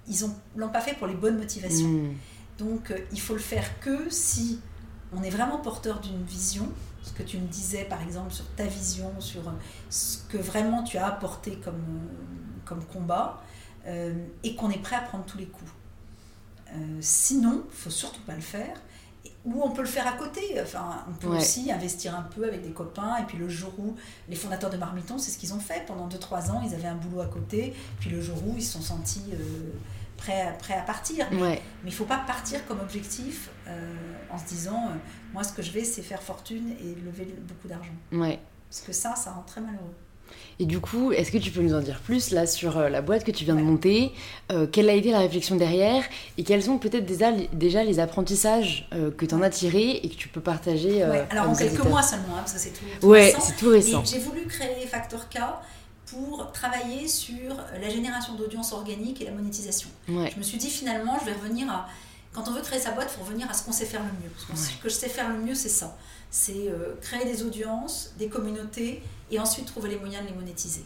ils 0.08 0.26
ne 0.26 0.60
l'ont 0.60 0.70
pas 0.70 0.82
fait 0.82 0.94
pour 0.96 1.08
les 1.08 1.16
bonnes 1.16 1.38
motivations. 1.38 1.88
Mm. 1.88 2.16
Donc, 2.58 2.92
euh, 2.92 2.98
il 3.12 3.20
faut 3.20 3.34
le 3.34 3.40
faire 3.40 3.80
que 3.80 4.10
si 4.10 4.60
on 5.14 5.24
est 5.24 5.30
vraiment 5.30 5.58
porteur 5.58 6.00
d'une 6.00 6.24
vision, 6.24 6.68
ce 7.04 7.12
que 7.14 7.24
tu 7.24 7.38
me 7.38 7.48
disais 7.48 7.84
par 7.86 8.02
exemple 8.02 8.32
sur 8.32 8.46
ta 8.56 8.66
vision, 8.66 9.20
sur 9.20 9.48
euh, 9.48 9.54
ce 9.90 10.20
que 10.30 10.38
vraiment 10.38 10.84
tu 10.84 10.98
as 10.98 11.08
apporté 11.08 11.58
comme, 11.64 12.10
comme 12.66 12.84
combat, 12.86 13.42
et 14.44 14.56
qu'on 14.56 14.70
est 14.70 14.78
prêt 14.78 14.96
à 14.96 15.02
prendre 15.02 15.26
tous 15.26 15.40
les 15.40 15.48
coups. 15.48 15.72
sinon, 17.00 17.64
il 17.68 17.76
faut 17.76 17.90
surtout 17.90 18.22
pas 18.22 18.36
le 18.36 18.42
faire 18.42 18.80
ou 19.46 19.62
on 19.64 19.72
peut 19.72 19.82
le 19.82 19.88
faire 19.88 20.08
à 20.08 20.14
côté. 20.14 20.42
Enfin, 20.62 21.04
on 21.10 21.14
peut 21.14 21.28
aussi 21.28 21.72
investir 21.72 22.16
un 22.16 22.24
peu 22.24 22.46
avec 22.46 22.62
des 22.62 22.72
copains. 22.72 23.18
Et 23.18 23.24
puis 23.24 23.38
le 23.38 23.50
jour 23.50 23.74
où 23.80 23.96
les 24.30 24.36
fondateurs 24.36 24.70
de 24.70 24.78
Marmiton, 24.78 25.18
c'est 25.18 25.32
ce 25.32 25.38
qu'ils 25.38 25.54
ont 25.54 25.60
fait. 25.60 25.86
Pendant 25.86 26.08
2-3 26.08 26.52
ans, 26.52 26.62
ils 26.66 26.74
avaient 26.74 26.88
un 26.88 26.96
boulot 26.96 27.22
à 27.22 27.28
côté. 27.28 27.74
Puis 28.00 28.10
le 28.10 28.22
jour 28.22 28.38
où 28.48 28.54
ils 28.56 28.64
se 28.64 28.74
sont 28.74 28.82
sentis 28.82 29.24
euh, 29.34 29.72
prêt, 30.18 30.42
à, 30.42 30.52
prêt 30.52 30.76
à 30.76 30.82
partir. 30.82 31.28
Mais 31.32 31.62
il 31.84 31.88
ne 31.88 31.92
faut 31.92 32.06
pas 32.06 32.24
partir 32.26 32.66
comme 32.68 32.80
objectif 32.80 33.50
en 34.30 34.38
se 34.38 34.46
disant 34.46 34.92
moi, 35.34 35.44
ce 35.44 35.54
que 35.54 35.62
je 35.62 35.72
vais, 35.72 35.84
c'est 35.84 36.02
faire 36.02 36.22
fortune 36.22 36.72
et 36.80 36.96
lever 36.96 37.36
beaucoup 37.48 37.68
d'argent. 37.68 37.94
Ouais. 38.12 38.40
Parce 38.70 38.82
que 38.82 38.94
ça, 38.94 39.16
ça 39.16 39.32
rend 39.32 39.44
très 39.44 39.62
malheureux. 39.62 39.96
Et 40.62 40.66
du 40.66 40.80
coup, 40.80 41.12
est-ce 41.12 41.32
que 41.32 41.40
tu 41.40 41.50
peux 41.50 41.62
nous 41.62 41.74
en 41.74 41.80
dire 41.80 42.00
plus 42.00 42.30
là 42.30 42.46
sur 42.46 42.78
euh, 42.78 42.88
la 42.88 43.02
boîte 43.02 43.24
que 43.24 43.32
tu 43.32 43.46
viens 43.46 43.56
de 43.56 43.62
monter 43.62 44.12
euh, 44.52 44.68
Quelle 44.72 44.90
a 44.90 44.94
été 44.94 45.10
la 45.10 45.18
réflexion 45.18 45.56
derrière 45.56 46.04
Et 46.38 46.44
quels 46.44 46.62
sont 46.62 46.78
peut-être 46.78 47.06
déjà, 47.06 47.32
déjà, 47.54 47.84
les 47.84 48.00
apprentissages 48.00 48.88
euh, 48.94 49.10
que 49.10 49.26
tu 49.26 49.34
en 49.34 49.42
as 49.42 49.50
tirés 49.50 50.00
et 50.04 50.10
que 50.10 50.16
tu 50.16 50.28
peux 50.28 50.40
partager 50.40 51.02
Alors 51.02 51.50
en 51.50 51.56
quelques 51.56 51.84
mois 51.84 52.04
seulement, 52.04 52.36
hein, 52.36 52.42
parce 52.42 52.54
que 52.54 52.60
c'est 52.60 52.70
tout, 52.70 52.86
tout, 53.00 53.08
ouais, 53.08 53.34
c'est 53.40 53.56
tout 53.56 53.70
récent. 53.70 54.04
J'ai 54.06 54.20
voulu 54.20 54.46
créer 54.46 54.86
Factor 54.86 55.28
K 55.30 55.40
pour 56.06 56.52
travailler 56.52 57.08
sur 57.08 57.56
la 57.82 57.90
génération 57.90 58.36
d'audience 58.36 58.74
organique 58.74 59.22
et 59.22 59.26
la 59.26 59.32
monétisation. 59.32 59.90
Je 60.08 60.38
me 60.38 60.44
suis 60.44 60.58
dit 60.58 60.70
finalement, 60.70 61.18
je 61.22 61.26
vais 61.26 61.34
revenir 61.34 61.72
à 61.72 61.88
quand 62.34 62.48
on 62.48 62.52
veut 62.52 62.62
créer 62.62 62.80
sa 62.80 62.92
boîte, 62.92 63.10
il 63.12 63.20
faut 63.20 63.26
revenir 63.26 63.50
à 63.50 63.54
ce 63.54 63.64
qu'on 63.64 63.74
sait 63.74 63.86
faire 63.86 64.02
le 64.02 64.12
mieux. 64.24 64.56
Ce 64.56 64.82
que 64.82 64.90
je 64.90 64.94
sais 64.94 65.10
faire 65.10 65.30
le 65.30 65.40
mieux, 65.40 65.56
c'est 65.56 65.70
ça. 65.70 65.98
C'est 66.30 66.72
créer 67.02 67.26
des 67.26 67.44
audiences, 67.44 68.14
des 68.18 68.28
communautés, 68.28 69.02
et 69.32 69.40
ensuite 69.40 69.66
trouver 69.66 69.90
les 69.90 69.98
moyens 69.98 70.24
de 70.24 70.30
les 70.30 70.36
monétiser. 70.36 70.86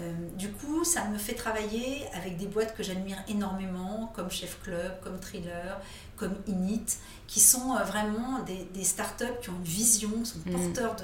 Euh, 0.00 0.12
du 0.36 0.50
coup, 0.50 0.82
ça 0.82 1.04
me 1.04 1.18
fait 1.18 1.34
travailler 1.34 2.04
avec 2.14 2.36
des 2.36 2.46
boîtes 2.46 2.76
que 2.76 2.82
j'admire 2.82 3.18
énormément, 3.28 4.12
comme 4.14 4.28
Chef 4.28 4.60
Club, 4.62 4.92
comme 5.02 5.20
Thriller, 5.20 5.80
comme 6.16 6.34
Init, 6.48 6.98
qui 7.28 7.38
sont 7.38 7.76
euh, 7.76 7.84
vraiment 7.84 8.40
des, 8.40 8.66
des 8.74 8.82
startups 8.82 9.38
qui 9.40 9.50
ont 9.50 9.56
une 9.56 9.64
vision, 9.64 10.24
sont 10.24 10.40
mm. 10.46 10.52
porteurs 10.52 10.96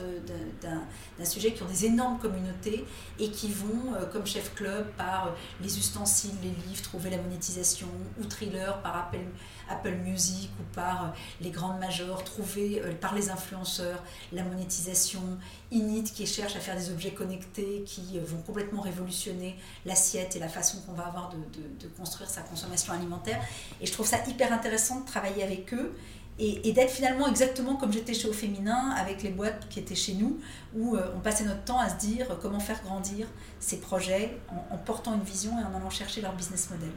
d'un 0.62 1.24
sujet, 1.24 1.52
qui 1.52 1.62
ont 1.62 1.68
des 1.68 1.86
énormes 1.86 2.18
communautés 2.18 2.84
et 3.20 3.30
qui 3.30 3.52
vont, 3.52 3.94
euh, 3.94 4.06
comme 4.06 4.26
Chef 4.26 4.54
Club, 4.54 4.90
par 4.96 5.34
les 5.60 5.78
ustensiles, 5.78 6.34
les 6.42 6.48
livres, 6.66 6.82
trouver 6.82 7.10
la 7.10 7.18
monétisation, 7.18 7.88
ou 8.20 8.24
Thriller 8.24 8.82
par 8.82 8.96
Apple, 8.96 9.18
Apple 9.70 9.94
Music 10.04 10.50
ou 10.60 10.74
par 10.74 11.14
les 11.40 11.50
grandes 11.50 11.78
majors, 11.78 12.24
trouver 12.24 12.82
par 13.00 13.14
les 13.14 13.30
influenceurs 13.30 14.02
la 14.32 14.42
monétisation, 14.42 15.22
Init 15.72 16.04
qui 16.04 16.26
cherche 16.26 16.56
à 16.56 16.60
faire 16.60 16.76
des 16.76 16.90
objets 16.90 17.12
connectés 17.12 17.84
qui 17.86 18.18
vont 18.18 18.42
complètement 18.42 18.82
révolutionner 18.82 19.56
l'assiette 19.86 20.36
et 20.36 20.38
la 20.38 20.48
façon 20.48 20.78
qu'on 20.80 20.92
va 20.92 21.06
avoir 21.06 21.30
de, 21.30 21.88
construire 21.96 22.28
sa 22.28 22.42
consommation 22.42 22.92
alimentaire. 22.92 23.40
Et 23.80 23.86
je 23.86 23.92
trouve 23.92 24.06
ça 24.06 24.18
hyper 24.26 24.52
intéressant 24.52 25.00
de 25.00 25.06
travailler 25.06 25.42
avec 25.42 25.72
eux 25.74 25.94
et, 26.40 26.72
d'être 26.72 26.90
finalement 26.90 27.28
exactement 27.28 27.76
comme 27.76 27.92
j'étais 27.92 28.14
chez 28.14 28.28
Au 28.28 28.32
Féminin 28.32 28.90
avec 28.96 29.22
les 29.22 29.28
boîtes 29.30 29.68
qui 29.68 29.78
étaient 29.78 29.94
chez 29.94 30.14
nous, 30.14 30.40
où 30.74 30.96
euh, 30.96 31.12
on 31.14 31.20
passait 31.20 31.44
notre 31.44 31.64
temps 31.64 31.78
à 31.78 31.90
se 31.90 31.96
dire 31.96 32.26
comment 32.40 32.60
faire 32.60 32.82
grandir 32.82 33.26
ces 33.58 33.78
projets 33.78 34.38
en, 34.70 34.78
portant 34.78 35.14
une 35.14 35.22
vision 35.22 35.52
et 35.60 35.62
en 35.62 35.76
allant 35.76 35.90
chercher 35.90 36.22
leur 36.22 36.32
business 36.34 36.70
model. 36.70 36.90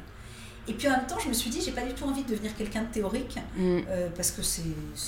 Et 0.67 0.73
puis 0.73 0.87
en 0.87 0.91
même 0.91 1.07
temps, 1.07 1.19
je 1.19 1.27
me 1.27 1.33
suis 1.33 1.49
dit, 1.49 1.61
j'ai 1.61 1.71
pas 1.71 1.81
du 1.81 1.93
tout 1.93 2.05
envie 2.05 2.23
de 2.23 2.29
devenir 2.29 2.55
quelqu'un 2.55 2.83
de 2.83 2.87
théorique, 2.87 3.37
mm. 3.57 3.79
euh, 3.89 4.09
parce 4.15 4.31
que 4.31 4.41
c'est 4.41 4.63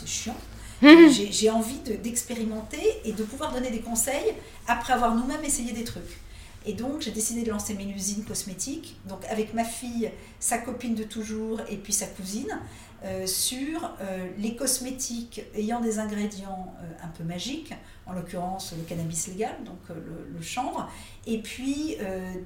chiant. 0.06 0.38
J'ai 1.32 1.50
envie 1.50 1.80
d'expérimenter 1.80 3.00
et 3.06 3.14
de 3.14 3.24
pouvoir 3.24 3.54
donner 3.54 3.72
des 3.72 3.80
conseils 3.80 4.34
après 4.68 4.92
avoir 4.92 5.16
nous-mêmes 5.16 5.44
essayé 5.46 5.72
des 5.72 5.86
trucs. 5.86 6.20
Et 6.66 6.74
donc, 6.74 7.02
j'ai 7.02 7.12
décidé 7.12 7.44
de 7.44 7.52
lancer 7.52 7.76
mes 7.76 7.86
usines 7.86 8.26
cosmétiques, 8.26 9.00
donc 9.08 9.24
avec 9.30 9.54
ma 9.54 9.64
fille, 9.64 10.12
sa 10.40 10.58
copine 10.58 10.96
de 10.96 11.04
toujours 11.04 11.62
et 11.70 11.78
puis 11.78 11.94
sa 11.94 12.08
cousine, 12.08 12.60
euh, 13.04 13.28
sur 13.28 13.92
euh, 14.02 14.28
les 14.40 14.56
cosmétiques 14.56 15.44
ayant 15.54 15.80
des 15.80 16.00
ingrédients 16.00 16.74
euh, 16.82 17.06
un 17.06 17.10
peu 17.10 17.24
magiques, 17.24 17.74
en 18.08 18.14
l'occurrence 18.14 18.74
le 18.76 18.84
cannabis 18.84 19.28
légal, 19.28 19.56
donc 19.64 19.78
le, 19.90 20.42
chanvre, 20.42 20.90
et 21.28 21.40
puis 21.40 21.98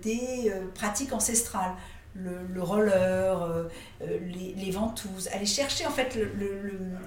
des 0.01 0.53
pratiques 0.73 1.11
ancestrales. 1.11 1.73
Le, 2.15 2.61
roller, 2.61 3.69
les, 4.01 4.71
ventouses, 4.71 5.29
aller 5.31 5.45
chercher 5.45 5.85
en 5.85 5.91
fait 5.91 6.17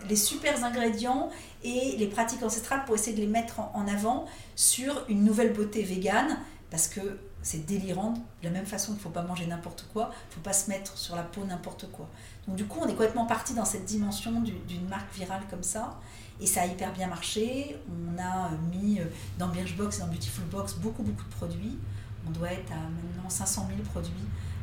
les 0.08 0.16
super 0.16 0.64
ingrédients 0.64 1.28
et 1.62 1.96
les 1.98 2.06
pratiques 2.06 2.42
ancestrales 2.42 2.84
pour 2.86 2.94
essayer 2.94 3.14
de 3.14 3.20
les 3.20 3.26
mettre 3.26 3.60
en 3.74 3.86
avant 3.88 4.26
sur 4.56 5.04
une 5.08 5.24
nouvelle 5.24 5.52
beauté 5.52 5.82
végane 5.82 6.38
parce 6.70 6.88
que 6.88 7.00
c'est 7.42 7.66
délirant. 7.66 8.14
De 8.40 8.44
la 8.44 8.50
même 8.50 8.66
façon 8.66 8.92
qu'il 8.92 8.98
ne 8.98 9.02
faut 9.02 9.10
pas 9.10 9.22
manger 9.22 9.46
n'importe 9.46 9.86
quoi, 9.92 10.10
il 10.12 10.28
ne 10.30 10.34
faut 10.34 10.40
pas 10.40 10.52
se 10.52 10.70
mettre 10.70 10.96
sur 10.96 11.16
la 11.16 11.22
peau 11.22 11.44
n'importe 11.44 11.90
quoi. 11.90 12.08
Donc 12.46 12.56
du 12.56 12.64
coup, 12.64 12.78
on 12.80 12.86
est 12.86 12.92
complètement 12.92 13.26
parti 13.26 13.54
dans 13.54 13.64
cette 13.64 13.84
dimension 13.84 14.32
d'une 14.40 14.88
marque 14.88 15.12
virale 15.14 15.42
comme 15.50 15.62
ça. 15.62 16.00
Et 16.40 16.46
ça 16.46 16.62
a 16.62 16.66
hyper 16.66 16.92
bien 16.92 17.08
marché. 17.08 17.76
On 17.88 18.20
a 18.20 18.50
mis 18.72 19.00
euh, 19.00 19.04
dans 19.38 19.48
Birchbox 19.48 19.98
et 19.98 20.00
dans 20.00 20.08
Beautiful 20.08 20.44
Box 20.46 20.74
beaucoup, 20.74 21.02
beaucoup 21.02 21.24
de 21.24 21.34
produits. 21.34 21.78
On 22.26 22.30
doit 22.30 22.52
être 22.52 22.72
à 22.72 22.76
maintenant 22.76 23.28
500 23.28 23.68
000 23.68 23.82
produits 23.90 24.12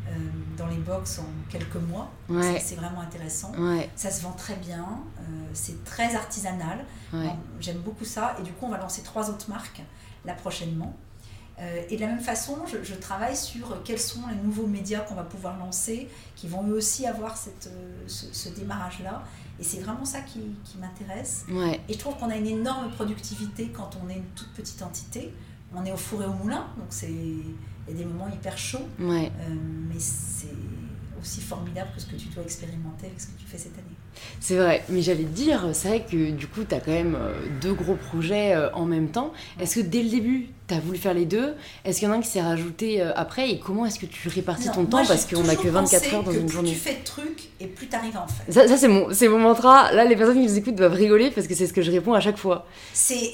euh, 0.10 0.16
dans 0.58 0.68
les 0.68 0.78
box 0.78 1.20
en 1.20 1.26
quelques 1.50 1.76
mois. 1.76 2.12
C'est 2.60 2.76
vraiment 2.76 3.02
intéressant. 3.02 3.52
Ça 3.96 4.12
se 4.12 4.22
vend 4.24 4.32
très 4.32 4.56
bien. 4.56 4.86
Euh, 5.20 5.22
c'est 5.54 5.84
très 5.84 6.16
artisanal. 6.16 6.86
J'aime 7.60 7.80
beaucoup 7.80 8.06
ça. 8.06 8.36
Et 8.40 8.44
du 8.44 8.52
coup, 8.52 8.66
on 8.66 8.70
va 8.70 8.78
lancer 8.78 9.04
trois 9.04 9.30
autres 9.30 9.50
marques 9.50 9.82
là 10.26 10.34
prochainement. 10.34 10.96
Euh, 11.60 11.82
et 11.90 11.96
de 11.98 12.02
la 12.02 12.08
même 12.08 12.22
façon, 12.22 12.58
je, 12.66 12.94
travaille 12.94 13.36
sur 13.36 13.84
quels 13.84 14.00
sont 14.00 14.22
les 14.30 14.36
nouveaux 14.36 14.68
médias 14.68 15.02
qu'on 15.02 15.16
va 15.16 15.24
pouvoir 15.24 15.58
lancer, 15.58 16.08
qui 16.38 16.48
vont 16.48 16.66
eux 16.68 16.74
aussi 16.74 17.06
avoir 17.06 17.36
cette, 17.36 17.70
ce, 18.08 18.50
démarrage-là. 18.50 19.24
Et 19.60 19.64
c'est 19.64 19.82
vraiment 19.82 20.06
ça 20.06 20.22
qui, 20.22 20.40
qui 20.64 20.78
m'intéresse. 20.78 21.46
Et 21.90 21.94
je 21.94 21.98
trouve 21.98 22.16
qu'on 22.16 22.30
a 22.30 22.38
une 22.38 22.48
énorme 22.48 22.90
productivité 22.92 23.70
quand 23.70 23.98
on 24.02 24.10
est 24.10 24.16
une 24.16 24.30
toute 24.36 24.54
petite 24.54 24.82
entité. 24.82 25.34
On 25.76 25.86
est 25.86 25.92
au 25.92 25.98
four 25.98 26.24
et 26.24 26.26
au 26.26 26.34
moulin, 26.34 26.66
donc 26.78 26.88
c'est 26.90 27.14
y 27.92 27.94
a 27.94 27.98
des 27.98 28.06
moments 28.06 28.30
hyper 28.30 28.58
chauds. 28.58 28.88
Euh, 29.26 29.56
mais 29.90 30.00
c'est 30.00 30.48
aussi 31.20 31.42
formidable 31.42 31.92
que 31.96 32.02
ce 32.02 32.06
que 32.08 32.16
tu 32.16 32.30
dois 32.30 32.44
expérimenter 32.44 33.08
avec 33.08 33.20
ce 33.20 33.28
que 33.28 33.38
tu 33.40 33.46
fais 33.46 33.58
cette 33.58 33.78
année. 33.78 33.99
C'est 34.40 34.56
vrai, 34.56 34.84
mais 34.90 35.02
j'allais 35.02 35.24
te 35.24 35.36
dire, 35.36 35.70
c'est 35.74 35.90
vrai 35.90 36.06
que 36.10 36.32
du 36.32 36.48
coup, 36.48 36.62
tu 36.68 36.74
as 36.74 36.80
quand 36.80 36.92
même 36.92 37.16
euh, 37.16 37.34
deux 37.62 37.74
gros 37.74 37.96
projets 37.96 38.56
euh, 38.56 38.70
en 38.74 38.86
même 38.86 39.10
temps. 39.10 39.34
Est-ce 39.60 39.76
que 39.76 39.82
dès 39.82 40.02
le 40.02 40.10
début, 40.10 40.48
tu 40.68 40.74
as 40.74 40.80
voulu 40.80 40.98
faire 40.98 41.14
les 41.14 41.26
deux? 41.26 41.56
Est-ce 41.84 42.00
qu'il 42.00 42.08
y 42.08 42.12
en 42.12 42.14
a 42.14 42.18
un 42.18 42.22
qui 42.22 42.30
s'est 42.30 42.42
rajouté 42.42 43.02
euh, 43.02 43.12
après? 43.16 43.50
Et 43.52 43.60
comment 43.60 43.86
est-ce 43.86 44.00
que 44.00 44.06
tu 44.06 44.30
répartis 44.30 44.70
ton 44.72 44.86
temps? 44.86 45.06
Parce 45.06 45.26
qu'on 45.26 45.44
n'a 45.44 45.56
que 45.56 45.68
24 45.68 46.14
heures 46.14 46.24
dans 46.24 46.32
une 46.32 46.48
journée. 46.48 46.72
Plus 46.72 46.80
tu 46.80 46.88
fais 46.88 47.00
de 47.00 47.04
trucs 47.04 47.50
et 47.60 47.68
plus 47.68 47.88
tu 47.88 47.96
arrives 47.96 48.16
à 48.16 48.24
en 48.24 48.28
faire. 48.28 48.68
Ça, 48.70 48.78
c'est 48.78 48.88
mon, 48.88 49.10
mon 49.10 49.40
mantra. 49.40 49.92
Là, 49.92 50.06
les 50.06 50.16
personnes 50.16 50.40
qui 50.40 50.48
nous 50.48 50.58
écoutent 50.58 50.76
doivent 50.76 50.94
rigoler 50.94 51.32
parce 51.32 51.48
que 51.48 51.54
c'est 51.54 51.68
ce 51.68 51.74
que 51.74 51.82
je 51.82 51.92
réponds 51.92 52.14
à 52.14 52.22
chaque 52.22 52.38
fois. 52.38 52.66
C'est 52.94 53.34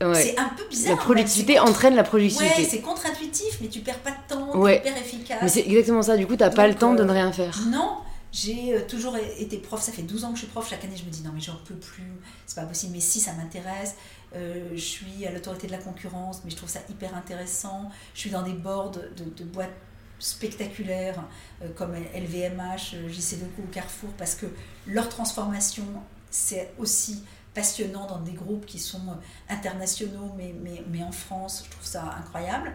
un 0.00 0.50
peu 0.56 0.64
bizarre. 0.68 0.96
La 0.96 0.96
productivité 0.96 1.60
entraîne 1.60 1.94
la 1.94 2.02
productivité. 2.02 2.62
Ouais, 2.62 2.68
c'est 2.68 2.80
contre-intuitif, 2.80 3.58
mais 3.60 3.68
tu 3.68 3.80
perds 3.80 4.00
pas 4.00 4.10
de 4.10 4.34
temps, 4.34 4.58
ouais. 4.58 4.78
hyper 4.78 4.96
efficace. 4.96 5.38
Mais 5.42 5.48
c'est 5.48 5.66
exactement 5.66 6.02
ça. 6.02 6.16
Du 6.16 6.26
coup, 6.26 6.36
tu 6.36 6.50
pas 6.50 6.66
le 6.66 6.74
temps 6.74 6.94
de 6.94 7.04
ne 7.04 7.12
rien 7.12 7.30
faire. 7.30 7.56
Non. 7.70 7.98
J'ai 8.32 8.74
euh, 8.74 8.86
toujours 8.86 9.16
été 9.16 9.58
prof, 9.58 9.82
ça 9.82 9.90
fait 9.92 10.02
12 10.02 10.24
ans 10.24 10.28
que 10.28 10.36
je 10.36 10.44
suis 10.44 10.50
prof, 10.50 10.68
chaque 10.68 10.84
année 10.84 10.96
je 10.96 11.04
me 11.04 11.10
dis 11.10 11.22
non 11.22 11.32
mais 11.34 11.40
j'en 11.40 11.56
peux 11.56 11.74
plus, 11.74 12.12
c'est 12.46 12.54
pas 12.54 12.66
possible, 12.66 12.92
mais 12.92 13.00
si 13.00 13.18
ça 13.18 13.32
m'intéresse, 13.32 13.96
euh, 14.36 14.70
je 14.72 14.80
suis 14.80 15.26
à 15.26 15.32
l'autorité 15.32 15.66
de 15.66 15.72
la 15.72 15.78
concurrence, 15.78 16.42
mais 16.44 16.50
je 16.50 16.56
trouve 16.56 16.68
ça 16.68 16.80
hyper 16.88 17.16
intéressant, 17.16 17.90
je 18.14 18.20
suis 18.20 18.30
dans 18.30 18.42
des 18.42 18.52
boards 18.52 18.92
de, 18.92 19.44
boîtes 19.44 19.74
spectaculaires 20.20 21.24
euh, 21.62 21.68
comme 21.74 21.94
LVMH, 21.94 23.08
JC 23.08 23.40
Deco 23.40 23.62
ou 23.62 23.72
Carrefour, 23.72 24.10
parce 24.16 24.36
que 24.36 24.46
leur 24.86 25.08
transformation, 25.08 25.86
c'est 26.30 26.72
aussi 26.78 27.24
passionnant 27.52 28.06
dans 28.06 28.20
des 28.20 28.32
groupes 28.32 28.64
qui 28.64 28.78
sont 28.78 29.16
internationaux, 29.48 30.32
mais, 30.36 30.54
mais 30.88 31.02
en 31.02 31.10
France, 31.10 31.64
je 31.66 31.70
trouve 31.72 31.84
ça 31.84 32.14
incroyable. 32.16 32.72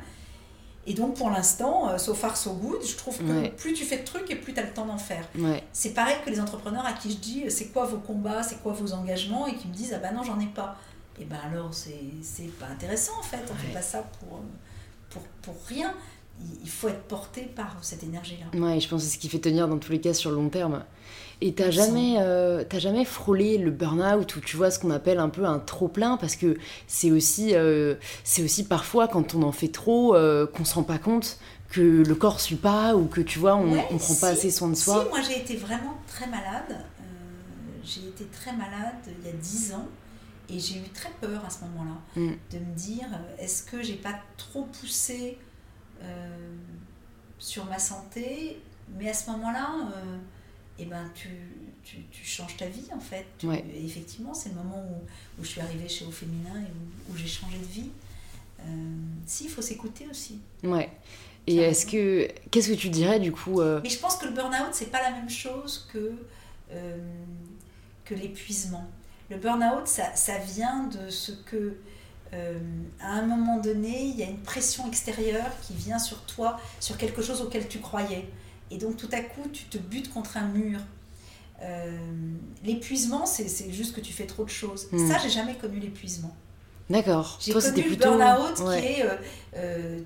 Et 0.87 0.93
donc 0.93 1.15
pour 1.15 1.29
l'instant, 1.31 1.89
euh, 1.89 1.97
so 1.97 2.13
far 2.13 2.37
so 2.37 2.53
good, 2.53 2.83
je 2.85 2.95
trouve 2.95 3.17
que 3.17 3.47
plus 3.49 3.73
tu 3.73 3.83
fais 3.85 3.97
de 3.97 4.03
trucs 4.03 4.29
et 4.29 4.35
plus 4.35 4.53
tu 4.53 4.59
as 4.59 4.63
le 4.63 4.71
temps 4.73 4.85
d'en 4.85 4.97
faire. 4.97 5.27
C'est 5.73 5.93
pareil 5.93 6.15
que 6.23 6.29
les 6.29 6.39
entrepreneurs 6.39 6.85
à 6.85 6.93
qui 6.93 7.11
je 7.11 7.17
dis 7.17 7.43
c'est 7.49 7.67
quoi 7.67 7.85
vos 7.85 7.97
combats, 7.97 8.43
c'est 8.43 8.61
quoi 8.61 8.73
vos 8.73 8.93
engagements 8.93 9.47
et 9.47 9.55
qui 9.55 9.67
me 9.67 9.73
disent 9.73 9.93
ah 9.95 9.99
ben 9.99 10.13
non 10.13 10.23
j'en 10.23 10.39
ai 10.39 10.45
pas. 10.47 10.77
Et 11.19 11.25
ben 11.25 11.39
alors 11.51 11.73
c'est 11.73 12.51
pas 12.59 12.67
intéressant 12.67 13.13
en 13.19 13.23
fait, 13.23 13.39
on 13.51 13.55
fait 13.55 13.73
pas 13.73 13.81
ça 13.81 14.03
pour, 14.19 14.41
pour, 15.09 15.21
pour 15.41 15.55
rien. 15.67 15.93
Il 16.63 16.69
faut 16.69 16.89
être 16.89 17.03
porté 17.03 17.43
par 17.43 17.77
cette 17.81 18.03
énergie-là. 18.03 18.59
Ouais, 18.59 18.79
je 18.79 18.89
pense 18.89 19.01
que 19.01 19.07
c'est 19.07 19.15
ce 19.15 19.19
qui 19.19 19.29
fait 19.29 19.39
tenir 19.39 19.67
dans 19.67 19.77
tous 19.77 19.91
les 19.91 20.01
cas 20.01 20.13
sur 20.13 20.31
le 20.31 20.35
long 20.35 20.49
terme. 20.49 20.83
Et 21.41 21.53
t'as 21.53 21.69
jamais, 21.69 22.17
euh, 22.19 22.63
jamais 22.77 23.03
frôlé 23.03 23.57
le 23.57 23.71
burn-out 23.71 24.35
ou 24.35 24.39
tu 24.39 24.55
vois 24.55 24.71
ce 24.71 24.79
qu'on 24.79 24.91
appelle 24.91 25.19
un 25.19 25.29
peu 25.29 25.45
un 25.45 25.59
trop-plein 25.59 26.17
parce 26.17 26.35
que 26.35 26.57
c'est 26.87 27.11
aussi, 27.11 27.55
euh, 27.55 27.95
c'est 28.23 28.41
aussi 28.41 28.63
parfois 28.63 29.07
quand 29.07 29.35
on 29.35 29.43
en 29.43 29.51
fait 29.51 29.67
trop 29.67 30.15
euh, 30.15 30.47
qu'on 30.47 30.63
se 30.63 30.75
rend 30.75 30.83
pas 30.83 30.97
compte 30.97 31.37
que 31.69 31.81
le 31.81 32.15
corps 32.15 32.39
suit 32.39 32.55
pas 32.55 32.95
ou 32.95 33.05
que 33.05 33.19
tu 33.19 33.39
vois 33.39 33.55
on, 33.55 33.65
ne 33.65 33.97
prend 33.97 34.15
pas 34.15 34.29
assez 34.29 34.49
soin 34.49 34.69
de 34.69 34.75
soi. 34.75 35.03
Si, 35.03 35.09
moi 35.09 35.19
j'ai 35.21 35.39
été 35.39 35.57
vraiment 35.57 35.97
très 36.07 36.27
malade. 36.27 36.77
j'ai 37.83 38.07
été 38.07 38.25
très 38.25 38.53
malade 38.53 38.95
il 39.07 39.25
y 39.25 39.29
a 39.29 39.35
10 39.35 39.73
ans 39.73 39.87
et 40.49 40.57
j'ai 40.57 40.77
eu 40.77 40.89
très 40.93 41.11
peur 41.19 41.43
à 41.45 41.49
ce 41.49 41.65
moment-là 41.65 41.99
mm. 42.15 42.33
de 42.53 42.59
me 42.59 42.75
dire 42.75 43.07
est-ce 43.39 43.63
que 43.63 43.83
j'ai 43.83 43.95
pas 43.95 44.15
trop 44.37 44.63
poussé 44.79 45.37
sur 47.39 47.65
ma 47.65 47.79
santé 47.79 48.61
mais 48.97 49.09
à 49.09 49.13
ce 49.13 49.31
moment-là 49.31 49.91
et 50.77 50.83
eh 50.83 50.85
ben 50.85 51.09
tu, 51.15 51.29
tu, 51.83 51.97
tu, 52.11 52.25
changes 52.25 52.57
ta 52.57 52.65
vie 52.65 52.87
en 52.93 52.99
fait. 52.99 53.25
Et 53.73 53.85
effectivement, 53.85 54.33
c'est 54.33 54.49
le 54.49 54.55
moment 54.55 54.83
où, 54.89 55.39
où, 55.39 55.43
je 55.43 55.47
suis 55.47 55.61
arrivée 55.61 55.87
chez 55.87 56.03
Au 56.03 56.11
Féminin 56.11 56.53
et 56.59 56.69
où, 56.69 57.13
où 57.13 57.17
j'ai 57.17 57.27
changé 57.27 57.57
de 57.57 57.63
vie. 57.63 57.89
Euh, 58.59 58.63
si, 59.25 59.45
il 59.45 59.49
faut 59.49 59.61
s'écouter 59.61 60.05
aussi. 60.09 60.39
Ouais. 60.63 60.89
Et 61.47 61.57
est-ce 61.57 61.85
que. 61.85 62.27
Qu'est-ce 62.51 62.69
que 62.69 62.75
tu 62.75 62.89
dirais 62.89 63.19
du 63.19 63.31
coup 63.31 63.61
euh, 63.61 63.79
Mais 63.83 63.89
je 63.89 63.99
pense 63.99 64.17
que 64.17 64.25
le 64.25 64.33
burn-out, 64.33 64.73
c'est 64.73 64.91
pas 64.91 65.01
la 65.01 65.11
même 65.11 65.29
chose 65.29 65.87
que, 65.93 66.11
euh, 66.71 66.97
que 68.03 68.15
l'épuisement. 68.15 68.85
Le 69.29 69.37
burn-out, 69.37 69.87
ça, 69.87 70.13
ça, 70.15 70.39
vient 70.39 70.85
de 70.85 71.09
ce 71.09 71.31
que. 71.31 71.77
Euh, 72.33 72.59
à 72.99 73.13
un 73.13 73.25
moment 73.25 73.59
donné, 73.59 74.03
il 74.03 74.15
y 74.15 74.23
a 74.23 74.27
une 74.27 74.41
pression 74.41 74.87
extérieure 74.87 75.51
qui 75.61 75.73
vient 75.73 75.99
sur 75.99 76.21
toi, 76.21 76.59
sur 76.79 76.97
quelque 76.97 77.21
chose 77.21 77.41
auquel 77.41 77.67
tu 77.67 77.79
croyais. 77.79 78.27
Et 78.71 78.77
donc 78.77 78.97
tout 78.97 79.09
à 79.11 79.21
coup, 79.21 79.47
tu 79.53 79.65
te 79.65 79.77
butes 79.77 80.11
contre 80.11 80.37
un 80.37 80.47
mur. 80.47 80.79
l'épuisement, 82.63 83.25
c'est 83.25 83.71
juste 83.71 83.95
que 83.95 84.01
tu 84.01 84.11
fais 84.11 84.25
trop 84.25 84.43
de 84.43 84.49
choses. 84.49 84.87
Hmm. 84.91 85.07
Ça, 85.07 85.17
j'ai 85.19 85.29
jamais 85.29 85.55
connu 85.55 85.79
l'épuisement. 85.79 86.35
D'accord. 86.89 87.39
J'ai 87.41 87.51
connu 87.51 87.89
le 87.89 87.95
burn-out 87.95 88.55
qui 88.55 88.85
est, 88.85 89.03
euh, 89.03 89.15
euh, 89.55 89.99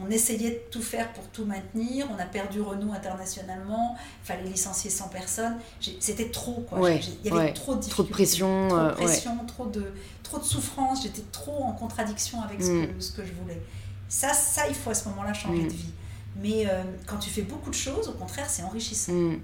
on, 0.00 0.10
essayait 0.10 0.50
de 0.50 0.60
tout 0.70 0.80
faire 0.80 1.12
pour 1.12 1.24
tout 1.28 1.44
maintenir, 1.44 2.06
on 2.14 2.22
a 2.22 2.24
perdu 2.24 2.60
Renault 2.60 2.92
internationalement, 2.92 3.96
il 4.22 4.26
fallait 4.26 4.48
licencier 4.48 4.90
100 4.90 5.08
personnes, 5.08 5.56
c'était 5.98 6.30
trop 6.30 6.64
quoi. 6.68 6.90
il 6.90 7.28
y 7.28 7.30
avait 7.30 7.52
trop 7.52 7.74
de 7.74 7.82
Trop 7.82 8.04
de 8.04 8.08
pression. 8.08 8.68
Trop 8.68 8.78
de, 8.78 8.90
pression, 8.92 9.38
trop, 9.46 9.66
de, 9.66 9.92
trop 10.22 10.38
de 10.38 10.44
souffrance, 10.44 11.02
j'étais 11.02 11.24
trop 11.32 11.64
en 11.64 11.72
contradiction 11.72 12.40
avec 12.42 12.62
ce, 12.62 12.68
que, 12.68 12.86
mm. 12.86 13.00
ce, 13.00 13.12
que, 13.12 13.26
je 13.26 13.32
voulais. 13.32 13.60
Ça, 14.08 14.32
ça, 14.32 14.68
il 14.68 14.74
faut 14.74 14.90
à 14.90 14.94
ce 14.94 15.08
moment-là 15.08 15.34
changer 15.34 15.62
mm. 15.62 15.68
de 15.68 15.72
vie. 15.72 15.92
Mais 16.40 16.66
euh, 16.68 16.84
quand 17.06 17.16
tu 17.16 17.30
fais 17.30 17.42
beaucoup 17.42 17.70
de 17.70 17.74
choses, 17.74 18.08
au 18.08 18.12
contraire, 18.12 18.48
c'est 18.48 18.62
enrichissant. 18.62 19.12
Mm. 19.12 19.40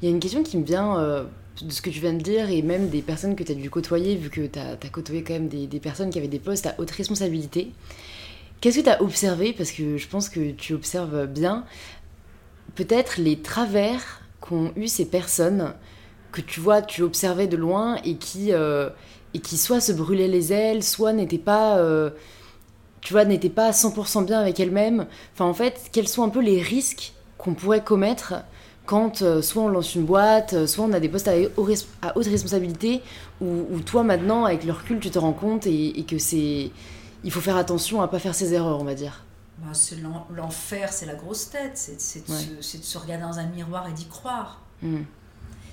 Il 0.00 0.08
y 0.08 0.12
a 0.12 0.14
une 0.14 0.20
question 0.20 0.44
qui 0.44 0.56
me 0.56 0.64
vient 0.64 1.26
de 1.62 1.72
ce 1.72 1.80
que 1.80 1.90
tu 1.90 2.00
viens 2.00 2.12
de 2.12 2.22
dire 2.22 2.50
et 2.50 2.62
même 2.62 2.88
des 2.88 3.02
personnes 3.02 3.36
que 3.36 3.42
tu 3.42 3.52
as 3.52 3.54
dû 3.54 3.70
côtoyer, 3.70 4.16
vu 4.16 4.30
que 4.30 4.46
tu 4.46 4.58
as, 4.58 4.76
côtoyé 4.90 5.22
quand 5.22 5.34
même 5.34 5.48
des, 5.48 5.80
personnes 5.80 6.10
qui 6.10 6.18
avaient 6.18 6.28
des 6.28 6.38
postes 6.38 6.66
à 6.66 6.74
haute 6.78 6.90
responsabilité. 6.90 7.72
Qu'est-ce 8.60 8.78
que 8.78 8.84
tu 8.84 8.90
as 8.90 9.02
observé? 9.02 9.52
Parce 9.52 9.70
que 9.70 9.96
je 9.96 10.08
pense 10.08 10.28
que 10.28 10.50
tu 10.52 10.74
observes 10.74 11.26
bien, 11.26 11.64
peut-être 12.74 13.18
les 13.18 13.38
travers 13.40 14.22
qu'ont 14.40 14.72
eu 14.76 14.88
ces 14.88 15.06
personnes 15.06 15.74
que 16.32 16.40
tu 16.40 16.60
vois, 16.60 16.82
tu 16.82 17.02
observais 17.02 17.46
de 17.46 17.56
loin 17.56 17.96
et 18.04 18.16
qui, 18.16 18.52
euh, 18.52 18.90
et 19.32 19.40
qui 19.40 19.56
soit 19.56 19.80
se 19.80 19.92
brûlaient 19.92 20.28
les 20.28 20.52
ailes, 20.52 20.82
soit 20.82 21.12
n'étaient 21.12 21.38
pas. 21.38 21.78
Euh, 21.78 22.10
tu 23.00 23.12
vois, 23.12 23.24
n'étaient 23.24 23.48
pas 23.48 23.70
100% 23.70 24.24
bien 24.24 24.40
avec 24.40 24.58
elles-mêmes. 24.58 25.06
Enfin, 25.32 25.44
en 25.44 25.54
fait, 25.54 25.90
quels 25.92 26.08
sont 26.08 26.24
un 26.24 26.28
peu 26.28 26.40
les 26.40 26.60
risques 26.60 27.12
qu'on 27.38 27.54
pourrait 27.54 27.84
commettre 27.84 28.34
quand 28.86 29.22
euh, 29.22 29.42
soit 29.42 29.62
on 29.62 29.68
lance 29.68 29.94
une 29.94 30.04
boîte, 30.04 30.54
euh, 30.54 30.66
soit 30.66 30.84
on 30.84 30.92
a 30.92 31.00
des 31.00 31.08
postes 31.08 31.28
à, 31.28 31.36
haute 32.16 32.26
responsabilité, 32.26 33.02
où, 33.40 33.80
toi 33.84 34.04
maintenant, 34.04 34.44
avec 34.44 34.64
le 34.64 34.72
recul, 34.72 34.98
tu 35.00 35.10
te 35.10 35.18
rends 35.18 35.34
compte 35.34 35.66
et, 35.66 36.04
que 36.08 36.18
c'est... 36.18 36.70
Il 37.24 37.32
faut 37.32 37.40
faire 37.40 37.56
attention 37.56 38.00
à 38.00 38.08
pas 38.08 38.18
faire 38.18 38.34
ses 38.34 38.54
erreurs, 38.54 38.80
on 38.80 38.84
va 38.84 38.94
dire. 38.94 39.24
Bah, 39.58 39.72
l'enfer, 40.34 40.92
c'est 40.92 41.06
la 41.06 41.14
grosse 41.14 41.50
tête, 41.50 41.72
c'est 41.76 42.26
de, 42.26 42.62
se 42.62 42.98
regarder 42.98 43.24
dans 43.24 43.38
un 43.38 43.46
miroir 43.46 43.88
et 43.88 43.92
d'y 43.92 44.06
croire. 44.06 44.62
Hmm. 44.80 45.02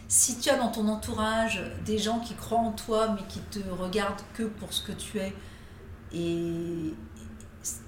Si 0.08 0.40
tu 0.40 0.50
as 0.50 0.58
dans 0.58 0.70
ton 0.70 0.88
entourage 0.88 1.62
des 1.86 1.98
gens 1.98 2.20
qui 2.20 2.34
croient 2.34 2.60
en 2.60 2.72
toi, 2.72 3.16
mais 3.16 3.22
qui 3.30 3.40
te 3.40 3.60
regardent 3.70 4.22
que 4.34 4.44
pour 4.44 4.74
ce 4.74 4.86
que 4.86 4.92
tu 4.92 5.20
es, 5.20 5.34
et 6.14 6.94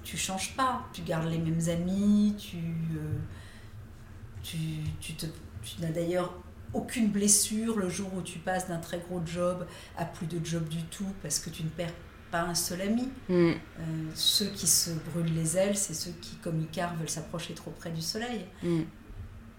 tu 0.04 0.16
changes 0.16 0.56
pas, 0.56 0.82
tu 0.92 1.02
gardes 1.02 1.28
les 1.28 1.38
mêmes 1.38 1.68
amis, 1.68 2.34
tu... 2.38 2.56
Euh, 2.56 3.18
tu, 4.46 4.58
tu, 5.00 5.14
te, 5.14 5.26
tu 5.62 5.80
n'as 5.80 5.90
d'ailleurs 5.90 6.32
aucune 6.72 7.08
blessure 7.08 7.76
le 7.76 7.88
jour 7.88 8.12
où 8.14 8.22
tu 8.22 8.38
passes 8.38 8.68
d'un 8.68 8.78
très 8.78 8.98
gros 8.98 9.20
job 9.24 9.66
à 9.96 10.04
plus 10.04 10.26
de 10.26 10.44
job 10.44 10.68
du 10.68 10.82
tout 10.84 11.10
parce 11.22 11.38
que 11.38 11.50
tu 11.50 11.64
ne 11.64 11.68
perds 11.68 11.92
pas 12.30 12.42
un 12.42 12.54
seul 12.54 12.80
ami. 12.82 13.08
Mm. 13.28 13.32
Euh, 13.32 13.54
ceux 14.14 14.46
qui 14.46 14.66
se 14.66 14.90
brûlent 14.90 15.34
les 15.34 15.56
ailes, 15.56 15.76
c'est 15.76 15.94
ceux 15.94 16.12
qui, 16.20 16.36
comme 16.36 16.60
Icar, 16.60 16.94
veulent 16.96 17.08
s'approcher 17.08 17.54
trop 17.54 17.70
près 17.72 17.90
du 17.90 18.02
soleil. 18.02 18.46
Mm. 18.62 18.82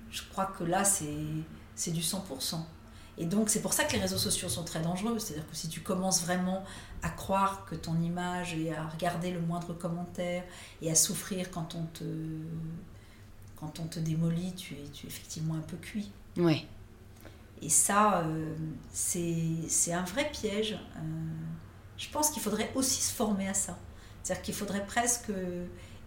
Je 0.10 0.22
crois 0.32 0.46
que 0.46 0.64
là, 0.64 0.84
c'est 0.84 1.92
du 1.92 2.02
100%. 2.02 2.60
Et 3.20 3.26
donc, 3.26 3.50
c'est 3.50 3.62
pour 3.62 3.74
ça 3.74 3.84
que 3.84 3.94
les 3.94 4.00
réseaux 4.00 4.18
sociaux 4.18 4.48
sont 4.48 4.64
très 4.64 4.80
dangereux. 4.80 5.18
C'est-à-dire 5.18 5.50
que 5.50 5.56
si 5.56 5.70
tu 5.70 5.82
commences 5.82 6.24
vraiment 6.24 6.64
à 7.02 7.10
croire 7.10 7.66
que 7.66 7.76
ton 7.76 8.00
image 8.00 8.54
et 8.54 8.74
à 8.74 8.88
regarder 8.88 9.32
le 9.32 9.42
moindre 9.42 9.74
commentaire 9.74 10.44
et 10.82 10.92
à 10.92 10.96
souffrir 10.96 11.50
quand 11.50 11.76
on 11.76 11.86
te 11.86 12.04
quand 13.60 13.80
on 13.80 13.88
te 13.88 14.00
démolit, 14.00 14.54
tu 14.54 14.74
es, 14.76 14.90
tu 14.94 15.06
es 15.06 15.10
effectivement 15.10 15.56
un 15.56 15.62
peu 15.62 15.78
cuit. 15.78 16.12
Ouais. 16.38 16.66
Et 17.62 17.70
ça, 17.70 18.22
euh, 18.22 18.56
c'est 18.92 19.94
un 19.94 20.04
vrai 20.04 20.30
piège. 20.32 20.74
Euh, 20.74 21.00
je 21.98 22.08
pense 22.10 22.30
qu'il 22.30 22.42
faudrait 22.42 22.72
aussi 22.76 23.02
se 23.02 23.14
former 23.14 23.48
à 23.48 23.54
ça. 23.54 23.78
C'est-à-dire 24.22 24.44
qu'il 24.44 24.54
faudrait 24.54 24.86
presque 24.86 25.32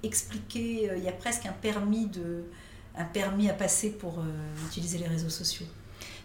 expliquer, 0.03 0.91
euh, 0.91 0.97
il 0.97 1.03
y 1.03 1.09
a 1.09 1.13
presque 1.13 1.47
un 1.47 1.53
permis, 1.53 2.07
de, 2.07 2.45
un 2.97 3.05
permis 3.05 3.51
à 3.51 3.55
passer 3.55 3.91
pour 3.91 4.23
utiliser 4.67 4.99
les 4.99 5.09
réseaux 5.09 5.31
sociaux. 5.31 5.67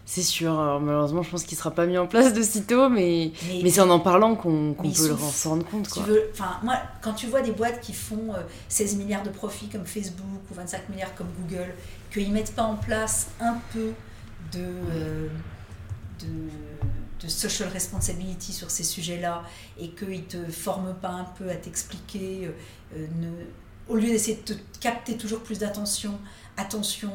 C'est 0.08 0.22
sûr. 0.22 0.80
malheureusement, 0.80 1.22
je 1.22 1.30
pense 1.30 1.42
qu'il 1.42 1.56
ne 1.56 1.58
sera 1.58 1.72
pas 1.72 1.84
mis 1.84 1.98
en 1.98 2.06
place 2.06 2.32
de 2.32 2.40
sitôt, 2.40 2.88
mais, 2.88 3.32
mais, 3.62 3.70
c'est 3.70 3.80
en 3.80 3.90
en 3.90 3.98
parlant 3.98 4.36
qu'on 4.36 4.72
peut 4.72 4.88
s'en 4.92 5.50
rendre 5.50 5.66
compte. 5.66 5.90
Tu 5.92 6.00
veux, 6.00 6.30
moi, 6.62 6.76
quand 7.02 7.12
tu 7.12 7.26
vois 7.26 7.42
des 7.42 7.50
boîtes 7.50 7.80
qui 7.80 7.92
font 7.92 8.32
16 8.68 8.94
euh, 8.94 8.98
milliards 8.98 9.24
de 9.24 9.30
profits 9.30 9.68
comme 9.68 9.84
Facebook 9.84 10.40
ou 10.48 10.54
25 10.54 10.88
milliards 10.90 11.14
comme 11.16 11.26
Google, 11.40 11.74
qu'ils 12.12 12.28
ne 12.28 12.34
mettent 12.34 12.54
pas 12.54 12.62
en 12.62 12.76
place 12.76 13.30
un 13.40 13.56
peu 13.72 13.92
de, 14.52 14.64
euh, 14.92 15.28
de, 16.20 17.24
de, 17.24 17.28
social 17.28 17.68
responsibility 17.68 18.52
sur 18.52 18.70
ces 18.70 18.84
sujets-là 18.84 19.42
et 19.76 19.90
qu'ils 19.90 20.20
ne 20.20 20.44
te 20.44 20.50
forment 20.52 20.94
pas 20.94 21.10
un 21.10 21.24
peu 21.24 21.50
à 21.50 21.56
t'expliquer, 21.56 22.48
euh, 22.96 23.06
au 23.88 23.96
lieu 23.96 24.06
d'essayer 24.06 24.36
de 24.36 24.54
te 24.54 24.78
capter 24.78 25.16
toujours 25.16 25.40
plus 25.40 25.58
d'attention, 25.58 26.16
attention, 26.56 27.10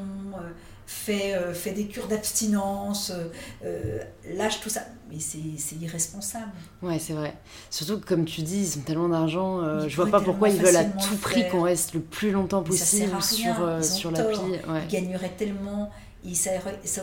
fait, 0.92 1.36
euh, 1.36 1.54
fait 1.54 1.72
des 1.72 1.86
cures 1.86 2.08
d'abstinence, 2.08 3.12
euh, 3.12 3.28
euh, 3.66 4.00
lâche 4.36 4.60
tout 4.62 4.70
ça. 4.70 4.82
Mais 5.10 5.20
c'est 5.20 5.76
irresponsable. 5.76 6.52
Ouais, 6.82 7.00
c'est 7.00 7.14
vrai. 7.14 7.34
Surtout 7.70 8.00
que, 8.00 8.06
comme 8.06 8.26
tu 8.26 8.42
dis, 8.42 8.62
ils 8.62 8.80
ont 8.80 8.84
tellement 8.84 9.10
d'argent. 9.10 9.88
je 9.88 9.96
vois 9.96 10.10
pas 10.10 10.22
pourquoi 10.22 10.50
ils 10.50 10.62
veulent 10.62 10.76
à 10.76 10.86
tout 10.86 11.18
prix 11.18 11.48
qu'on 11.50 11.64
reste 11.64 11.94
le 11.94 12.00
plus 12.00 12.32
longtemps 12.32 12.64
possible 12.64 13.22
sur, 13.22 13.84
sur 13.84 14.12
l'appli. 14.12 14.52
Ouais. 14.68 14.84
Ils 14.84 14.88
gagneraient 14.88 15.34
tellement. 15.38 15.92
Ils, 16.24 16.36
ça, 16.36 16.52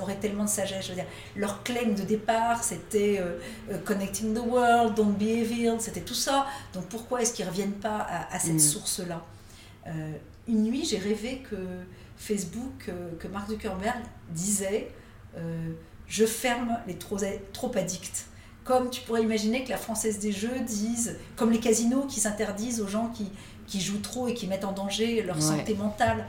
aurait, 0.00 0.14
tellement 0.14 0.44
de 0.44 0.48
sagesse. 0.48 0.84
Je 0.84 0.90
veux 0.90 0.94
dire, 0.94 1.06
leur 1.36 1.64
claim 1.64 1.92
de 1.92 2.02
départ, 2.02 2.64
c'était 2.64 3.20
Connecting 3.84 4.32
the 4.32 4.46
World, 4.46 4.94
Don't 4.94 5.12
Be 5.12 5.22
Evil, 5.22 5.74
c'était 5.78 6.00
tout 6.00 6.14
ça. 6.14 6.46
Donc 6.72 6.86
pourquoi 6.86 7.20
est-ce 7.20 7.34
qu'ils 7.34 7.44
ne 7.44 7.50
reviennent 7.50 7.72
pas 7.72 8.06
à, 8.30 8.38
cette 8.38 8.54
mm. 8.54 8.60
source-là? 8.60 9.22
Une 10.48 10.62
nuit, 10.62 10.86
j'ai 10.86 10.98
rêvé 10.98 11.42
que 11.50 11.56
Facebook 12.18 12.88
euh, 12.88 13.10
que 13.18 13.28
Mark 13.28 13.48
Zuckerberg 13.48 14.02
disait 14.30 14.90
euh, 15.36 15.70
Je 16.06 16.26
ferme 16.26 16.76
les 16.86 16.96
trop, 16.96 17.16
trop 17.52 17.70
addicts. 17.76 18.26
Comme 18.64 18.90
tu 18.90 19.00
pourrais 19.02 19.22
imaginer 19.22 19.64
que 19.64 19.70
la 19.70 19.78
Française 19.78 20.18
des 20.18 20.32
Jeux 20.32 20.60
dise, 20.66 21.16
comme 21.36 21.50
les 21.50 21.60
casinos 21.60 22.04
qui 22.06 22.20
s'interdisent 22.20 22.82
aux 22.82 22.88
gens 22.88 23.10
qui, 23.14 23.30
qui, 23.66 23.80
jouent 23.80 24.00
trop 24.00 24.28
et 24.28 24.34
qui 24.34 24.46
mettent 24.46 24.66
en 24.66 24.72
danger 24.72 25.22
leur 25.22 25.40
santé 25.40 25.74
mentale. 25.74 26.26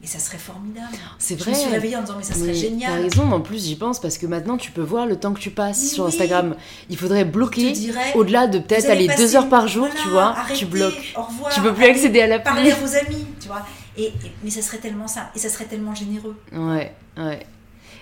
Mais 0.00 0.06
ça 0.06 0.20
serait 0.20 0.38
formidable. 0.38 0.86
C'est 1.18 1.34
vrai. 1.34 1.52
Je 1.52 1.56
me 1.56 1.62
suis 1.62 1.70
réveillée 1.70 1.96
en 1.96 2.02
disant, 2.02 2.14
mais 2.16 2.22
ça 2.22 2.34
serait 2.34 2.54
génial. 2.54 2.92
T'as 2.92 3.02
raison, 3.02 3.32
en 3.32 3.40
plus, 3.40 3.66
j'y 3.66 3.74
pense 3.74 4.00
parce 4.00 4.16
que 4.16 4.26
maintenant, 4.26 4.56
tu 4.56 4.70
peux 4.70 4.82
voir 4.82 5.06
le 5.06 5.16
temps 5.16 5.34
que 5.34 5.40
tu 5.40 5.50
passes 5.50 5.90
sur 5.90 6.06
Instagram. 6.06 6.54
Il 6.88 6.96
faudrait 6.96 7.24
bloquer 7.24 7.74
au-delà 8.14 8.46
de 8.46 8.60
peut-être 8.60 8.88
aller 8.88 9.08
deux 9.16 9.34
heures 9.34 9.48
par 9.48 9.66
jour, 9.66 9.88
tu 10.00 10.08
vois. 10.08 10.36
tu 10.54 10.66
bloques. 10.66 11.14
Au 11.16 11.22
revoir, 11.22 11.52
tu 11.52 11.60
peux 11.60 11.74
plus 11.74 11.86
accéder 11.86 12.22
à 12.22 12.28
la 12.28 12.38
Parler 12.38 12.70
à 12.70 12.76
vos 12.76 12.94
amis, 12.94 13.26
tu 13.40 13.48
vois. 13.48 13.66
Et, 13.98 14.12
mais 14.42 14.50
ça 14.50 14.62
serait 14.62 14.78
tellement 14.78 15.08
ça. 15.08 15.30
Et 15.34 15.38
ça 15.38 15.48
serait 15.48 15.66
tellement 15.66 15.94
généreux. 15.94 16.36
Ouais, 16.52 16.94
ouais. 17.16 17.46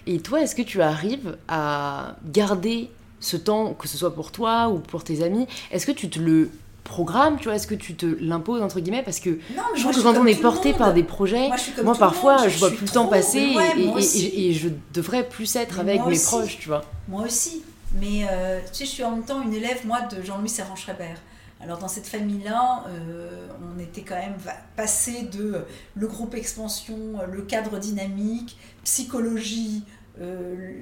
Et 0.07 0.21
toi, 0.21 0.41
est-ce 0.43 0.55
que 0.55 0.63
tu 0.63 0.81
arrives 0.83 1.37
à 1.49 2.17
garder 2.25 2.91
ce 3.19 3.37
temps, 3.37 3.75
que 3.75 3.89
ce 3.89 3.97
soit 3.97 4.15
pour 4.15 4.31
toi 4.31 4.69
ou 4.69 4.79
pour 4.79 5.03
tes 5.03 5.23
amis 5.23 5.47
Est-ce 5.73 5.87
que 5.87 5.93
tu 5.93 6.09
te 6.09 6.21
le 6.21 6.51
programme, 6.85 7.37
tu 7.39 7.45
vois, 7.45 7.57
est-ce 7.57 7.67
que 7.67 7.75
tu 7.75 7.97
te 7.97 8.07
l'imposes 8.21 8.63
entre 8.63 8.79
guillemets 8.79 9.03
parce 9.03 9.19
que 9.19 9.41
je 9.75 9.83
trouve 9.83 9.97
que 9.97 10.03
quand 10.03 10.17
on 10.17 10.27
est 10.27 10.41
porté 10.41 10.73
par 10.73 10.95
des 10.95 11.03
projets, 11.03 11.51
moi, 11.83 11.97
parfois 11.97 12.47
je 12.47 12.59
vois 12.59 12.71
plus 12.71 12.87
le 12.87 12.93
temps 12.93 13.09
passer 13.09 13.55
et, 13.77 14.53
je 14.53 14.69
devrais 14.95 15.29
plus 15.29 15.57
être 15.57 15.81
avec 15.81 16.07
mes 16.07 16.19
proches, 16.19 16.59
tu 16.59 16.69
vois. 16.69 16.85
Moi 17.09 17.25
aussi, 17.25 17.63
mais 18.01 18.27
euh, 18.31 18.61
tu 18.61 18.79
sais, 18.79 18.85
je 18.85 18.91
suis 18.91 19.05
en 19.05 19.11
même 19.13 19.25
temps 19.25 19.43
une 19.43 19.55
élève 19.55 19.85
moi 19.85 20.03
de 20.03 20.23
Jean-Louis 20.23 20.49
Servan-Schreiber. 20.49 21.15
Alors 21.61 21.79
dans 21.79 21.89
cette 21.89 22.07
famille-là, 22.07 22.85
euh, 22.89 23.49
on 23.63 23.79
était 23.79 24.03
quand 24.03 24.17
même 24.17 24.37
passé 24.77 25.23
de 25.23 25.55
euh, 25.55 25.61
le 25.95 26.07
groupe 26.07 26.35
expansion, 26.35 27.19
euh, 27.21 27.27
le 27.27 27.43
cadre 27.43 27.79
dynamique, 27.79 28.59
psychologie, 28.85 29.83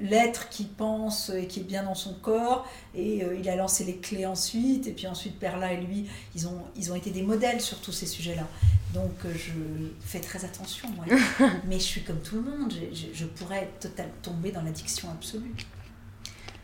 l'être 0.01 0.47
qui 0.47 0.63
pense 0.63 1.29
et 1.29 1.45
qui 1.47 1.59
est 1.59 1.63
bien 1.63 1.83
dans 1.83 1.93
son 1.93 2.13
corps, 2.13 2.65
et 2.95 3.21
il 3.37 3.49
a 3.49 3.57
lancé 3.57 3.83
les 3.83 3.97
clés 3.97 4.25
ensuite, 4.25 4.87
et 4.87 4.91
puis 4.91 5.07
ensuite 5.07 5.37
Perla 5.37 5.73
et 5.73 5.81
lui, 5.81 6.07
ils 6.37 6.47
ont, 6.47 6.61
ils 6.77 6.89
ont 6.89 6.95
été 6.95 7.11
des 7.11 7.21
modèles 7.21 7.59
sur 7.59 7.81
tous 7.81 7.91
ces 7.91 8.05
sujets-là. 8.05 8.47
Donc 8.93 9.11
je 9.25 9.51
fais 9.99 10.21
très 10.21 10.45
attention, 10.45 10.87
moi. 10.95 11.03
mais 11.67 11.79
je 11.79 11.83
suis 11.83 12.01
comme 12.03 12.21
tout 12.21 12.35
le 12.35 12.43
monde, 12.43 12.73
je, 12.93 13.25
pourrais 13.25 13.69
total, 13.81 14.09
tomber 14.21 14.53
dans 14.53 14.61
l'addiction 14.61 15.09
absolue. 15.11 15.53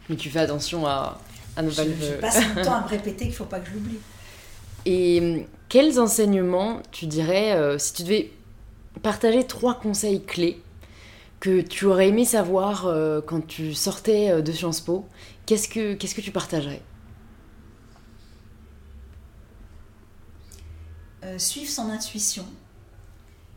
Mais 0.08 0.16
tu 0.16 0.30
fais 0.30 0.40
attention 0.40 0.88
à, 0.88 1.20
à. 1.56 1.68
Je, 1.68 2.20
passe 2.20 2.40
mon 2.56 2.64
temps 2.64 2.76
à 2.76 2.84
me 2.84 2.88
répéter 2.90 3.26
qu'il 3.26 3.30
ne 3.30 3.34
faut 3.34 3.46
pas 3.46 3.60
que 3.60 3.70
je 3.70 3.74
l'oublie. 3.74 4.00
Et 4.86 5.20
hum, 5.22 5.46
quels 5.70 6.00
enseignements 6.00 6.82
tu 6.92 7.06
dirais, 7.06 7.54
euh, 7.54 7.78
si 7.78 7.94
tu 7.94 8.04
devais 8.04 8.32
partager 9.04 9.46
trois 9.46 9.76
conseils 9.76 10.24
clés 10.24 10.62
que 11.40 11.62
tu 11.62 11.86
aurais 11.86 12.10
aimé 12.10 12.26
savoir 12.26 12.88
euh, 12.88 13.22
quand 13.22 13.46
tu 13.46 13.74
sortais 13.74 14.32
euh, 14.32 14.42
de 14.42 14.52
Sciences 14.52 14.82
Po, 14.82 15.06
qu'est-ce 15.46 15.70
que, 15.70 15.94
qu'est-ce 15.94 16.14
que 16.16 16.22
tu 16.22 16.32
partagerais? 16.32 16.82
Suivre 21.38 21.70
son 21.70 21.90
intuition. 21.90 22.46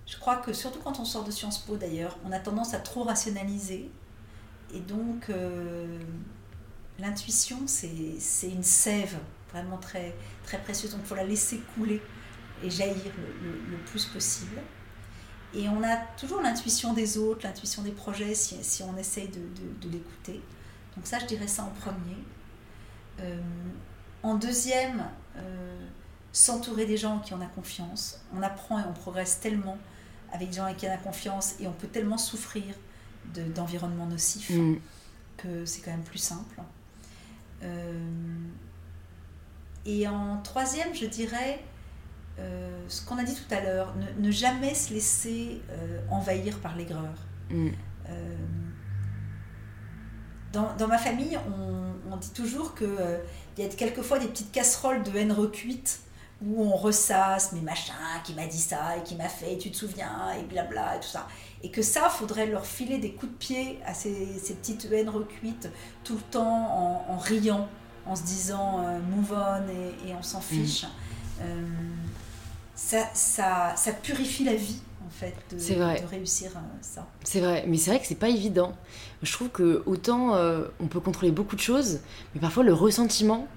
Je 0.06 0.16
crois 0.18 0.36
que 0.36 0.52
surtout 0.52 0.78
quand 0.84 1.00
on 1.00 1.04
sort 1.04 1.24
de 1.24 1.32
Sciences 1.32 1.58
Po 1.58 1.76
d'ailleurs, 1.76 2.16
on 2.24 2.30
a 2.30 2.38
tendance 2.38 2.74
à 2.74 2.78
trop 2.78 3.02
rationaliser. 3.02 3.90
Et 4.72 4.78
donc, 4.78 5.28
l'intuition, 6.98 7.58
c'est 7.66 8.48
une 8.48 8.62
sève 8.62 9.16
vraiment 9.52 9.78
très, 9.78 10.14
très 10.44 10.58
précieuse. 10.58 10.92
Donc 10.92 11.00
il 11.04 11.06
faut 11.06 11.14
la 11.14 11.24
laisser 11.24 11.60
couler 11.74 12.00
et 12.62 12.70
jaillir 12.70 13.12
le, 13.42 13.76
plus 13.86 14.06
possible. 14.06 14.60
Et 15.54 15.68
on 15.68 15.82
a 15.84 15.96
toujours 16.18 16.40
l'intuition 16.40 16.92
des 16.92 17.16
autres, 17.16 17.46
l'intuition 17.46 17.82
des 17.82 17.92
projets 17.92 18.34
si, 18.34 18.56
si 18.62 18.82
on 18.82 18.96
essaye 18.96 19.28
de, 19.28 19.40
de, 19.80 19.92
l'écouter. 19.92 20.40
Donc 20.96 21.06
ça, 21.06 21.18
je 21.20 21.26
dirais 21.26 21.46
ça 21.46 21.62
en 21.62 21.70
premier. 21.70 22.16
Euh, 23.20 23.40
en 24.22 24.34
deuxième, 24.34 25.04
euh, 25.36 25.86
s'entourer 26.32 26.86
des 26.86 26.96
gens 26.96 27.20
qui 27.20 27.34
en 27.34 27.40
a 27.40 27.46
confiance. 27.46 28.20
On 28.34 28.42
apprend 28.42 28.80
et 28.80 28.82
on 28.88 28.92
progresse 28.92 29.38
tellement 29.40 29.78
avec 30.32 30.50
des 30.50 30.56
gens 30.56 30.64
avec 30.64 30.78
qui 30.78 30.88
on 30.88 30.92
a 30.92 30.96
confiance 30.96 31.54
et 31.60 31.68
on 31.68 31.72
peut 31.72 31.86
tellement 31.86 32.18
souffrir 32.18 32.64
d'environnements 33.54 34.06
nocifs 34.06 34.50
mm. 34.50 34.76
que 35.36 35.64
c'est 35.64 35.80
quand 35.80 35.92
même 35.92 36.02
plus 36.02 36.18
simple. 36.18 36.60
Euh, 37.62 37.92
et 39.86 40.08
en 40.08 40.40
troisième, 40.42 40.94
je 40.94 41.06
dirais 41.06 41.60
euh, 42.38 42.84
ce 42.88 43.04
qu'on 43.04 43.18
a 43.18 43.24
dit 43.24 43.34
tout 43.34 43.54
à 43.54 43.60
l'heure, 43.60 43.94
ne, 44.18 44.30
jamais 44.30 44.74
se 44.74 44.92
laisser 44.92 45.62
euh, 45.70 46.00
envahir 46.10 46.58
par 46.58 46.76
l'aigreur. 46.76 47.14
Mm. 47.50 47.70
Dans, 50.52 50.74
dans, 50.76 50.86
ma 50.86 50.98
famille, 50.98 51.38
on, 51.48 52.12
on 52.12 52.16
dit 52.16 52.30
toujours 52.30 52.74
qu'il 52.74 52.88
il 53.56 53.64
y 53.64 53.66
a 53.66 53.70
quelquefois 53.70 54.18
des 54.18 54.28
petites 54.28 54.52
casseroles 54.52 55.02
de 55.02 55.16
haine 55.16 55.32
recuite 55.32 56.00
où 56.42 56.62
on 56.62 56.76
ressasse, 56.76 57.52
mais 57.52 57.60
machin, 57.60 57.94
qui 58.24 58.34
m'a 58.34 58.46
dit 58.46 58.58
ça 58.58 58.96
et 58.96 59.02
qui 59.02 59.16
m'a 59.16 59.28
fait, 59.28 59.54
et 59.54 59.58
tu 59.58 59.70
te 59.70 59.76
souviens, 59.76 60.32
et 60.38 60.42
blabla, 60.42 60.96
et 60.96 61.00
tout 61.00 61.08
ça. 61.08 61.26
Et 61.64 61.70
que 61.70 61.82
ça, 61.82 62.08
faudrait 62.08 62.46
leur 62.46 62.66
filer 62.66 62.98
des 62.98 63.10
coups 63.10 63.32
de 63.32 63.38
pied 63.38 63.78
à 63.84 63.94
ces, 63.94 64.14
ces 64.38 64.54
petites 64.54 64.86
haines 64.92 65.08
recuites 65.08 65.68
tout 66.04 66.14
le 66.14 66.30
temps 66.30 67.04
en, 67.08 67.12
en 67.12 67.16
riant 67.16 67.68
en 68.06 68.16
se 68.16 68.22
disant 68.22 68.80
euh, 68.80 68.98
move 69.00 69.32
on 69.32 70.08
et, 70.08 70.14
on 70.14 70.22
s'en 70.22 70.38
mm. 70.38 70.42
fiche, 70.42 70.86
euh, 71.40 71.62
ça, 72.74 73.08
ça, 73.14 73.72
ça, 73.76 73.92
purifie 73.92 74.44
la 74.44 74.54
vie 74.54 74.80
en 75.06 75.10
fait 75.10 75.34
de, 75.50 75.74
vrai. 75.74 76.00
de 76.00 76.06
réussir 76.06 76.50
euh, 76.54 76.60
ça. 76.80 77.06
C'est 77.22 77.40
vrai, 77.40 77.64
mais 77.66 77.78
c'est 77.78 77.90
vrai 77.90 78.00
que 78.00 78.06
c'est 78.06 78.14
pas 78.14 78.28
évident. 78.28 78.74
Je 79.22 79.32
trouve 79.32 79.48
que 79.48 79.82
autant 79.86 80.36
on 80.80 80.86
peut 80.86 81.00
contrôler 81.00 81.32
beaucoup 81.32 81.56
de 81.56 81.60
choses, 81.60 82.00
mais 82.34 82.40
parfois 82.40 82.62
le 82.62 82.74
ressentiment, 82.74 83.48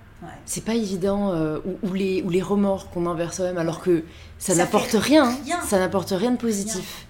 c'est 0.46 0.64
pas 0.64 0.76
évident, 0.76 1.36
ou, 1.84 1.94
les, 1.94 2.22
ou 2.24 2.30
les 2.30 2.42
remords 2.42 2.90
qu'on 2.90 3.06
a 3.06 3.10
envers 3.10 3.34
soi-même, 3.34 3.58
alors 3.58 3.82
que 3.82 4.04
ça, 4.40 4.56
n'apporte 4.56 4.94
rien, 4.94 5.36
rien, 5.44 5.62
ça 5.62 5.78
n'apporte 5.78 6.12
rien 6.12 6.32
de 6.32 6.38
positif. 6.38 7.07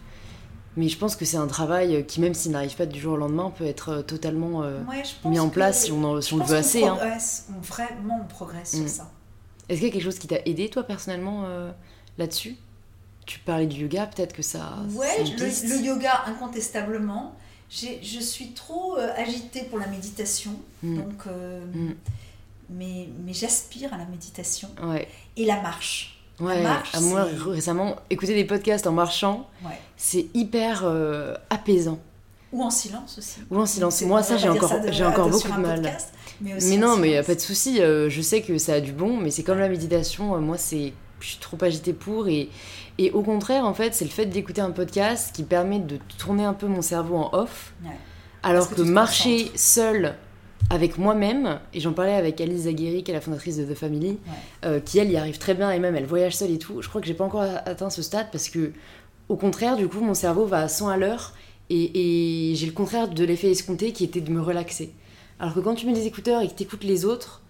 Mais 0.78 0.90
je 0.90 0.98
pense 0.98 1.16
que 1.16 1.26
c'est 1.26 1.38
un 1.38 1.48
travail 1.48 2.06
qui, 2.06 2.22
même 2.22 2.36
s'il 2.36 2.52
n'arrive 2.52 2.76
pas 2.76 2.86
du 2.86 3.00
jour 3.00 3.14
au 3.14 3.18
lendemain, 3.18 3.50
peut 3.50 3.66
être 3.66 3.90
euh, 3.90 4.02
totalement 4.04 4.62
euh, 4.62 4.80
mis 5.26 5.40
en 5.40 5.50
place 5.50 5.86
si 5.86 5.92
on, 5.92 6.22
si 6.22 6.36
on 6.36 6.38
le 6.38 6.44
veut 6.44 6.56
assez. 6.56 6.86
Hein. 6.86 7.00
On, 7.50 7.60
vraiment, 7.62 8.22
on 8.24 8.28
progresse 8.28 8.76
sur 8.76 8.84
mm. 8.84 8.88
ça. 8.88 9.12
Est-ce 9.68 9.80
qu'il 9.80 9.88
y 9.88 9.90
a 9.90 9.94
quelque 9.94 10.04
chose 10.04 10.20
qui 10.20 10.28
t'a 10.28 10.40
aidé, 10.46 10.70
toi, 10.70 10.84
personnellement, 10.84 11.46
euh, 11.46 11.72
là-dessus? 12.20 12.58
Tu 13.26 13.40
parlais 13.40 13.66
du 13.66 13.82
yoga, 13.82 14.06
peut-être 14.06 14.34
que 14.34 14.44
ça. 14.44 14.78
Ouais, 14.92 15.24
le, 15.24 15.84
yoga, 15.84 16.26
incontestablement. 16.28 17.34
Je 17.72 18.20
suis 18.20 18.52
trop 18.52 18.98
agitée 18.98 19.64
pour 19.64 19.80
la 19.80 19.88
méditation. 19.88 20.52
Mm. 20.84 20.98
Donc. 20.98 21.26
Mm. 21.26 21.94
Mais, 22.70 23.08
mais 23.26 23.34
j'aspire 23.34 23.94
à 23.94 23.98
la 23.98 24.06
méditation. 24.06 24.70
Ouais. 24.84 25.08
Et 25.38 25.46
la 25.46 25.62
marche. 25.62 26.17
Ouais, 26.40 26.64
à 26.94 27.02
moi 27.02 27.28
récemment, 27.48 27.96
écouter 28.10 28.36
des 28.36 28.46
podcasts 28.46 28.86
en 28.86 28.92
marchant, 28.92 29.50
c'est 29.96 30.28
hyper 30.34 30.82
euh, 30.84 31.36
apaisant. 31.50 32.00
Ou 32.54 32.64
en 32.64 32.70
silence 32.70 33.18
aussi. 33.18 33.40
Ou 33.50 33.60
en 33.60 33.66
silence. 33.66 34.02
Moi, 34.04 34.24
ça, 34.24 34.38
j'ai 34.38 34.48
encore, 34.50 34.72
j'ai 34.90 35.06
encore 35.06 35.30
beaucoup 35.30 35.52
de 35.52 35.58
mal. 35.58 35.98
mais, 36.40 36.78
non, 36.78 36.96
mais 36.96 37.10
il 37.10 37.12
n'y 37.12 37.18
a 37.18 37.24
pas 37.24 37.36
de 37.36 37.42
souci. 37.42 37.82
Euh, 37.82 38.10
je 38.10 38.22
sais 38.22 38.42
que 38.42 38.58
ça 38.58 38.76
a 38.76 38.80
du 38.80 38.94
bon, 38.94 39.18
mais 39.18 39.32
c'est 39.32 39.44
comme 39.44 39.60
la 39.60 39.68
méditation. 39.68 40.36
Euh, 40.36 40.40
moi, 40.40 40.58
c'est, 40.58 40.94
je 41.20 41.28
suis 41.28 41.40
trop 41.40 41.58
agitée 41.62 41.92
pour. 41.92 42.30
Et, 42.30 42.50
et 42.98 43.12
au 43.12 43.22
contraire, 43.22 43.66
en 43.66 43.74
fait, 43.74 43.94
c'est 43.94 44.06
le 44.06 44.12
fait 44.12 44.28
d'écouter 44.28 44.62
un 44.62 44.72
podcast 44.72 45.36
qui 45.36 45.44
permet 45.44 45.80
de 45.80 46.00
tourner 46.18 46.46
un 46.46 46.54
peu 46.54 46.68
mon 46.68 46.82
cerveau 46.82 47.18
en 47.18 47.30
off. 47.34 47.74
Alors 48.44 48.70
que, 48.70 48.82
marcher 48.82 49.52
seul 49.56 50.16
avec 50.70 50.98
moi-même, 50.98 51.60
et 51.74 51.80
j'en 51.80 51.94
parlais 51.94 52.14
avec 52.14 52.42
Alice 52.42 52.64
Zaguiri, 52.64 53.04
qui 53.04 53.12
est 53.12 53.14
la 53.14 53.22
fondatrice 53.22 53.58
de 53.58 53.66
The 53.66 53.76
Family, 53.76 54.18
euh, 54.66 54.80
qui 54.80 55.00
elle 55.00 55.10
y 55.10 55.18
arrive 55.18 55.38
très 55.38 55.54
bien, 55.54 55.72
et 55.72 55.80
même 55.80 55.96
elle 55.96 56.06
voyage 56.06 56.36
seule 56.36 56.52
et 56.52 56.60
tout. 56.60 56.82
Je 56.82 56.90
crois 56.90 57.00
que 57.00 57.08
j'ai 57.08 57.14
pas 57.14 57.24
encore 57.24 57.42
atteint 57.42 57.90
ce 57.90 58.02
stade 58.02 58.28
parce 58.32 58.50
que, 58.50 58.72
au 59.30 59.36
contraire, 59.36 59.78
du 59.78 59.88
coup, 59.88 60.02
mon 60.02 60.14
cerveau 60.14 60.46
va 60.46 60.62
à 60.62 60.68
100 60.68 60.90
à 60.90 60.98
l'heure, 60.98 61.34
et, 61.70 62.54
j'ai 62.56 62.66
le 62.66 62.72
contraire 62.72 63.08
de 63.08 63.24
l'effet 63.24 63.52
escompté 63.52 63.92
qui 63.92 64.04
était 64.04 64.22
de 64.22 64.32
me 64.32 64.42
relaxer. 64.42 64.94
Alors 65.40 65.54
que 65.54 65.60
quand 65.60 65.76
tu 65.76 65.86
mets 65.86 65.94
des 65.94 66.08
écouteurs 66.08 66.42
et 66.42 66.48
que 66.48 66.54
tu 66.54 66.64
écoutes 66.64 66.84
les 66.84 67.06
autres, 67.06 67.42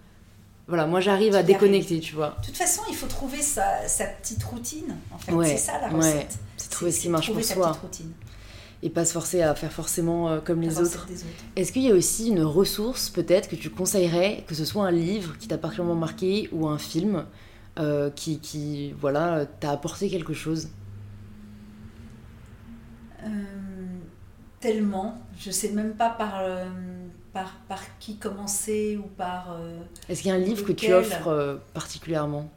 voilà, 0.68 0.86
moi 0.86 1.00
j'arrive 1.00 1.36
à 1.36 1.44
déconnecter, 1.44 2.00
tu 2.00 2.16
vois. 2.16 2.36
De 2.42 2.48
toute 2.48 2.58
façon, 2.58 2.82
il 2.90 2.96
faut 2.96 3.08
trouver 3.08 3.42
sa, 3.42 3.64
petite 4.22 4.44
routine, 4.44 4.96
en 5.12 5.18
fait. 5.18 5.32
c'est 5.50 5.58
ça 5.58 5.80
la 5.80 5.90
recette. 5.90 6.38
c'est 6.58 6.70
trouver 6.70 6.92
ce 6.92 7.02
qui 7.02 7.10
marche 7.10 7.32
pour 7.32 7.44
soi 7.44 7.80
et 8.84 8.90
pas 8.90 9.06
se 9.06 9.14
forcer 9.14 9.42
à 9.42 9.56
faire 9.56 9.72
forcément 9.72 10.30
euh, 10.30 10.40
comme 10.40 10.62
les 10.62 10.80
autres. 10.80 11.08
Est-ce 11.56 11.72
qu'il 11.72 11.84
y 11.84 11.92
a 11.92 11.96
aussi 11.96 12.30
une 12.30 12.44
ressource 12.44 13.10
peut-être 13.10 13.50
que 13.50 13.56
tu 13.56 13.70
conseillerais, 13.70 14.44
que 14.48 14.56
ce 14.56 14.66
soit 14.66 14.86
un 14.86 14.92
livre 14.92 15.38
qui 15.38 15.48
t'a 15.48 15.58
particulièrement 15.58 16.00
marqué 16.00 16.50
ou 16.52 16.68
un 16.68 16.78
film 16.78 17.26
euh, 17.80 18.10
qui, 18.12 18.40
qui, 18.40 18.94
voilà, 18.94 19.46
t'a 19.46 19.72
apporté 19.72 20.10
quelque 20.10 20.34
chose? 20.34 20.70
Euh, 23.24 23.28
Tellement, 24.60 25.20
je 25.38 25.52
sais 25.52 25.72
même 25.72 25.94
pas 25.94 26.10
par, 26.10 26.42
par, 27.32 27.60
par 27.68 27.80
qui 28.00 28.18
commencer 28.18 28.98
ou 28.98 29.08
par. 29.08 29.56
Est-ce 30.10 30.24
qu'il 30.24 30.30
y 30.30 30.34
a 30.34 30.36
un 30.36 30.40
livre 30.40 30.66
que 30.66 30.72
tu 30.72 30.92
offres 30.92 31.60
particulièrement? 31.76 32.50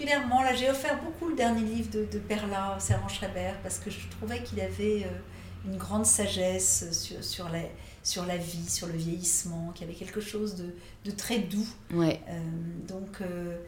Particulièrement. 0.00 0.42
Là, 0.42 0.54
j'ai 0.54 0.70
offert 0.70 1.02
beaucoup 1.02 1.28
le 1.28 1.36
dernier 1.36 1.62
livre 1.62 1.90
de, 1.90 2.04
de 2.04 2.18
Perla, 2.18 2.76
Servan 2.78 3.08
Schreiber, 3.08 3.52
parce 3.62 3.78
que 3.78 3.90
je 3.90 4.08
trouvais 4.08 4.42
qu'il 4.42 4.60
avait 4.60 5.04
euh, 5.04 5.70
une 5.70 5.76
grande 5.76 6.06
sagesse 6.06 6.90
sur, 6.92 7.22
sur, 7.22 7.48
la, 7.48 7.60
sur 8.02 8.26
la 8.26 8.36
vie, 8.36 8.68
sur 8.68 8.86
le 8.86 8.94
vieillissement, 8.94 9.72
qu'il 9.74 9.86
y 9.86 9.90
avait 9.90 9.98
quelque 9.98 10.20
chose 10.20 10.56
de, 10.56 10.74
de 11.04 11.10
très 11.10 11.38
doux. 11.38 11.66
Ouais. 11.92 12.20
Euh, 12.28 12.40
donc, 12.88 13.20
euh, 13.20 13.58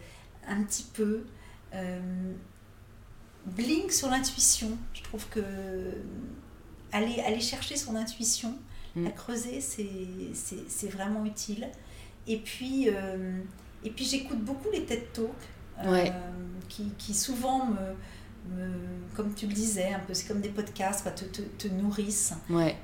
un 0.47 0.63
petit 0.63 0.87
peu. 0.93 1.25
Blink 3.47 3.91
sur 3.91 4.09
l'intuition. 4.09 4.69
Je 4.93 5.03
trouve 5.03 5.27
que 5.29 5.43
aller, 6.93 7.21
aller 7.21 7.41
chercher 7.41 7.77
son 7.77 7.97
intuition, 7.97 8.55
mm. 8.95 9.05
la 9.05 9.11
creuser, 9.11 9.61
c'est 9.61 10.89
vraiment 10.89 11.25
utile. 11.25 11.69
Et 12.27 12.37
puis, 12.37 12.89
et 13.85 13.91
puis 13.91 14.05
j'écoute 14.05 14.39
beaucoup 14.45 14.69
les 14.71 14.85
TED 14.85 15.13
Talks. 15.13 15.49
Euh, 15.85 16.11
qui, 16.69 16.91
qui, 16.99 17.15
souvent 17.15 17.67
me, 17.67 18.71
comme 19.15 19.35
tu 19.35 19.47
le 19.47 19.53
disais, 19.53 19.93
un 19.93 19.99
peu, 20.01 20.15
c'est 20.15 20.27
comme 20.27 20.41
des 20.41 20.49
podcasts, 20.49 21.15
te, 21.15 21.25
te, 21.25 21.43
te, 21.43 21.69
nourrissent, 21.69 22.35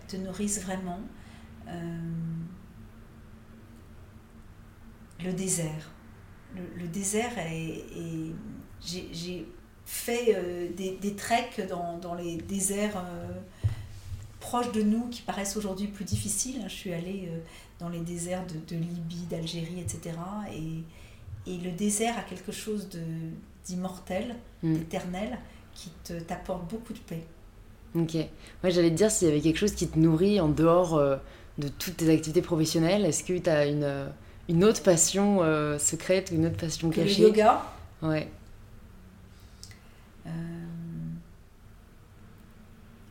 te 0.08 0.16
nourrissent 0.16 0.62
vraiment. 0.62 1.00
Euh, 1.68 1.98
le 5.24 5.32
désert. 5.32 5.90
Le, 6.54 6.88
désert 6.88 7.36
est. 7.38 7.84
j'ai 8.80 9.46
fait 9.84 10.34
euh, 10.34 10.68
des, 10.76 10.96
des, 10.96 11.14
treks 11.14 11.66
dans, 11.68 11.98
dans, 11.98 12.14
les 12.14 12.36
déserts 12.36 13.04
proches 14.40 14.72
de 14.72 14.82
nous 14.82 15.08
qui 15.08 15.22
paraissent 15.22 15.56
aujourd'hui 15.56 15.88
plus 15.88 16.04
difficiles. 16.04 16.62
Je 16.64 16.72
suis 16.72 16.92
allée 16.92 17.30
dans 17.78 17.88
les 17.88 18.00
déserts 18.00 18.46
de, 18.46 18.74
de 18.74 18.80
Libye, 18.80 19.26
d'Algérie, 19.28 19.80
etc. 19.80 20.16
Et, 20.54 20.84
et 21.48 21.56
le 21.56 21.70
désert 21.70 22.18
a 22.18 22.22
quelque 22.22 22.52
chose 22.52 22.88
d'immortel, 23.64 24.36
mm. 24.62 24.74
d'éternel, 24.74 25.38
qui 25.74 25.90
t'apporte 26.26 26.68
beaucoup 26.70 26.92
de 26.92 26.98
paix. 26.98 27.24
Ok. 27.94 28.14
Moi, 28.62 28.70
j'allais 28.70 28.90
te 28.90 28.96
dire 28.96 29.10
s'il 29.10 29.28
y 29.28 29.30
avait 29.30 29.40
quelque 29.40 29.58
chose 29.58 29.74
qui 29.74 29.88
te 29.88 29.98
nourrit 29.98 30.40
en 30.40 30.48
dehors 30.48 30.96
euh, 30.96 31.16
de 31.56 31.68
toutes 31.68 31.96
tes 31.96 32.12
activités 32.12 32.42
professionnelles. 32.42 33.04
Est-ce 33.04 33.24
que 33.24 33.38
tu 33.38 33.48
as 33.48 33.66
une, 33.66 33.84
euh, 33.84 34.08
une 34.48 34.64
autre 34.64 34.82
passion 34.82 35.42
euh, 35.42 35.78
secrète 35.78 36.30
ou 36.30 36.34
une 36.34 36.46
autre 36.46 36.56
passion 36.56 36.90
cachée 36.90 37.22
Le 37.22 37.28
yoga 37.28 37.64
Ouais. 38.02 38.28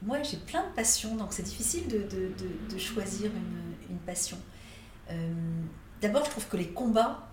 Moi, 0.04 0.22
j'ai 0.24 0.38
plein 0.38 0.62
de 0.62 0.74
passions, 0.74 1.16
donc 1.18 1.30
c'est 1.32 1.44
difficile 1.44 1.88
de, 1.90 1.98
de, 1.98 2.32
de, 2.74 2.78
choisir 2.78 3.30
une, 3.32 3.94
une 3.94 3.98
passion. 3.98 4.38
D'abord, 6.02 6.24
je 6.24 6.30
trouve 6.30 6.48
que 6.48 6.56
les 6.56 6.68
combats 6.68 7.28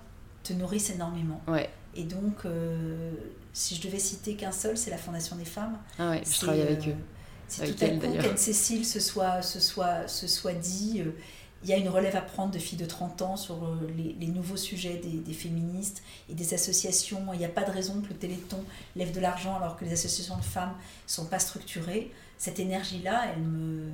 te 0.45 0.53
nourrissent 0.53 0.91
énormément. 0.91 1.41
Ouais. 1.49 1.69
Et 1.97 2.05
donc, 2.05 2.45
si 3.53 3.75
je 3.75 3.83
devais 3.83 3.99
citer 3.99 4.35
qu'un 4.35 4.53
seul, 4.53 4.77
c'est 4.77 4.91
la 4.91 4.99
Fondation 4.99 5.37
des 5.37 5.45
femmes. 5.45 5.77
Ah 5.99 6.11
ouais, 6.11 6.23
je 6.25 6.41
travaille 6.41 6.63
avec 6.63 6.87
eux. 6.89 6.97
C'est 7.49 7.75
tout 7.75 7.85
à 7.85 7.89
coup 7.89 8.01
qu'Anne-Cécile 8.01 8.87
se 8.87 9.01
soit, 9.01 9.43
se, 9.43 9.61
soit, 9.61 10.09
se 10.09 10.27
soit 10.27 10.55
dit 10.55 11.03
il 11.65 11.71
y 11.71 11.73
a 11.73 11.79
une 11.79 11.89
relève 11.89 12.15
à 12.15 12.21
prendre 12.21 12.53
de 12.53 12.59
filles 12.59 12.79
de 12.79 12.85
30 12.85 13.23
ans 13.23 13.37
sur 13.37 13.65
euh, 13.65 13.89
les, 13.97 14.27
nouveaux 14.27 14.57
sujets 14.57 15.01
des, 15.03 15.33
féministes 15.33 16.03
et 16.29 16.35
des 16.35 16.53
associations. 16.53 17.23
Il 17.33 17.39
n'y 17.39 17.45
a 17.47 17.49
pas 17.49 17.65
de 17.65 17.71
raison 17.71 18.03
que 18.03 18.09
le 18.09 18.15
Téléthon 18.15 18.63
lève 18.97 19.13
de 19.13 19.21
l'argent 19.21 19.57
alors 19.57 19.77
que 19.79 19.85
les 19.87 19.93
associations 19.93 20.37
de 20.37 20.45
femmes 20.45 20.75
ne 21.07 21.11
sont 21.11 21.25
pas 21.25 21.39
structurées. 21.39 22.11
Cette 22.37 22.61
énergie-là, 22.61 23.29
elle 23.33 23.43
me... 23.43 23.89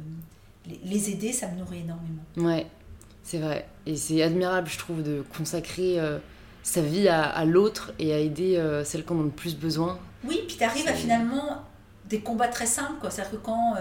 les 0.84 1.10
aider, 1.10 1.32
ça 1.32 1.46
me 1.46 1.58
nourrit 1.58 1.80
énormément. 1.80 2.24
Ouais, 2.36 2.66
c'est 3.22 3.38
vrai. 3.38 3.68
Et 3.86 3.96
c'est 3.96 4.20
admirable, 4.20 4.68
je 4.68 4.78
trouve, 4.78 5.04
de 5.04 5.22
consacrer 5.36 6.00
euh, 6.00 6.18
sa 6.62 6.82
vie 6.82 7.08
à, 7.08 7.44
l'autre 7.44 7.92
et 7.98 8.12
à 8.12 8.18
aider 8.18 8.56
euh, 8.56 8.84
celles 8.84 9.04
qui 9.04 9.12
en 9.12 9.16
ont 9.16 9.24
le 9.24 9.30
plus 9.30 9.56
besoin. 9.56 9.98
Oui, 10.24 10.44
puis 10.46 10.56
tu 10.56 10.64
arrives 10.64 10.88
à 10.88 10.92
finalement 10.92 11.64
des 12.08 12.20
combats 12.20 12.48
très 12.48 12.66
simples. 12.66 13.06
C'est-à-dire 13.08 13.32
que 13.32 13.36
quand 13.36 13.76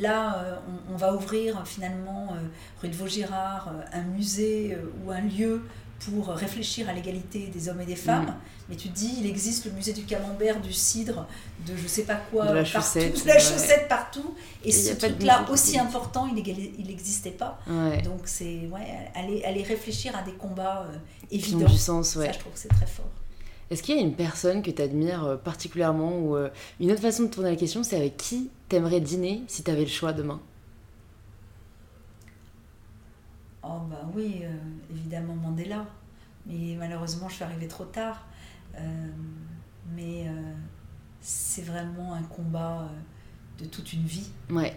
Là, 0.00 0.38
euh, 0.38 0.56
on, 0.90 0.96
va 0.96 1.14
ouvrir 1.14 1.66
finalement, 1.66 2.28
euh, 2.32 2.38
rue 2.80 2.88
de 2.88 2.94
Vaugirard, 2.94 3.68
euh, 3.68 3.98
un 3.98 4.02
musée 4.02 4.78
ou 5.04 5.10
un 5.10 5.20
lieu 5.20 5.62
pour 6.04 6.28
réfléchir 6.28 6.88
à 6.88 6.92
l'égalité 6.92 7.46
des 7.46 7.68
hommes 7.68 7.80
et 7.80 7.86
des 7.86 7.96
femmes. 7.96 8.26
Mm. 8.26 8.34
Mais 8.68 8.76
tu 8.76 8.88
te 8.88 8.94
dis, 8.94 9.14
il 9.20 9.26
existe 9.26 9.66
le 9.66 9.72
musée 9.72 9.92
du 9.92 10.04
camembert, 10.04 10.60
du 10.60 10.72
cidre, 10.72 11.26
de 11.66 11.76
je 11.76 11.86
sais 11.86 12.04
pas 12.04 12.16
quoi, 12.30 12.46
de 12.46 12.54
la 12.54 12.62
partout, 12.62 12.78
chaussette, 12.78 13.22
de 13.22 13.28
la 13.28 13.38
chaussette 13.38 13.88
partout. 13.88 14.34
Et, 14.64 14.72
ce 14.72 14.94
truc-là, 14.94 15.44
aussi 15.50 15.78
important, 15.78 16.26
il 16.26 16.86
n'existait 16.86 17.30
pas. 17.30 17.58
Donc, 18.04 18.22
c'est 18.24 18.68
ouais, 18.72 19.10
aller, 19.14 19.44
aller 19.44 19.62
réfléchir 19.62 20.16
à 20.16 20.22
des 20.22 20.32
combats 20.32 20.86
évidents. 21.30 21.66
du 21.66 21.78
sens, 21.78 22.16
ouais. 22.16 22.26
Ça, 22.26 22.32
je 22.32 22.38
trouve 22.38 22.52
que 22.52 22.58
c'est 22.58 22.68
très 22.68 22.86
fort. 22.86 23.10
Est-ce 23.72 23.82
qu'il 23.82 23.96
y 23.96 23.98
a 23.98 24.02
une 24.02 24.14
personne 24.14 24.60
que 24.60 24.70
tu 24.70 24.82
admires 24.82 25.24
euh, 25.24 25.36
particulièrement 25.36 26.18
ou 26.18 26.36
euh, 26.36 26.50
une 26.78 26.92
autre 26.92 27.00
façon 27.00 27.22
de 27.22 27.28
tourner 27.28 27.48
la 27.48 27.56
question, 27.56 27.82
c'est 27.82 27.96
avec 27.96 28.18
qui 28.18 28.50
t'aimerais 28.68 29.00
dîner 29.00 29.44
si 29.48 29.62
tu 29.62 29.70
avais 29.70 29.80
le 29.80 29.86
choix 29.86 30.12
demain? 30.12 30.42
Oh 33.62 33.80
bah 33.88 34.08
oui, 34.14 34.40
euh, 34.42 34.56
évidemment 34.90 35.34
Mandela. 35.34 35.86
Mais 36.46 36.74
malheureusement, 36.78 37.28
je 37.28 37.36
suis 37.36 37.44
arrivée 37.44 37.68
trop 37.68 37.84
tard. 37.84 38.26
mais 39.94 40.26
c'est 41.20 41.62
vraiment 41.62 42.14
un 42.14 42.22
combat 42.24 42.88
de 43.58 43.66
toute 43.66 43.92
une 43.92 44.04
vie. 44.04 44.30
Ouais. 44.50 44.74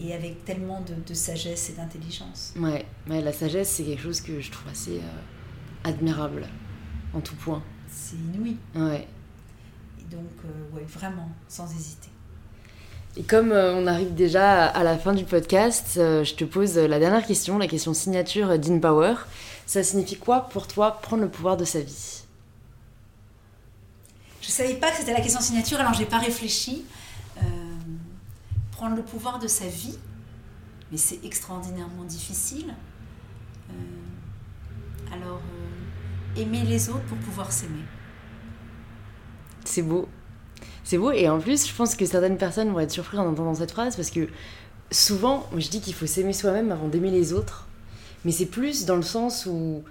Et 0.00 0.14
avec 0.14 0.44
tellement 0.44 0.82
de, 1.06 1.14
sagesse 1.14 1.70
et 1.70 1.74
d'intelligence. 1.74 2.54
Ouais. 2.56 2.86
ouais, 3.08 3.20
la 3.20 3.32
sagesse, 3.32 3.70
c'est 3.70 3.84
quelque 3.84 4.02
chose 4.02 4.22
que 4.22 4.40
je 4.40 4.50
trouve 4.50 4.70
assez 4.70 5.02
admirable 5.84 6.46
en 7.12 7.20
tout 7.20 7.36
point 7.36 7.62
c'est 7.94 8.16
inouï. 8.16 8.56
Ouais. 8.74 9.06
Et 10.00 10.04
donc, 10.04 10.30
euh, 10.44 10.76
ouais, 10.76 10.84
vraiment, 10.84 11.30
sans 11.48 11.70
hésiter. 11.74 12.10
Et 13.16 13.22
comme 13.22 13.52
euh, 13.52 13.74
on 13.74 13.86
arrive 13.86 14.14
déjà 14.14 14.66
à 14.66 14.82
la 14.82 14.98
fin 14.98 15.12
du 15.12 15.24
podcast, 15.24 15.94
euh, 15.98 16.24
je 16.24 16.34
te 16.34 16.44
pose 16.44 16.76
la 16.76 16.98
dernière 16.98 17.24
question, 17.24 17.58
la 17.58 17.68
question 17.68 17.94
signature 17.94 18.58
d'InPower. 18.58 19.14
Ça 19.66 19.82
signifie 19.82 20.16
quoi 20.16 20.48
pour 20.48 20.66
toi 20.66 20.98
prendre 21.00 21.22
le 21.22 21.28
pouvoir 21.28 21.56
de 21.56 21.64
sa 21.64 21.80
vie? 21.80 22.24
Je 24.40 24.48
savais 24.48 24.74
pas 24.74 24.90
que 24.90 24.96
c'était 24.96 25.12
la 25.12 25.20
question 25.20 25.40
signature, 25.40 25.78
alors 25.80 25.94
j'ai 25.94 26.06
pas 26.06 26.18
réfléchi. 26.18 26.84
prendre 28.72 28.96
le 28.96 29.02
pouvoir 29.02 29.38
de 29.38 29.46
sa 29.46 29.66
vie, 29.66 29.96
mais 30.90 30.98
c'est 30.98 31.24
extraordinairement 31.24 32.04
difficile. 32.04 32.74
alors 35.12 35.40
aimer 36.36 36.62
les 36.64 36.88
autres 36.88 37.04
pour 37.04 37.18
pouvoir 37.18 37.52
s'aimer. 37.52 37.84
C'est 39.64 39.82
beau. 39.82 40.08
C'est 40.84 40.98
beau. 40.98 41.10
Et 41.10 41.28
en 41.28 41.40
plus, 41.40 41.66
je 41.66 41.74
pense 41.74 41.96
que 41.96 42.04
certaines 42.06 42.36
personnes 42.36 42.70
vont 42.70 42.80
être 42.80 42.90
surprises 42.90 43.18
en 43.18 43.26
entendant 43.26 43.54
cette 43.54 43.72
phrase 43.72 43.96
parce 43.96 44.10
que 44.10 44.28
souvent, 44.90 45.46
je 45.56 45.68
dis 45.68 45.80
qu'il 45.80 45.94
faut 45.94 46.06
s'aimer 46.06 46.34
soi-même 46.34 46.70
avant 46.70 46.88
d'aimer 46.88 47.10
les 47.10 47.32
autres. 47.32 47.66
Mais 48.24 48.32
c'est 48.32 48.46
plus 48.46 48.84
dans 48.84 48.96
le 48.96 49.02
sens 49.02 49.46
où, 49.46 49.82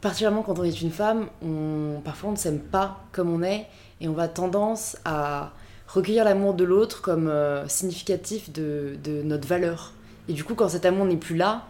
particulièrement 0.00 0.42
quand 0.42 0.58
on 0.58 0.64
est 0.64 0.80
une 0.80 0.90
femme, 0.90 1.26
on, 1.42 2.00
parfois 2.02 2.30
on 2.30 2.32
ne 2.32 2.38
s'aime 2.38 2.58
pas 2.58 3.04
comme 3.12 3.30
on 3.30 3.42
est 3.42 3.66
et 4.00 4.08
on 4.08 4.12
va 4.12 4.28
tendance 4.28 4.96
à 5.04 5.52
recueillir 5.86 6.24
l'amour 6.24 6.54
de 6.54 6.64
l'autre 6.64 7.02
comme 7.02 7.28
euh, 7.28 7.66
significatif 7.68 8.50
de, 8.52 8.96
de, 9.04 9.22
notre 9.22 9.46
valeur. 9.46 9.92
Et 10.28 10.32
du 10.32 10.44
coup, 10.44 10.54
quand 10.54 10.68
cet 10.68 10.86
amour 10.86 11.04
n'est 11.04 11.16
plus 11.16 11.36
là, 11.36 11.66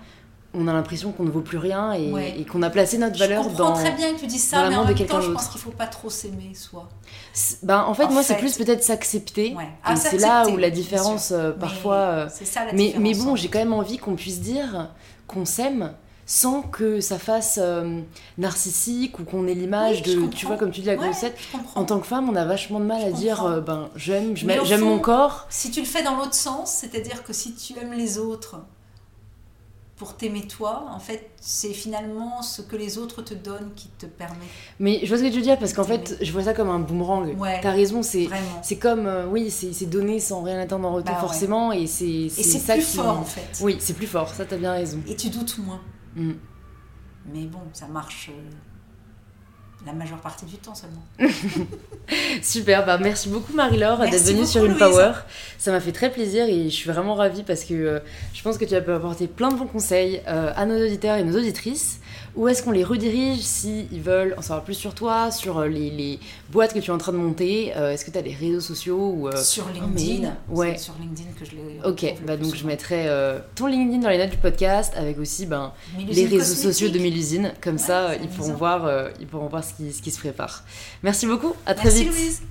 on 0.54 0.68
a 0.68 0.72
l'impression 0.72 1.12
qu'on 1.12 1.24
ne 1.24 1.30
vaut 1.30 1.40
plus 1.40 1.58
rien 1.58 1.92
et, 1.92 2.44
qu'on 2.50 2.62
a 2.62 2.70
placé 2.70 2.98
notre 2.98 3.18
valeur 3.18 3.44
dans. 3.44 3.50
Je 3.50 3.56
comprends 3.56 3.72
très 3.74 3.92
bien 3.92 4.14
que 4.14 4.20
tu 4.20 4.26
dis 4.26 4.38
ça, 4.38 4.68
mais 4.68 4.76
en 4.76 4.84
même 4.84 4.94
temps, 5.06 5.20
je 5.20 5.30
pense 5.30 5.48
qu'il 5.48 5.58
ne 5.58 5.64
faut 5.64 5.70
pas 5.70 5.86
trop 5.86 6.10
s'aimer 6.10 6.52
soi. 6.54 6.88
Ben, 7.62 7.84
en 7.84 7.94
fait, 7.94 8.08
moi, 8.08 8.22
c'est 8.22 8.36
plus 8.36 8.56
peut-être 8.56 8.82
s'accepter. 8.82 9.54
Ah, 9.84 9.96
c'est 9.96 10.18
là 10.18 10.48
où 10.48 10.56
la 10.56 10.70
différence, 10.70 11.32
euh, 11.32 11.52
parfois. 11.52 12.26
Mais, 12.40 12.46
ça, 12.46 12.64
la 12.64 12.72
mais, 12.72 12.94
mais 12.98 13.14
bon, 13.14 13.36
j'ai 13.36 13.48
quand 13.48 13.58
même 13.58 13.72
envie 13.72 13.98
qu'on 13.98 14.14
puisse 14.14 14.40
dire 14.40 14.90
qu'on 15.26 15.44
s'aime 15.44 15.92
sans 16.24 16.62
que 16.62 17.00
ça 17.00 17.18
fasse 17.18 17.58
euh, 17.60 18.00
narcissique 18.38 19.18
ou 19.18 19.24
qu'on 19.24 19.46
ait 19.46 19.54
l'image 19.54 20.02
de, 20.02 20.26
tu 20.28 20.46
vois, 20.46 20.56
comme 20.56 20.70
tu 20.70 20.80
dis, 20.80 20.86
la 20.86 20.96
grossette. 20.96 21.36
en 21.74 21.84
tant 21.84 21.98
que 21.98 22.06
femme, 22.06 22.28
on 22.30 22.36
a 22.36 22.44
vachement 22.44 22.80
de 22.80 22.84
mal 22.84 23.02
à 23.02 23.10
dire, 23.10 23.44
euh, 23.44 23.60
ben, 23.60 23.90
j'aime, 23.96 24.36
j'aime 24.36 24.80
mon 24.80 24.98
corps. 24.98 25.46
Si 25.50 25.70
tu 25.70 25.80
le 25.80 25.86
fais 25.86 26.02
dans 26.02 26.16
l'autre 26.16 26.34
sens, 26.34 26.70
c'est-à-dire 26.72 27.24
que 27.24 27.32
si 27.32 27.54
tu 27.54 27.78
aimes 27.78 27.92
les 27.92 28.18
autres, 28.18 28.56
pour 30.02 30.16
t'aimer 30.16 30.48
toi, 30.48 30.86
en 30.90 30.98
fait, 30.98 31.30
c'est 31.40 31.72
finalement 31.72 32.42
ce 32.42 32.60
que 32.60 32.74
les 32.74 32.98
autres 32.98 33.22
te 33.22 33.34
donnent 33.34 33.70
qui 33.76 33.86
te 33.86 34.06
permet. 34.06 34.34
Mais 34.80 34.98
je 35.04 35.06
vois 35.06 35.16
ce 35.16 35.22
que 35.22 35.28
tu 35.28 35.36
veux 35.36 35.42
dire 35.42 35.60
parce 35.60 35.74
qu'en 35.74 35.84
fait, 35.84 36.18
je 36.20 36.32
vois 36.32 36.42
ça 36.42 36.54
comme 36.54 36.70
un 36.70 36.80
boomerang. 36.80 37.38
Ouais, 37.38 37.60
T'as 37.62 37.70
raison, 37.70 38.02
c'est 38.02 38.28
c'est 38.62 38.78
comme 38.78 39.06
euh, 39.06 39.28
oui, 39.28 39.48
c'est 39.48 39.86
donné 39.86 40.18
sans 40.18 40.42
rien 40.42 40.58
attendre 40.58 40.88
en 40.88 40.94
retour 40.94 41.14
bah 41.14 41.20
forcément 41.20 41.70
et 41.70 41.86
c'est 41.86 42.28
c'est 42.30 42.74
plus 42.74 42.82
fort 42.82 43.16
en 43.16 43.22
fait. 43.22 43.60
Oui, 43.60 43.76
c'est 43.78 43.92
plus 43.92 44.08
fort. 44.08 44.28
Ça, 44.28 44.44
t'as 44.44 44.56
bien 44.56 44.72
raison. 44.72 44.98
Et 45.06 45.14
tu 45.14 45.30
doutes 45.30 45.56
moins. 45.58 45.80
Mm. 46.16 46.32
Mais 47.32 47.44
bon, 47.44 47.60
ça 47.72 47.86
marche. 47.86 48.30
Euh, 48.32 48.50
la 49.86 49.92
majeure 49.92 50.18
partie 50.18 50.44
du 50.44 50.56
temps 50.56 50.74
seulement. 50.74 51.02
Super, 52.42 52.86
bah 52.86 52.98
merci 52.98 53.28
beaucoup 53.28 53.52
Marie-Laure 53.52 53.98
d'être 53.98 54.24
venue 54.24 54.46
sur 54.46 54.64
une 54.64 54.76
Power. 54.76 55.12
Ça 55.58 55.72
m'a 55.72 55.80
fait 55.80 55.92
très 55.92 56.10
plaisir 56.10 56.44
et 56.46 56.64
je 56.64 56.74
suis 56.74 56.90
vraiment 56.90 57.14
ravie 57.14 57.42
parce 57.42 57.64
que 57.64 57.74
euh, 57.74 58.00
je 58.34 58.42
pense 58.42 58.58
que 58.58 58.64
tu 58.64 58.74
as 58.74 58.78
apporter 58.78 59.26
plein 59.26 59.50
de 59.50 59.56
bons 59.56 59.66
conseils 59.66 60.22
euh, 60.28 60.52
à 60.54 60.66
nos 60.66 60.76
auditeurs 60.76 61.16
et 61.16 61.24
nos 61.24 61.36
auditrices. 61.36 62.00
Où 62.34 62.48
est-ce 62.48 62.62
qu'on 62.62 62.70
les 62.70 62.84
redirige 62.84 63.40
s'ils 63.40 64.00
veulent 64.00 64.34
en 64.38 64.42
savoir 64.42 64.64
plus 64.64 64.74
sur 64.74 64.94
toi, 64.94 65.30
sur 65.30 65.58
euh, 65.58 65.68
les, 65.68 66.18
boîtes 66.50 66.72
que 66.72 66.78
tu 66.78 66.90
es 66.90 66.94
en 66.94 66.98
train 66.98 67.12
de 67.12 67.18
monter 67.18 67.72
euh, 67.76 67.92
Est-ce 67.92 68.06
que 68.06 68.10
tu 68.10 68.16
as 68.16 68.22
des 68.22 68.32
réseaux 68.32 68.60
sociaux 68.60 69.12
ou, 69.14 69.28
euh, 69.28 69.36
Sur 69.36 69.68
LinkedIn. 69.68 70.34
Ouais. 70.48 70.78
Sur 70.78 70.94
LinkedIn 70.98 71.30
que 71.38 71.44
je 71.44 71.50
l'ai. 71.52 71.80
Ok, 71.84 72.14
bah 72.26 72.36
donc 72.36 72.54
je 72.54 72.66
mettrai 72.66 73.08
ton 73.54 73.66
LinkedIn 73.66 74.02
dans 74.02 74.08
les 74.08 74.18
notes 74.18 74.30
du 74.30 74.38
podcast 74.38 74.94
avec 74.96 75.18
aussi 75.18 75.46
ben, 75.46 75.72
les 75.98 76.26
réseaux 76.26 76.54
sociaux 76.54 76.88
de 76.88 76.98
Mélusine. 76.98 77.52
Comme 77.60 77.78
ça, 77.78 78.16
ils 78.16 78.28
pourront, 78.28 78.54
voir, 78.54 79.10
ils 79.20 79.26
pourront 79.26 79.48
voir 79.48 79.64
ce 79.64 79.74
qui, 79.74 79.92
ce 79.92 80.00
qui 80.00 80.10
se 80.10 80.18
prépare. 80.18 80.64
Merci 81.02 81.26
beaucoup, 81.26 81.54
à 81.66 81.74
très 81.74 81.84
Merci 81.84 82.04
vite. 82.04 82.12
Louise. 82.12 82.42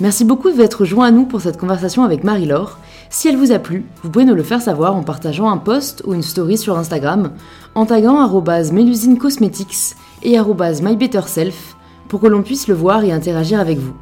Merci 0.00 0.24
beaucoup 0.24 0.50
de 0.50 0.56
votre 0.56 0.84
joint 0.84 1.06
à 1.06 1.10
nous 1.12 1.24
pour 1.24 1.40
cette 1.40 1.56
conversation 1.56 2.02
avec 2.02 2.24
Marie-Laure. 2.24 2.78
Si 3.10 3.28
elle 3.28 3.36
vous 3.36 3.52
a 3.52 3.60
plu, 3.60 3.84
vous 4.02 4.10
pouvez 4.10 4.24
nous 4.24 4.34
le 4.34 4.42
faire 4.42 4.60
savoir 4.60 4.96
en 4.96 5.04
partageant 5.04 5.48
un 5.48 5.56
post 5.56 6.02
ou 6.04 6.14
une 6.14 6.22
story 6.22 6.58
sur 6.58 6.76
Instagram, 6.76 7.30
en 7.76 7.86
taguant 7.86 8.18
Mélusine 8.72 9.18
Cosmetics 9.18 9.94
et 10.24 10.36
MyBetterSelf 10.36 11.76
pour 12.08 12.20
que 12.20 12.26
l'on 12.26 12.42
puisse 12.42 12.66
le 12.66 12.74
voir 12.74 13.04
et 13.04 13.12
interagir 13.12 13.60
avec 13.60 13.78
vous. 13.78 13.94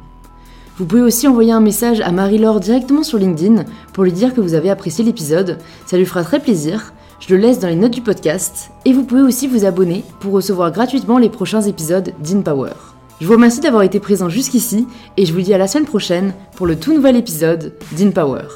Vous 0.77 0.85
pouvez 0.85 1.03
aussi 1.03 1.27
envoyer 1.27 1.51
un 1.51 1.61
message 1.61 2.01
à 2.01 2.11
Marie-Laure 2.11 2.59
directement 2.59 3.03
sur 3.03 3.19
LinkedIn 3.19 3.63
pour 3.93 4.03
lui 4.03 4.11
dire 4.11 4.33
que 4.33 4.41
vous 4.41 4.55
avez 4.55 4.71
apprécié 4.71 5.05
l'épisode, 5.05 5.59
ça 5.85 5.97
lui 5.97 6.05
fera 6.07 6.23
très 6.23 6.39
plaisir. 6.39 6.93
Je 7.19 7.35
le 7.35 7.39
laisse 7.39 7.59
dans 7.59 7.67
les 7.67 7.75
notes 7.75 7.93
du 7.93 8.01
podcast 8.01 8.71
et 8.83 8.93
vous 8.93 9.03
pouvez 9.03 9.21
aussi 9.21 9.47
vous 9.47 9.63
abonner 9.63 10.03
pour 10.19 10.33
recevoir 10.33 10.71
gratuitement 10.71 11.19
les 11.19 11.29
prochains 11.29 11.61
épisodes 11.61 12.13
d'InPower. 12.19 12.92
Je 13.21 13.27
vous 13.27 13.33
remercie 13.33 13.61
d'avoir 13.61 13.83
été 13.83 13.99
présent 13.99 14.29
jusqu'ici 14.29 14.87
et 15.17 15.25
je 15.25 15.33
vous 15.33 15.41
dis 15.41 15.53
à 15.53 15.57
la 15.57 15.67
semaine 15.67 15.87
prochaine 15.87 16.33
pour 16.55 16.67
le 16.67 16.75
tout 16.75 16.93
nouvel 16.93 17.15
épisode 17.15 17.73
d'InPower. 17.93 18.47